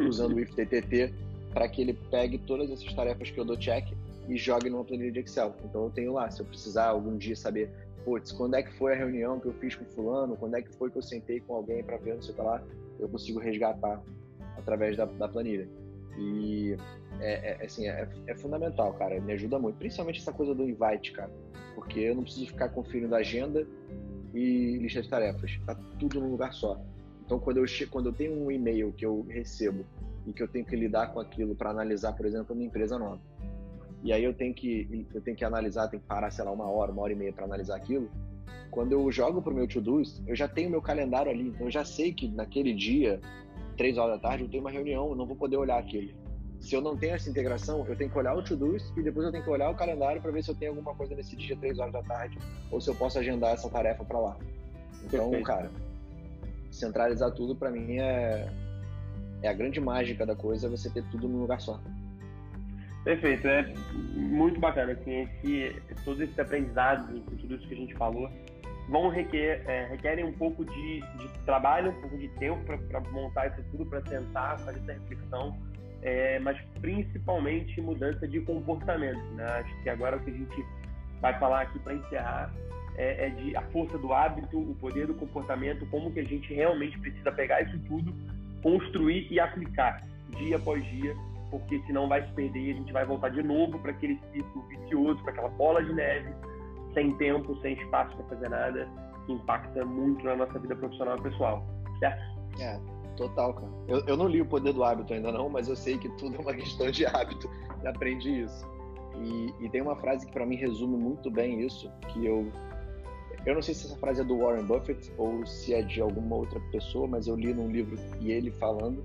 usando 0.00 0.34
o 0.34 0.40
IFTTT, 0.40 1.14
para 1.52 1.68
que 1.68 1.80
ele 1.80 1.94
pegue 2.10 2.38
todas 2.38 2.70
essas 2.70 2.92
tarefas 2.94 3.30
que 3.30 3.38
eu 3.38 3.44
dou 3.44 3.56
check 3.56 3.86
e 4.28 4.36
jogue 4.36 4.70
numa 4.70 4.84
planilha 4.84 5.12
de 5.12 5.20
Excel. 5.20 5.54
Então 5.64 5.84
eu 5.84 5.90
tenho 5.90 6.12
lá, 6.12 6.30
se 6.30 6.40
eu 6.40 6.46
precisar 6.46 6.86
algum 6.86 7.16
dia 7.16 7.36
saber, 7.36 7.70
putz, 8.04 8.32
quando 8.32 8.54
é 8.54 8.62
que 8.62 8.72
foi 8.74 8.92
a 8.92 8.96
reunião 8.96 9.40
que 9.40 9.46
eu 9.46 9.52
fiz 9.54 9.74
com 9.74 9.84
fulano, 9.84 10.36
quando 10.36 10.56
é 10.56 10.62
que 10.62 10.74
foi 10.76 10.90
que 10.90 10.98
eu 10.98 11.02
sentei 11.02 11.40
com 11.40 11.54
alguém 11.54 11.82
para 11.82 11.96
ver 11.96 12.14
não 12.14 12.22
sei 12.22 12.32
o 12.32 12.36
que 12.36 12.42
lá, 12.42 12.62
eu 12.98 13.08
consigo 13.08 13.38
resgatar 13.38 14.02
através 14.56 14.96
da, 14.96 15.04
da 15.04 15.28
planilha. 15.28 15.68
E 16.18 16.76
é, 17.20 17.52
é 17.62 17.64
assim, 17.64 17.88
é, 17.88 18.08
é, 18.26 18.34
fundamental, 18.34 18.92
cara, 18.94 19.20
me 19.20 19.32
ajuda 19.32 19.58
muito, 19.58 19.76
principalmente 19.76 20.20
essa 20.20 20.32
coisa 20.32 20.54
do 20.54 20.62
invite, 20.62 21.12
cara, 21.12 21.30
porque 21.74 22.00
eu 22.00 22.14
não 22.14 22.22
preciso 22.22 22.46
ficar 22.46 22.70
conferindo 22.70 23.14
a 23.14 23.18
agenda 23.18 23.66
e 24.34 24.78
lista 24.78 25.02
de 25.02 25.08
tarefas, 25.08 25.58
tá 25.66 25.74
tudo 25.98 26.20
num 26.20 26.30
lugar 26.30 26.52
só. 26.52 26.80
Então, 27.24 27.38
quando 27.38 27.58
eu, 27.58 27.64
quando 27.90 28.10
eu 28.10 28.12
tenho 28.12 28.32
um 28.32 28.50
e-mail 28.50 28.92
que 28.92 29.04
eu 29.04 29.26
recebo 29.28 29.84
e 30.26 30.32
que 30.32 30.42
eu 30.42 30.48
tenho 30.48 30.64
que 30.64 30.76
lidar 30.76 31.12
com 31.12 31.20
aquilo 31.20 31.54
para 31.54 31.70
analisar, 31.70 32.12
por 32.12 32.24
exemplo, 32.24 32.54
uma 32.54 32.64
empresa 32.64 32.98
nova, 32.98 33.20
e 34.06 34.12
aí 34.12 34.22
eu 34.22 34.32
tenho 34.32 34.54
que 34.54 35.04
eu 35.12 35.20
tenho 35.20 35.36
que 35.36 35.44
analisar, 35.44 35.88
tenho 35.88 36.00
que 36.00 36.06
parar, 36.06 36.30
sei 36.30 36.44
lá, 36.44 36.52
uma 36.52 36.70
hora, 36.70 36.92
uma 36.92 37.02
hora 37.02 37.12
e 37.12 37.16
meia 37.16 37.32
para 37.32 37.44
analisar 37.44 37.74
aquilo. 37.74 38.08
Quando 38.70 38.92
eu 38.92 39.10
jogo 39.10 39.42
pro 39.42 39.52
meu 39.52 39.66
to-dos, 39.66 40.22
eu 40.28 40.36
já 40.36 40.46
tenho 40.46 40.70
meu 40.70 40.80
calendário 40.80 41.32
ali, 41.32 41.48
então 41.48 41.66
eu 41.66 41.72
já 41.72 41.84
sei 41.84 42.12
que 42.12 42.28
naquele 42.28 42.72
dia, 42.72 43.20
três 43.76 43.98
horas 43.98 44.14
da 44.20 44.28
tarde, 44.28 44.44
eu 44.44 44.48
tenho 44.48 44.62
uma 44.62 44.70
reunião, 44.70 45.08
eu 45.08 45.16
não 45.16 45.26
vou 45.26 45.34
poder 45.34 45.56
olhar 45.56 45.76
aquilo. 45.76 46.12
Se 46.60 46.76
eu 46.76 46.80
não 46.80 46.96
tenho 46.96 47.16
essa 47.16 47.28
integração, 47.28 47.84
eu 47.88 47.96
tenho 47.96 48.08
que 48.08 48.16
olhar 48.16 48.36
o 48.36 48.44
to-dos 48.44 48.92
e 48.96 49.02
depois 49.02 49.26
eu 49.26 49.32
tenho 49.32 49.42
que 49.42 49.50
olhar 49.50 49.70
o 49.70 49.74
calendário 49.74 50.22
para 50.22 50.30
ver 50.30 50.44
se 50.44 50.52
eu 50.52 50.54
tenho 50.54 50.70
alguma 50.70 50.94
coisa 50.94 51.12
nesse 51.16 51.34
dia, 51.34 51.56
três 51.56 51.76
horas 51.80 51.92
da 51.92 52.02
tarde, 52.04 52.38
ou 52.70 52.80
se 52.80 52.88
eu 52.88 52.94
posso 52.94 53.18
agendar 53.18 53.54
essa 53.54 53.68
tarefa 53.68 54.04
para 54.04 54.20
lá. 54.20 54.36
Então, 55.04 55.30
Perfeito. 55.30 55.44
cara, 55.44 55.70
centralizar 56.70 57.32
tudo 57.32 57.56
para 57.56 57.72
mim 57.72 57.98
é 57.98 58.48
é 59.42 59.48
a 59.48 59.52
grande 59.52 59.80
mágica 59.80 60.24
da 60.24 60.34
coisa, 60.34 60.66
é 60.66 60.70
você 60.70 60.88
ter 60.90 61.04
tudo 61.10 61.28
num 61.28 61.40
lugar 61.40 61.60
só. 61.60 61.80
Perfeito, 63.06 63.46
é 63.46 63.72
muito 64.14 64.58
bacana. 64.58 64.90
Assim, 64.90 65.20
esse, 65.20 65.80
todos 66.04 66.20
esses 66.20 66.36
aprendizados 66.36 67.08
e 67.16 67.20
tudo 67.20 67.54
isso 67.54 67.68
que 67.68 67.74
a 67.74 67.76
gente 67.76 67.94
falou 67.94 68.28
vão 68.88 69.08
requer, 69.08 69.62
é, 69.68 69.86
requerem 69.86 70.24
um 70.24 70.32
pouco 70.32 70.64
de, 70.64 71.00
de, 71.00 71.28
trabalho, 71.44 71.92
um 71.92 72.00
pouco 72.00 72.18
de 72.18 72.26
tempo 72.30 72.60
para 72.64 73.00
montar 73.12 73.46
isso 73.46 73.62
tudo, 73.70 73.86
para 73.86 74.00
tentar 74.00 74.58
fazer 74.58 74.80
essa 74.80 74.94
reflexão, 74.94 75.56
é, 76.02 76.40
mas 76.40 76.60
principalmente 76.80 77.80
mudança 77.80 78.26
de 78.26 78.40
comportamento. 78.40 79.22
Né? 79.34 79.44
Acho 79.44 79.82
que 79.84 79.88
agora 79.88 80.16
o 80.16 80.20
que 80.20 80.30
a 80.30 80.34
gente 80.34 80.66
vai 81.20 81.38
falar 81.38 81.60
aqui 81.60 81.78
para 81.78 81.94
encerrar 81.94 82.52
é, 82.96 83.26
é, 83.26 83.30
de 83.30 83.56
a 83.56 83.62
força 83.70 83.96
do 83.98 84.12
hábito, 84.12 84.58
o 84.58 84.74
poder 84.80 85.06
do 85.06 85.14
comportamento, 85.14 85.86
como 85.92 86.12
que 86.12 86.18
a 86.18 86.24
gente 86.24 86.52
realmente 86.52 86.98
precisa 86.98 87.30
pegar 87.30 87.62
isso 87.62 87.78
tudo, 87.86 88.12
construir 88.64 89.28
e 89.30 89.38
aplicar 89.38 90.02
dia 90.36 90.56
após 90.56 90.84
dia 90.86 91.14
porque 91.58 91.82
senão 91.86 92.08
vai 92.08 92.26
se 92.26 92.32
perder 92.32 92.60
e 92.60 92.70
a 92.72 92.74
gente 92.74 92.92
vai 92.92 93.04
voltar 93.04 93.30
de 93.30 93.42
novo 93.42 93.78
para 93.78 93.90
aquele 93.90 94.20
ciclo 94.32 94.62
vicioso, 94.68 95.22
para 95.22 95.32
aquela 95.32 95.48
bola 95.50 95.82
de 95.82 95.92
neve, 95.92 96.34
sem 96.94 97.12
tempo, 97.16 97.56
sem 97.60 97.74
espaço 97.74 98.16
para 98.16 98.26
fazer 98.26 98.48
nada, 98.50 98.88
que 99.26 99.32
impacta 99.32 99.84
muito 99.84 100.24
na 100.24 100.36
nossa 100.36 100.58
vida 100.58 100.76
profissional 100.76 101.18
e 101.18 101.22
pessoal, 101.22 101.66
certo? 102.00 102.36
É, 102.60 102.80
Total, 103.16 103.54
cara. 103.54 103.72
Eu, 103.88 104.04
eu 104.06 104.16
não 104.16 104.28
li 104.28 104.40
o 104.40 104.46
Poder 104.46 104.72
do 104.72 104.84
Hábito 104.84 105.14
ainda 105.14 105.32
não, 105.32 105.48
mas 105.48 105.68
eu 105.68 105.76
sei 105.76 105.98
que 105.98 106.08
tudo 106.10 106.36
é 106.36 106.38
uma 106.38 106.52
questão 106.54 106.90
de 106.90 107.06
hábito 107.06 107.50
e 107.82 107.86
aprendi 107.86 108.42
isso. 108.42 108.66
E, 109.18 109.64
e 109.64 109.68
tem 109.70 109.80
uma 109.80 109.96
frase 109.96 110.26
que 110.26 110.32
para 110.32 110.44
mim 110.44 110.56
resume 110.56 110.96
muito 110.96 111.30
bem 111.30 111.60
isso, 111.62 111.90
que 112.08 112.24
eu 112.24 112.46
eu 113.46 113.54
não 113.54 113.62
sei 113.62 113.74
se 113.74 113.86
essa 113.86 113.96
frase 113.98 114.20
é 114.20 114.24
do 114.24 114.38
Warren 114.38 114.64
Buffett 114.64 115.12
ou 115.16 115.46
se 115.46 115.72
é 115.72 115.80
de 115.80 116.00
alguma 116.00 116.34
outra 116.34 116.58
pessoa, 116.72 117.06
mas 117.06 117.28
eu 117.28 117.36
li 117.36 117.54
num 117.54 117.70
livro 117.70 117.96
e 118.20 118.32
ele 118.32 118.50
falando 118.50 119.04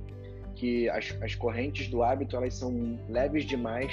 que 0.62 0.88
as, 0.90 1.18
as 1.24 1.34
correntes 1.34 1.88
do 1.88 2.04
hábito 2.04 2.38
elas 2.38 2.54
são 2.54 3.00
leves 3.10 3.46
demais 3.46 3.92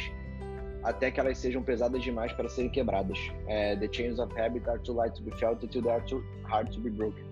até 0.82 1.10
que 1.10 1.18
elas 1.18 1.38
sejam 1.38 1.62
pesadas 1.62 2.02
demais 2.02 2.30
para 2.34 2.46
serem 2.46 2.68
quebradas. 2.68 3.18
É, 3.46 3.74
the 3.74 3.90
chains 3.90 4.18
of 4.18 4.30
habit 4.38 4.68
are 4.68 4.78
too 4.80 4.94
light 4.94 5.14
to 5.16 5.22
be 5.22 5.34
felt 5.38 5.64
until 5.64 5.80
they 5.80 5.90
are 5.90 6.04
too 6.04 6.22
hard 6.44 6.70
to 6.70 6.78
be 6.78 6.90
broken. 6.90 7.24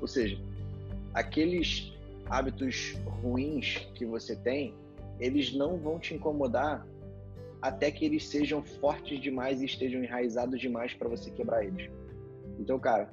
Ou 0.00 0.08
seja, 0.08 0.40
aqueles 1.12 1.92
hábitos 2.30 2.96
ruins 3.22 3.86
que 3.94 4.06
você 4.06 4.34
tem, 4.34 4.74
eles 5.20 5.52
não 5.54 5.76
vão 5.76 5.98
te 5.98 6.14
incomodar 6.14 6.86
até 7.60 7.90
que 7.90 8.06
eles 8.06 8.26
sejam 8.26 8.62
fortes 8.62 9.20
demais 9.20 9.60
e 9.60 9.66
estejam 9.66 10.02
enraizados 10.02 10.58
demais 10.58 10.94
para 10.94 11.10
você 11.10 11.30
quebrar 11.30 11.62
eles. 11.62 11.90
Então, 12.58 12.78
cara, 12.78 13.10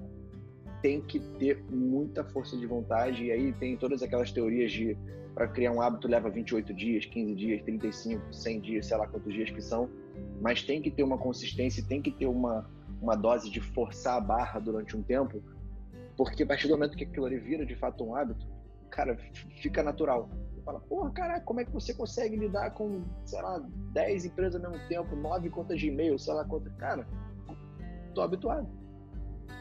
tem 0.82 1.02
que 1.02 1.20
ter 1.20 1.62
muita 1.70 2.24
força 2.24 2.56
de 2.56 2.66
vontade 2.66 3.26
e 3.26 3.32
aí 3.32 3.52
tem 3.54 3.76
todas 3.76 4.02
aquelas 4.02 4.32
teorias 4.32 4.72
de 4.72 4.98
para 5.36 5.50
criar 5.50 5.74
um 5.74 5.82
hábito 5.82 6.08
leva 6.08 6.30
28 6.30 6.74
dias, 6.74 7.06
15 7.06 7.36
dias, 7.36 7.62
35, 7.64 8.34
100 8.34 8.62
dias, 8.62 8.86
sei 8.88 8.98
lá 8.98 9.06
quantos 9.06 9.34
dias 9.34 9.50
que 9.50 9.62
são, 9.62 9.90
mas 10.42 10.64
tem 10.64 10.82
que 10.82 10.90
ter 10.90 11.04
uma 11.04 11.18
consistência, 11.18 11.84
tem 11.86 12.02
que 12.02 12.10
ter 12.10 12.26
uma, 12.26 12.66
uma 13.02 13.16
dose 13.16 13.52
de 13.52 13.60
forçar 13.60 14.16
a 14.16 14.22
barra 14.22 14.62
durante 14.62 14.96
um 14.96 15.04
tempo, 15.04 15.44
porque 16.16 16.44
a 16.44 16.48
partir 16.48 16.70
do 16.70 16.76
momento 16.76 16.96
que 16.96 17.04
aquilo 17.04 17.26
ali 17.26 17.38
vira 17.38 17.66
de 17.66 17.76
fato 17.76 18.06
um 18.06 18.16
hábito, 18.16 18.48
cara, 18.90 19.18
fica 19.62 19.84
natural. 19.84 20.30
Você 20.54 20.62
fala, 20.62 20.80
porra, 20.80 21.12
cara, 21.12 21.42
como 21.42 21.60
é 21.60 21.66
que 21.66 21.72
você 21.72 21.94
consegue 21.94 22.38
lidar 22.38 22.72
com, 22.72 23.04
sei 23.26 23.42
lá, 23.42 23.62
10 23.92 24.26
empresas 24.26 24.64
ao 24.64 24.72
mesmo 24.72 24.88
tempo, 24.88 25.18
9 25.18 25.50
contas 25.50 25.78
de 25.78 25.90
e-mail, 25.90 26.18
sei 26.18 26.34
lá 26.34 26.46
quantas. 26.46 26.74
Cara, 26.78 27.06
tô 28.14 28.22
habituado. 28.22 28.70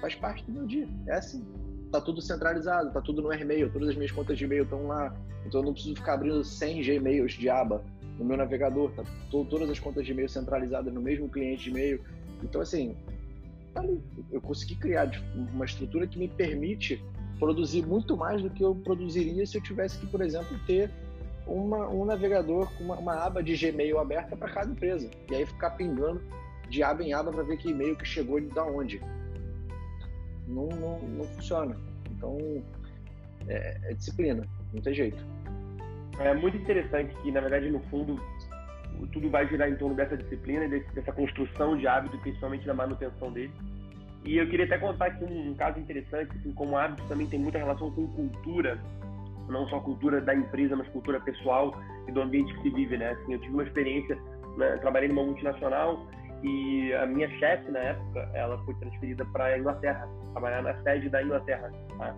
Faz 0.00 0.14
parte 0.14 0.44
do 0.44 0.52
meu 0.52 0.66
dia. 0.66 0.88
É 1.08 1.16
assim 1.16 1.44
tá 1.94 2.00
tudo 2.00 2.20
centralizado, 2.20 2.92
tá 2.92 3.00
tudo 3.00 3.22
no 3.22 3.28
Gmail, 3.28 3.70
todas 3.70 3.90
as 3.90 3.94
minhas 3.94 4.10
contas 4.10 4.36
de 4.36 4.44
e-mail 4.44 4.64
estão 4.64 4.88
lá. 4.88 5.14
Então 5.46 5.60
eu 5.60 5.66
não 5.66 5.72
preciso 5.72 5.94
ficar 5.94 6.14
abrindo 6.14 6.42
100 6.42 6.82
Gmails 6.82 7.34
de 7.34 7.48
aba 7.48 7.84
no 8.18 8.24
meu 8.24 8.36
navegador, 8.36 8.90
tá 8.92 9.04
todas 9.30 9.70
as 9.70 9.78
contas 9.78 10.04
de 10.04 10.10
e-mail 10.10 10.28
centralizadas 10.28 10.92
no 10.92 11.00
mesmo 11.00 11.28
cliente 11.28 11.64
de 11.64 11.70
e-mail. 11.70 12.00
Então 12.42 12.60
assim, 12.60 12.96
tá 13.72 13.84
eu 14.32 14.40
consegui 14.40 14.74
criar 14.74 15.08
uma 15.52 15.64
estrutura 15.64 16.04
que 16.04 16.18
me 16.18 16.26
permite 16.26 17.00
produzir 17.38 17.86
muito 17.86 18.16
mais 18.16 18.42
do 18.42 18.50
que 18.50 18.64
eu 18.64 18.74
produziria 18.74 19.46
se 19.46 19.56
eu 19.56 19.62
tivesse 19.62 19.98
que, 19.98 20.06
por 20.06 20.20
exemplo, 20.20 20.58
ter 20.66 20.90
uma, 21.46 21.88
um 21.88 22.04
navegador 22.04 22.72
com 22.76 22.84
uma, 22.84 22.96
uma 22.96 23.14
aba 23.24 23.40
de 23.40 23.54
Gmail 23.56 24.00
aberta 24.00 24.36
para 24.36 24.50
cada 24.50 24.72
empresa. 24.72 25.08
E 25.30 25.34
aí 25.34 25.46
ficar 25.46 25.70
pingando 25.70 26.20
de 26.68 26.82
aba 26.82 27.04
em 27.04 27.12
aba 27.12 27.30
para 27.30 27.44
ver 27.44 27.56
que 27.56 27.70
e-mail 27.70 27.94
que 27.94 28.04
chegou 28.04 28.40
e 28.40 28.42
da 28.48 28.64
onde 28.64 29.00
não, 30.46 30.68
não, 30.68 30.98
não 31.00 31.24
funciona. 31.24 31.76
Então, 32.10 32.38
é, 33.48 33.78
é, 33.84 33.94
disciplina, 33.94 34.46
não 34.72 34.82
tem 34.82 34.94
jeito. 34.94 35.24
É 36.18 36.32
muito 36.34 36.56
interessante 36.56 37.14
que, 37.16 37.32
na 37.32 37.40
verdade, 37.40 37.70
no 37.70 37.80
fundo, 37.84 38.20
tudo 39.12 39.28
vai 39.28 39.48
girar 39.48 39.68
em 39.68 39.76
torno 39.76 39.94
dessa 39.94 40.16
disciplina, 40.16 40.68
dessa 40.68 41.12
construção 41.12 41.76
de 41.76 41.86
hábito, 41.86 42.16
principalmente 42.18 42.66
na 42.66 42.74
manutenção 42.74 43.32
dele. 43.32 43.52
E 44.24 44.38
eu 44.38 44.48
queria 44.48 44.64
até 44.64 44.78
contar 44.78 45.06
aqui 45.06 45.24
um, 45.24 45.54
caso 45.54 45.78
interessante, 45.78 46.30
assim, 46.38 46.52
como 46.52 46.78
hábito 46.78 47.06
também 47.08 47.26
tem 47.26 47.38
muita 47.38 47.58
relação 47.58 47.90
com 47.90 48.06
cultura, 48.08 48.80
não 49.48 49.68
só 49.68 49.80
cultura 49.80 50.20
da 50.20 50.34
empresa, 50.34 50.74
mas 50.74 50.88
cultura 50.88 51.20
pessoal 51.20 51.78
e 52.08 52.12
do 52.12 52.22
ambiente 52.22 52.54
que 52.54 52.62
se 52.62 52.70
vive, 52.70 52.96
né? 52.96 53.10
Assim, 53.10 53.34
eu 53.34 53.40
tive 53.40 53.52
uma 53.52 53.64
experiência, 53.64 54.16
né, 54.56 54.78
trabalhei 54.78 55.08
numa 55.08 55.24
multinacional 55.24 56.06
e 56.44 56.92
a 56.92 57.06
minha 57.06 57.28
chefe 57.38 57.70
na 57.70 57.78
época, 57.78 58.28
ela 58.34 58.58
foi 58.64 58.74
transferida 58.74 59.24
para 59.32 59.46
a 59.46 59.58
Inglaterra, 59.58 60.06
trabalhar 60.32 60.62
na 60.62 60.74
sede 60.82 61.08
da 61.08 61.22
Inglaterra. 61.22 61.72
Tá? 61.96 62.14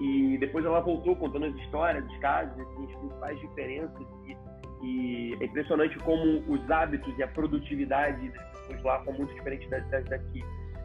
E 0.00 0.38
depois 0.38 0.64
ela 0.64 0.80
voltou 0.80 1.14
contando 1.14 1.44
as 1.44 1.54
histórias, 1.56 2.02
os 2.06 2.18
casos, 2.18 2.58
assim, 2.58 2.86
as 2.86 2.96
principais 2.96 3.40
diferenças. 3.40 4.06
E, 4.26 4.36
e, 4.82 5.36
é 5.40 5.44
impressionante 5.44 5.98
como 5.98 6.38
os 6.48 6.70
hábitos 6.70 7.16
e 7.18 7.22
a 7.22 7.28
produtividade 7.28 8.30
das 8.30 8.48
pessoas 8.66 8.82
lá 8.82 9.04
são 9.04 9.12
muito 9.12 9.34
diferentes 9.34 9.68
das, 9.68 9.86
das 9.90 10.04
daqui. 10.06 10.42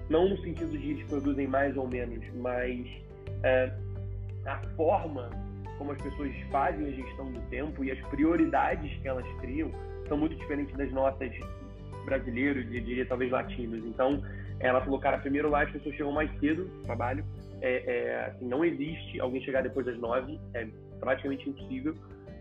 Não 0.10 0.28
no 0.28 0.38
sentido 0.42 0.78
de 0.78 0.92
eles 0.92 1.08
produzem 1.08 1.48
mais 1.48 1.78
ou 1.78 1.88
menos, 1.88 2.26
mas 2.36 2.86
é, 3.44 3.72
a 4.46 4.58
forma 4.76 5.30
como 5.78 5.94
as 5.94 6.02
pessoas 6.02 6.36
fazem 6.52 6.88
a 6.88 6.92
gestão 6.92 7.32
do 7.32 7.39
tempo 7.50 7.86
e 7.86 7.92
as 7.92 8.00
prioridades 8.10 8.94
que 9.02 9.08
elas 9.08 9.26
criam 9.39 9.72
são 10.10 10.18
muito 10.18 10.36
diferentes 10.36 10.76
das 10.76 10.92
nossas 10.92 11.32
brasileiros 12.06 12.66
e 12.66 12.82
diria 12.82 13.06
talvez 13.06 13.32
latinos. 13.32 13.86
Então, 13.86 14.22
ela 14.60 14.82
falou, 14.82 14.99
cara, 14.99 15.18
primeiro 15.18 15.49
lá 15.49 15.64
as 15.64 15.72
pessoas 15.72 15.95
chegam 15.95 16.12
mais 16.12 16.30
cedo 16.39 16.66
no 16.66 16.84
trabalho, 16.84 17.26
é, 17.62 17.84
é, 17.86 18.26
assim, 18.26 18.47
não 18.47 18.66
existe 18.66 19.20
alguém 19.20 19.41
chegar 19.41 19.62
depois 19.62 19.86
das 19.86 19.97
nove, 19.99 20.39
é 20.54 20.68
praticamente 20.99 21.49
impossível. 21.49 21.95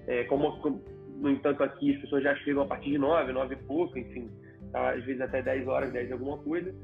É, 0.06 0.24
como, 0.24 0.58
como, 0.60 0.82
no 1.16 1.30
entanto, 1.30 1.62
aqui 1.62 1.94
as 1.94 2.00
pessoas 2.00 2.22
já 2.22 2.34
chegam 2.36 2.62
a 2.62 2.66
partir 2.66 2.90
de 2.90 2.98
nove, 2.98 3.32
nove 3.32 3.54
e 3.54 3.58
pouco, 3.58 3.98
enfim, 3.98 4.30
tá, 4.72 4.92
às 4.92 5.04
vezes 5.04 5.20
até 5.20 5.42
dez 5.42 5.66
horas, 5.68 5.92
dez 5.92 6.10
alguma 6.10 6.38
coisa. 6.38 6.74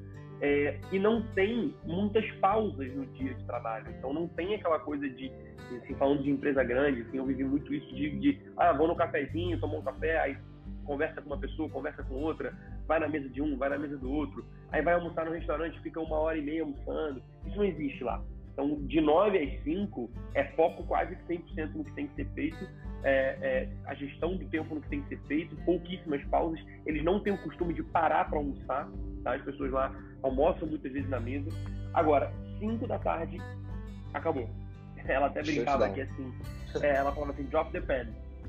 É, 0.41 0.79
e 0.93 0.99
não 0.99 1.23
tem 1.29 1.75
muitas 1.85 2.31
pausas 2.33 2.95
no 2.95 3.07
dia 3.07 3.33
de 3.33 3.45
trabalho. 3.47 3.87
Então 3.99 4.13
não 4.13 4.29
tem 4.29 4.55
aquela 4.55 4.79
coisa 4.79 5.09
de, 5.09 5.33
assim, 5.83 5.95
falando 5.95 6.23
de 6.23 6.31
empresa 6.31 6.63
grande, 6.63 7.01
assim, 7.01 7.17
eu 7.17 7.25
vivi 7.25 7.43
muito 7.43 7.73
isso 7.73 7.95
de, 7.95 8.11
de 8.19 8.39
ah, 8.59 8.73
vou 8.75 8.87
no 8.87 8.95
cafezinho, 8.95 9.59
tomar 9.59 9.79
um 9.79 9.83
café, 9.83 10.19
aí 10.21 10.37
conversa 10.87 11.21
com 11.21 11.29
uma 11.29 11.39
pessoa, 11.39 11.69
conversa 11.69 12.03
com 12.05 12.15
outra, 12.15 12.55
vai 12.87 12.99
na 12.99 13.09
mesa 13.09 13.29
de 13.29 13.43
um, 13.43 13.57
vai 13.59 13.69
na 13.69 13.79
mesa 13.79 13.99
do 13.99 14.11
outro, 14.11 14.47
aí 14.71 14.81
vai 14.81 14.95
almoçar 14.95 15.27
no 15.27 15.33
restaurante, 15.33 15.81
fica 15.81 16.01
uma 16.01 16.17
hora 16.19 16.39
e 16.39 16.43
meia 16.43 16.63
almoçando. 16.63 17.23
Isso 17.45 17.57
não 17.57 17.65
existe 17.65 18.03
lá. 18.03 18.23
Então, 18.53 18.83
de 18.87 19.01
9 19.03 19.39
às 19.39 19.63
5, 19.65 20.11
é 20.35 20.45
foco 20.53 20.83
quase 20.85 21.15
100% 21.29 21.75
no 21.75 21.85
que 21.85 21.93
tem 21.93 22.07
que 22.07 22.15
ser 22.15 22.27
feito, 22.33 22.67
é, 23.03 23.37
é, 23.43 23.69
a 23.85 23.95
gestão 23.95 24.35
do 24.35 24.47
tempo 24.47 24.75
no 24.75 24.81
que 24.81 24.89
tem 24.89 25.03
que 25.03 25.09
ser 25.11 25.21
feito, 25.27 25.55
pouquíssimas 25.57 26.25
pausas. 26.25 26.59
Eles 26.87 27.05
não 27.05 27.21
têm 27.21 27.35
o 27.35 27.43
costume 27.43 27.75
de 27.75 27.83
parar 27.83 28.25
para 28.31 28.39
almoçar, 28.39 28.89
tá? 29.23 29.35
as 29.35 29.43
pessoas 29.43 29.71
lá 29.71 29.95
almoçam 30.23 30.67
muitas 30.67 30.91
vezes 30.91 31.09
na 31.11 31.21
mesa. 31.21 31.51
Agora, 31.93 32.33
5 32.59 32.87
da 32.87 32.99
tarde, 32.99 33.39
acabou. 34.15 34.49
Ela 35.07 35.27
até 35.27 35.43
brincava 35.43 35.87
aqui 35.87 36.01
assim, 36.01 36.35
é, 36.83 36.97
ela 36.97 37.13
falava 37.13 37.33
assim, 37.33 37.45
drop 37.45 37.71
the 37.71 37.81
pen 37.81 38.09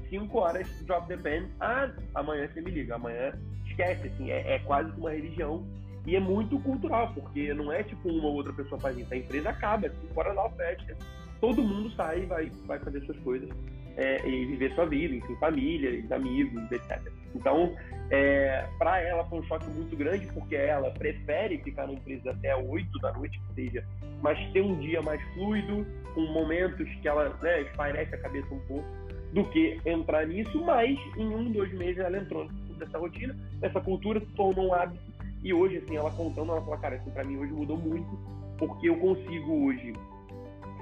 5 0.09 0.37
horas, 0.37 0.67
drop 0.85 1.07
the 1.07 1.17
pen, 1.17 1.47
ah, 1.59 1.89
amanhã 2.15 2.47
você 2.47 2.61
me 2.61 2.71
liga, 2.71 2.95
amanhã 2.95 3.33
esquece, 3.65 4.07
assim, 4.07 4.31
é, 4.31 4.55
é 4.55 4.59
quase 4.59 4.91
uma 4.97 5.11
religião 5.11 5.65
e 6.05 6.15
é 6.15 6.19
muito 6.19 6.57
cultural, 6.59 7.11
porque 7.13 7.53
não 7.53 7.71
é 7.71 7.83
tipo 7.83 8.09
uma 8.09 8.27
ou 8.27 8.35
outra 8.35 8.53
pessoa 8.53 8.79
faz 8.79 8.97
isso, 8.97 9.13
a 9.13 9.17
empresa 9.17 9.49
acaba, 9.49 9.89
5 9.89 10.19
horas 10.19 10.35
lá 10.35 10.49
fecha, 10.51 10.97
todo 11.41 11.61
mundo 11.61 11.91
sai 11.91 12.23
e 12.23 12.25
vai, 12.25 12.51
vai 12.65 12.79
fazer 12.79 13.01
suas 13.01 13.17
coisas 13.19 13.49
é, 13.97 14.27
e 14.27 14.45
viver 14.45 14.73
sua 14.73 14.85
vida, 14.85 15.15
enfim, 15.15 15.35
família, 15.35 16.03
amigos, 16.15 16.71
etc. 16.71 17.01
Então, 17.35 17.75
é, 18.09 18.65
para 18.77 19.01
ela 19.01 19.25
foi 19.25 19.39
um 19.39 19.43
choque 19.43 19.67
muito 19.69 19.95
grande, 19.97 20.27
porque 20.27 20.55
ela 20.55 20.91
prefere 20.91 21.57
ficar 21.57 21.87
na 21.87 21.93
empresa 21.93 22.31
até 22.31 22.55
8 22.55 22.99
da 22.99 23.11
noite, 23.13 23.39
que 23.39 23.53
seja, 23.55 23.85
mas 24.21 24.39
ter 24.53 24.61
um 24.61 24.79
dia 24.79 25.01
mais 25.01 25.21
fluido, 25.33 25.85
com 26.13 26.21
momentos 26.21 26.87
que 27.01 27.07
ela 27.07 27.35
né, 27.41 27.61
esparece 27.63 28.15
a 28.15 28.17
cabeça 28.19 28.53
um 28.53 28.59
pouco, 28.61 28.85
do 29.33 29.43
que 29.45 29.79
entrar 29.85 30.25
nisso, 30.25 30.63
mas 30.63 30.97
em 31.17 31.27
um, 31.27 31.51
dois 31.51 31.73
meses 31.73 31.97
ela 31.97 32.17
entrou 32.17 32.47
nessa 32.77 32.97
rotina, 32.97 33.35
nessa 33.61 33.81
cultura, 33.81 34.19
se 34.19 34.27
tornou 34.33 34.67
um 34.67 34.73
hábito. 34.73 35.01
E 35.43 35.53
hoje, 35.53 35.77
assim, 35.77 35.95
ela 35.95 36.11
contando, 36.11 36.51
ela 36.51 36.61
fala, 36.61 36.77
cara, 36.77 36.95
assim, 36.95 37.11
pra 37.11 37.23
mim 37.23 37.37
hoje 37.37 37.53
mudou 37.53 37.77
muito, 37.77 38.09
porque 38.57 38.89
eu 38.89 38.97
consigo 38.97 39.65
hoje, 39.65 39.93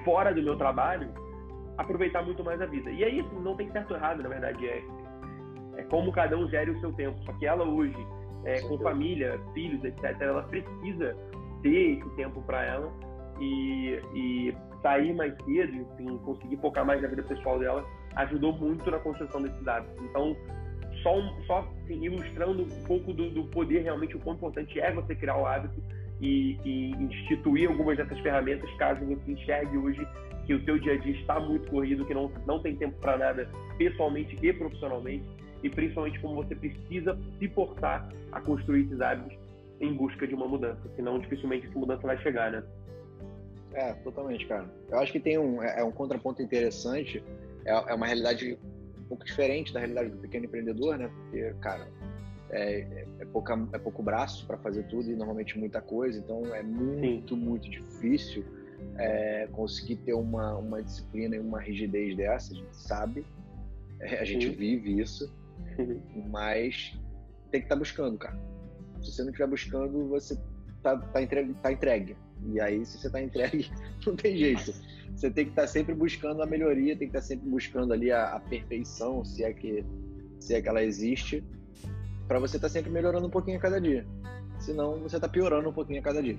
fora 0.03 0.33
do 0.33 0.41
meu 0.41 0.55
trabalho, 0.55 1.09
aproveitar 1.77 2.23
muito 2.23 2.43
mais 2.43 2.61
a 2.61 2.65
vida. 2.65 2.89
E 2.91 3.03
aí, 3.03 3.19
assim, 3.19 3.39
não 3.39 3.55
tem 3.55 3.69
certo 3.71 3.91
ou 3.91 3.97
errado, 3.97 4.23
na 4.23 4.29
verdade, 4.29 4.67
é, 4.67 4.83
é 5.77 5.83
como 5.83 6.11
cada 6.11 6.37
um 6.37 6.47
gere 6.49 6.71
o 6.71 6.79
seu 6.79 6.93
tempo. 6.93 7.17
Só 7.25 7.33
que 7.33 7.45
ela 7.45 7.65
hoje, 7.65 7.97
é, 8.45 8.61
com 8.61 8.77
família, 8.79 9.39
filhos, 9.53 9.83
etc., 9.83 10.15
ela 10.21 10.43
precisa 10.43 11.15
ter 11.61 11.97
esse 11.97 12.09
tempo 12.15 12.41
para 12.43 12.63
ela 12.63 12.93
e, 13.39 13.99
e 14.13 14.55
sair 14.85 15.15
mais 15.15 15.33
cedo, 15.43 15.73
enfim, 15.73 16.17
conseguir 16.19 16.57
focar 16.57 16.85
mais 16.85 17.01
na 17.01 17.07
vida 17.07 17.23
pessoal 17.23 17.57
dela 17.57 17.83
ajudou 18.17 18.53
muito 18.53 18.89
na 18.91 18.99
construção 18.99 19.41
desses 19.41 19.67
hábitos. 19.67 19.99
Então, 20.05 20.37
só, 21.01 21.15
só 21.47 21.59
assim, 21.83 22.05
ilustrando 22.05 22.61
um 22.61 22.83
pouco 22.85 23.11
do, 23.11 23.31
do, 23.31 23.45
poder 23.45 23.81
realmente, 23.81 24.15
o 24.15 24.19
quão 24.19 24.35
importante 24.35 24.79
é 24.79 24.91
você 24.93 25.15
criar 25.15 25.37
o 25.37 25.45
hábito 25.45 25.81
e, 26.21 26.57
e, 26.63 26.91
instituir 26.91 27.67
algumas 27.67 27.97
dessas 27.97 28.19
ferramentas, 28.19 28.71
caso 28.77 29.03
você 29.03 29.31
enxergue 29.31 29.75
hoje 29.75 30.07
que 30.45 30.53
o 30.53 30.63
seu 30.63 30.77
dia 30.77 30.93
a 30.93 30.97
dia 30.97 31.13
está 31.13 31.39
muito 31.39 31.67
corrido, 31.69 32.05
que 32.05 32.13
não, 32.13 32.31
não 32.45 32.59
tem 32.59 32.75
tempo 32.75 32.95
para 33.01 33.17
nada 33.17 33.49
pessoalmente 33.79 34.37
e 34.39 34.53
profissionalmente, 34.53 35.25
e 35.63 35.69
principalmente 35.69 36.19
como 36.19 36.35
você 36.35 36.55
precisa 36.55 37.17
se 37.39 37.47
portar 37.47 38.07
a 38.31 38.39
construir 38.39 38.85
esses 38.85 39.01
hábitos 39.01 39.35
em 39.81 39.93
busca 39.93 40.27
de 40.27 40.35
uma 40.35 40.47
mudança, 40.47 40.81
senão 40.95 41.19
dificilmente 41.19 41.67
essa 41.67 41.77
mudança 41.77 42.05
vai 42.05 42.17
chegar, 42.19 42.51
né? 42.51 42.63
É, 43.75 43.93
totalmente, 43.93 44.47
cara. 44.47 44.73
Eu 44.89 44.99
acho 44.99 45.11
que 45.11 45.19
tem 45.19 45.37
um, 45.37 45.61
é, 45.61 45.81
é 45.81 45.83
um 45.83 45.91
contraponto 45.91 46.41
interessante, 46.41 47.21
é, 47.65 47.71
é 47.71 47.93
uma 47.93 48.05
realidade 48.05 48.57
um 48.97 49.03
pouco 49.03 49.25
diferente 49.25 49.73
da 49.73 49.79
realidade 49.79 50.09
do 50.09 50.17
pequeno 50.17 50.45
empreendedor, 50.45 50.97
né? 50.97 51.09
Porque, 51.09 51.53
cara, 51.59 51.87
é, 52.51 52.79
é, 52.79 53.07
é, 53.19 53.25
pouca, 53.25 53.67
é 53.73 53.77
pouco 53.77 54.01
braço 54.01 54.47
para 54.47 54.57
fazer 54.57 54.83
tudo 54.83 55.11
e 55.11 55.15
normalmente 55.15 55.59
muita 55.59 55.81
coisa, 55.81 56.17
então 56.17 56.41
é 56.55 56.63
muito, 56.63 57.35
Sim. 57.35 57.41
muito 57.41 57.69
difícil 57.69 58.45
é, 58.97 59.47
conseguir 59.51 59.97
ter 59.97 60.13
uma, 60.13 60.55
uma 60.55 60.81
disciplina 60.81 61.35
e 61.35 61.39
uma 61.39 61.59
rigidez 61.59 62.15
dessa, 62.15 62.53
a 62.53 62.55
gente 62.55 62.75
sabe, 62.75 63.25
é, 63.99 64.19
a 64.19 64.23
gente 64.23 64.47
Sim. 64.47 64.55
vive 64.55 65.01
isso, 65.01 65.33
mas 66.29 66.97
tem 67.51 67.59
que 67.59 67.65
estar 67.65 67.75
tá 67.75 67.79
buscando, 67.79 68.17
cara. 68.17 68.39
Se 69.01 69.11
você 69.11 69.21
não 69.23 69.31
estiver 69.31 69.47
buscando, 69.47 70.07
você 70.07 70.39
tá, 70.81 70.97
tá, 70.97 71.21
entregue, 71.21 71.53
tá 71.55 71.71
entregue. 71.71 72.15
E 72.43 72.59
aí, 72.59 72.85
se 72.85 72.97
você 72.97 73.09
tá 73.09 73.21
entregue, 73.21 73.69
não 74.05 74.15
tem 74.15 74.37
jeito. 74.37 74.73
Você 75.15 75.31
tem 75.31 75.45
que 75.45 75.51
estar 75.51 75.63
tá 75.63 75.67
sempre 75.67 75.93
buscando 75.93 76.41
a 76.41 76.45
melhoria, 76.45 76.95
tem 76.95 77.09
que 77.09 77.17
estar 77.17 77.21
tá 77.21 77.25
sempre 77.25 77.49
buscando 77.49 77.93
ali 77.93 78.11
a, 78.11 78.35
a 78.35 78.39
perfeição, 78.39 79.23
se 79.23 79.43
é 79.43 79.53
que 79.53 79.83
se 80.39 80.53
é 80.53 80.61
que 80.61 80.69
ela 80.69 80.83
existe, 80.83 81.43
para 82.27 82.39
você 82.39 82.57
estar 82.57 82.67
tá 82.67 82.73
sempre 82.73 82.91
melhorando 82.91 83.27
um 83.27 83.29
pouquinho 83.29 83.57
a 83.57 83.61
cada 83.61 83.79
dia. 83.81 84.05
Senão, 84.59 84.99
você 84.99 85.15
está 85.15 85.27
piorando 85.27 85.69
um 85.69 85.73
pouquinho 85.73 85.99
a 85.99 86.03
cada 86.03 86.21
dia. 86.21 86.37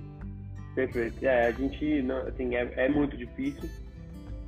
Perfeito. 0.75 1.25
É, 1.25 1.47
a 1.47 1.51
gente, 1.51 2.01
não, 2.03 2.19
assim, 2.19 2.55
é, 2.55 2.71
é, 2.75 2.89
muito 2.89 3.17
difícil, 3.17 3.69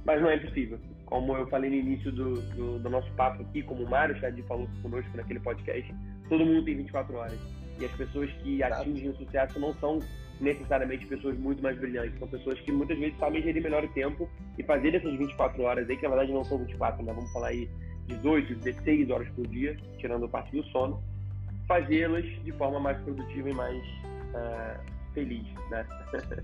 mas 0.05 0.21
não 0.21 0.29
é 0.29 0.35
impossível. 0.35 0.79
Como 1.05 1.35
eu 1.35 1.47
falei 1.47 1.69
no 1.69 1.75
início 1.75 2.11
do, 2.11 2.35
do, 2.41 2.79
do 2.79 2.89
nosso 2.89 3.11
papo 3.13 3.41
aqui, 3.41 3.63
como 3.63 3.83
o 3.83 3.89
Mário 3.89 4.17
Chad 4.19 4.39
falou 4.43 4.69
conosco 4.81 5.09
naquele 5.17 5.39
podcast, 5.39 5.93
todo 6.29 6.45
mundo 6.45 6.63
tem 6.63 6.77
24 6.77 7.15
horas. 7.15 7.39
E 7.79 7.85
as 7.85 7.91
pessoas 7.93 8.31
que 8.43 8.61
atingem 8.61 9.09
o 9.09 9.15
sucesso 9.15 9.59
não 9.59 9.73
são 9.75 9.99
necessariamente 10.39 11.05
pessoas 11.05 11.37
muito 11.37 11.61
mais 11.61 11.77
brilhantes, 11.77 12.17
são 12.19 12.27
pessoas 12.27 12.59
que 12.61 12.71
muitas 12.71 12.97
vezes 12.97 13.17
sabem 13.17 13.41
gerir 13.41 13.61
melhor 13.61 13.83
o 13.83 13.87
tempo 13.89 14.29
e 14.57 14.63
fazer 14.63 14.95
essas 14.95 15.11
24 15.17 15.61
horas 15.63 15.89
aí, 15.89 15.97
que 15.97 16.03
na 16.03 16.09
verdade 16.09 16.31
não 16.31 16.43
são 16.43 16.57
24, 16.57 17.03
né? 17.03 17.13
Vamos 17.13 17.31
falar 17.31 17.49
aí 17.49 17.69
18, 18.07 18.55
16 18.55 19.09
horas 19.09 19.29
por 19.29 19.47
dia, 19.47 19.77
tirando 19.97 20.27
parte 20.27 20.55
do 20.55 20.63
sono, 20.65 21.01
fazê-las 21.67 22.25
de 22.43 22.51
forma 22.53 22.79
mais 22.79 22.97
produtiva 23.01 23.49
e 23.49 23.53
mais 23.53 23.77
uh, 23.77 24.79
feliz, 25.13 25.45
né? 25.69 25.85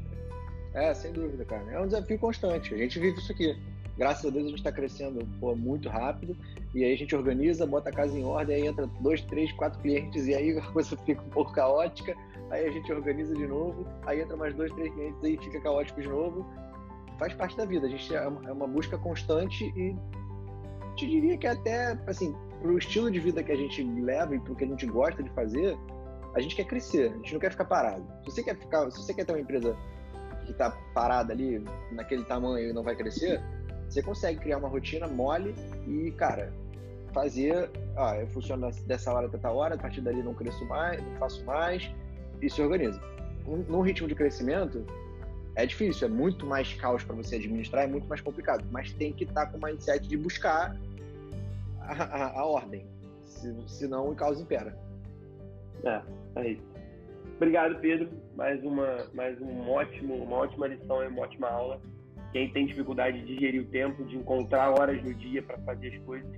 é, 0.74 0.94
sem 0.94 1.12
dúvida, 1.12 1.44
cara. 1.46 1.64
É 1.72 1.80
um 1.80 1.88
desafio 1.88 2.20
constante. 2.20 2.74
A 2.74 2.78
gente 2.78 3.00
vive 3.00 3.18
isso 3.18 3.32
aqui. 3.32 3.58
Graças 3.98 4.26
a 4.26 4.30
Deus 4.30 4.46
a 4.46 4.50
gente 4.50 4.58
está 4.58 4.72
crescendo 4.72 5.26
pô, 5.40 5.56
muito 5.56 5.88
rápido 5.88 6.36
e 6.74 6.84
aí 6.84 6.94
a 6.94 6.98
gente 6.98 7.16
organiza, 7.16 7.66
bota 7.66 7.90
a 7.90 7.94
casa 7.94 8.18
em 8.18 8.26
ordem, 8.26 8.58
aí 8.58 8.68
entra 8.68 8.86
dois, 9.00 9.22
três, 9.22 9.52
quatro 9.54 9.80
clientes 9.80 10.28
e 10.28 10.36
aí 10.36 10.58
a 10.58 10.62
coisa 10.74 10.98
fica 10.98 11.22
um 11.22 11.30
pouco 11.30 11.54
caótica. 11.54 12.14
Aí 12.52 12.68
a 12.68 12.72
gente 12.72 12.92
organiza 12.92 13.34
de 13.34 13.48
novo, 13.48 13.88
aí 14.06 14.22
entra 14.22 14.38
mais 14.38 14.54
dois, 14.54 14.72
três 14.74 14.94
clientes 14.94 15.24
aí 15.24 15.38
fica 15.38 15.60
caótico 15.62 16.02
de 16.02 16.08
novo. 16.08 16.46
Faz 17.18 17.34
parte 17.34 17.58
da 17.58 17.66
vida. 17.66 17.88
A 17.88 17.90
gente 17.90 18.14
é 18.14 18.28
uma 18.28 18.66
é 18.66 18.68
busca 18.68 18.98
constante 18.98 19.66
e 19.76 19.96
te 20.96 21.08
diria 21.08 21.38
que 21.38 21.48
até 21.48 21.98
assim 22.08 22.36
pro 22.62 22.78
estilo 22.78 23.12
de 23.12 23.20
vida 23.20 23.44
que 23.44 23.52
a 23.52 23.56
gente 23.56 23.84
leva 23.84 24.36
e 24.36 24.40
pro 24.40 24.56
que 24.56 24.64
a 24.64 24.68
gente 24.68 24.86
gosta 24.86 25.22
de 25.22 25.30
fazer, 25.32 25.78
a 26.34 26.40
gente 26.40 26.56
quer 26.56 26.66
crescer, 26.66 27.12
a 27.12 27.18
gente 27.18 27.34
não 27.34 27.40
quer 27.40 27.52
ficar 27.52 27.66
parado. 27.66 28.06
Se 28.24 28.32
você 28.32 28.44
quer 28.44 28.58
ficar, 28.58 28.90
se 28.92 28.98
você 28.98 29.14
quer 29.14 29.26
ter 29.26 29.34
uma 29.34 29.40
empresa 29.40 29.76
que 30.46 30.52
está 30.52 30.72
parada 30.94 31.34
ali 31.34 31.64
naquele 31.92 32.24
tamanho 32.24 32.70
e 32.70 32.74
não 32.74 32.84
vai 32.84 32.96
crescer, 32.96 33.42
você 33.90 34.02
consegue 34.02 34.40
criar 34.40 34.58
uma 34.58 34.68
rotina 34.68 35.08
mole 35.08 35.56
e, 35.88 36.12
cara, 36.12 36.54
fazer, 37.14 37.70
ah, 37.98 38.18
eu 38.18 38.28
funciono 38.28 38.70
dessa 38.86 39.14
hora 39.14 39.28
até 39.28 39.38
tal 39.38 39.56
hora, 39.56 39.76
a 39.76 39.78
partir 39.78 40.02
dali 40.02 40.22
não 40.22 40.34
cresço 40.34 40.66
mais, 40.66 41.02
não 41.02 41.16
faço 41.18 41.46
mais 41.46 41.90
e 42.42 42.50
se 42.50 42.62
organiza. 42.62 43.02
Num 43.46 43.82
ritmo 43.82 44.08
de 44.08 44.16
crescimento, 44.16 44.86
é 45.56 45.66
difícil, 45.66 46.08
é 46.08 46.12
muito 46.12 46.46
mais 46.46 46.74
caos 46.74 47.04
para 47.04 47.16
você 47.16 47.36
administrar, 47.36 47.84
é 47.84 47.88
muito 47.88 48.08
mais 48.08 48.22
complicado, 48.22 48.66
mas 48.72 48.92
tem 48.94 49.14
que 49.14 49.24
estar 49.24 49.46
tá 49.46 49.52
com 49.52 49.58
o 49.58 49.62
mindset 49.62 50.08
de 50.08 50.18
buscar 50.18 50.76
a, 51.82 52.04
a, 52.04 52.40
a 52.40 52.46
ordem, 52.46 52.86
se, 53.24 53.54
senão 53.68 54.10
o 54.10 54.16
caos 54.16 54.40
impera. 54.40 54.78
É, 55.84 56.02
é 56.38 56.50
isso. 56.50 56.76
Obrigado, 57.38 57.80
Pedro. 57.80 58.10
Mais 58.36 58.64
uma, 58.64 59.08
mais 59.14 59.40
um 59.42 59.70
ótimo, 59.70 60.16
uma 60.16 60.38
ótima 60.38 60.68
lição 60.68 61.06
uma 61.08 61.22
ótima 61.22 61.50
aula. 61.50 61.82
Quem 62.32 62.52
tem 62.52 62.66
dificuldade 62.66 63.22
de 63.26 63.40
gerir 63.40 63.62
o 63.62 63.66
tempo, 63.66 64.04
de 64.04 64.18
encontrar 64.18 64.72
horas 64.72 65.02
no 65.04 65.14
dia 65.14 65.42
para 65.42 65.58
fazer 65.60 65.94
as 65.94 65.98
coisas, 66.04 66.30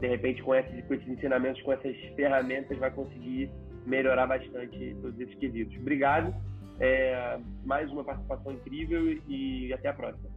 de 0.00 0.06
repente 0.06 0.42
com 0.42 0.54
esses, 0.54 0.84
com 0.84 0.94
esses 0.94 1.08
ensinamentos, 1.08 1.60
com 1.62 1.72
essas 1.72 1.96
ferramentas, 2.14 2.78
vai 2.78 2.90
conseguir 2.90 3.50
melhorar 3.86 4.26
bastante 4.26 4.96
todos 5.00 5.18
esses 5.20 5.34
quesitos. 5.36 5.76
Obrigado. 5.76 6.34
É, 6.80 7.38
mais 7.64 7.90
uma 7.90 8.02
participação 8.02 8.52
incrível 8.52 9.20
e 9.28 9.72
até 9.72 9.88
a 9.88 9.92
próxima. 9.92 10.28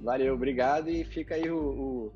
Valeu, 0.00 0.34
obrigado. 0.34 0.88
E 0.88 1.04
fica 1.04 1.34
aí 1.34 1.50
o, 1.50 1.58
o, 1.58 2.12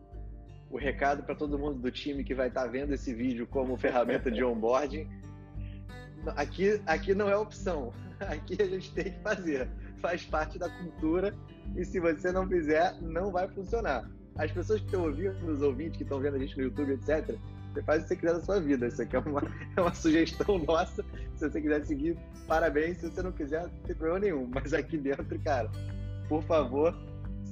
o 0.71 0.77
recado 0.77 1.23
para 1.23 1.35
todo 1.35 1.59
mundo 1.59 1.79
do 1.79 1.91
time 1.91 2.25
que 2.25 2.35
vai 2.35 2.49
estar 2.49 2.63
tá 2.63 2.69
vendo 2.69 2.93
esse 2.93 3.15
vídeo 3.15 3.47
como 3.47 3.77
ferramenta 3.77 4.31
de 4.31 4.45
onboarding. 4.45 5.09
Aqui, 6.37 6.81
aqui 6.87 7.15
não 7.15 7.29
é 7.29 7.37
opção. 7.37 7.93
Aqui 8.21 8.61
a 8.61 8.67
gente 8.67 8.93
tem 8.93 9.05
que 9.05 9.21
fazer. 9.21 9.69
Faz 10.01 10.25
parte 10.25 10.59
da 10.59 10.69
cultura 10.69 11.35
e 11.77 11.85
se 11.85 11.99
você 12.01 12.31
não 12.31 12.47
fizer, 12.47 13.01
não 13.01 13.31
vai 13.31 13.49
funcionar. 13.49 14.09
As 14.37 14.51
pessoas 14.51 14.81
que 14.81 14.87
estão 14.87 15.05
ouvindo, 15.05 15.51
os 15.51 15.63
ouvintes 15.63 15.97
que 15.97 16.03
estão 16.03 16.21
vendo 16.21 16.37
a 16.37 16.39
gente 16.39 16.57
no 16.57 16.65
YouTube, 16.65 16.93
etc., 16.93 17.37
você 17.73 17.83
faz 17.83 18.01
o 18.01 18.03
que 18.03 18.09
você 18.09 18.17
quiser 18.17 18.35
da 18.35 18.41
sua 18.41 18.61
vida. 18.61 18.87
Isso 18.87 19.03
aqui 19.03 19.17
é 19.17 19.19
uma, 19.19 19.43
é 19.77 19.81
uma 19.81 19.95
sugestão 19.95 20.59
nossa. 20.59 21.05
Se 21.37 21.49
você 21.49 21.61
quiser 21.61 21.85
seguir, 21.87 22.19
parabéns. 22.47 22.99
Se 22.99 23.09
você 23.09 23.23
não 23.23 23.33
quiser, 23.33 23.63
não 23.63 23.71
tem 23.87 23.95
problema 23.95 24.19
nenhum. 24.19 24.51
Mas 24.53 24.73
aqui 24.75 24.97
dentro, 24.97 25.39
cara, 25.41 25.71
por 26.29 26.43
favor, 26.43 26.97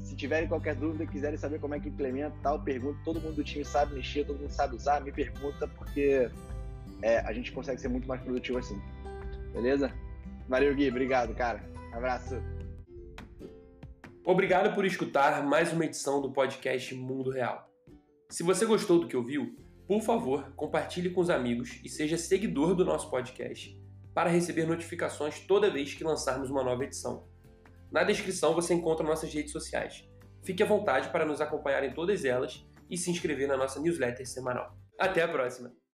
se 0.04 0.16
tiverem 0.16 0.48
qualquer 0.48 0.74
dúvida, 0.74 1.06
quiserem 1.06 1.38
saber 1.38 1.60
como 1.60 1.74
é 1.74 1.80
que 1.80 1.88
implementa 1.88 2.34
tal, 2.42 2.60
pergunta. 2.60 2.98
Todo 3.04 3.20
mundo 3.20 3.36
do 3.36 3.44
time 3.44 3.64
sabe 3.64 3.94
mexer, 3.94 4.24
todo 4.24 4.38
mundo 4.38 4.50
sabe 4.50 4.74
usar, 4.74 5.00
me 5.00 5.12
pergunta, 5.12 5.68
porque 5.68 6.30
é, 7.02 7.18
a 7.20 7.32
gente 7.32 7.52
consegue 7.52 7.80
ser 7.80 7.88
muito 7.88 8.08
mais 8.08 8.20
produtivo 8.20 8.58
assim. 8.58 8.80
Beleza? 9.52 9.92
Valeu, 10.48 10.74
Gui. 10.74 10.88
Obrigado, 10.88 11.34
cara. 11.34 11.62
Abraço. 11.92 12.40
Obrigado 14.24 14.74
por 14.74 14.84
escutar 14.84 15.42
mais 15.42 15.72
uma 15.72 15.84
edição 15.84 16.20
do 16.20 16.30
podcast 16.30 16.94
Mundo 16.94 17.30
Real. 17.30 17.68
Se 18.28 18.42
você 18.42 18.66
gostou 18.66 19.00
do 19.00 19.08
que 19.08 19.16
ouviu, 19.16 19.56
por 19.88 20.02
favor, 20.02 20.52
compartilhe 20.54 21.08
com 21.08 21.22
os 21.22 21.30
amigos 21.30 21.80
e 21.82 21.88
seja 21.88 22.18
seguidor 22.18 22.74
do 22.74 22.84
nosso 22.84 23.08
podcast 23.08 23.74
para 24.14 24.28
receber 24.28 24.66
notificações 24.66 25.40
toda 25.40 25.70
vez 25.70 25.94
que 25.94 26.04
lançarmos 26.04 26.50
uma 26.50 26.62
nova 26.62 26.84
edição. 26.84 27.26
Na 27.90 28.04
descrição 28.04 28.52
você 28.52 28.74
encontra 28.74 29.06
nossas 29.06 29.32
redes 29.32 29.50
sociais. 29.50 30.06
Fique 30.44 30.62
à 30.62 30.66
vontade 30.66 31.08
para 31.08 31.24
nos 31.24 31.40
acompanhar 31.40 31.82
em 31.84 31.94
todas 31.94 32.26
elas 32.26 32.66
e 32.90 32.98
se 32.98 33.10
inscrever 33.10 33.48
na 33.48 33.56
nossa 33.56 33.80
newsletter 33.80 34.28
semanal. 34.28 34.76
Até 34.98 35.22
a 35.22 35.28
próxima! 35.28 35.78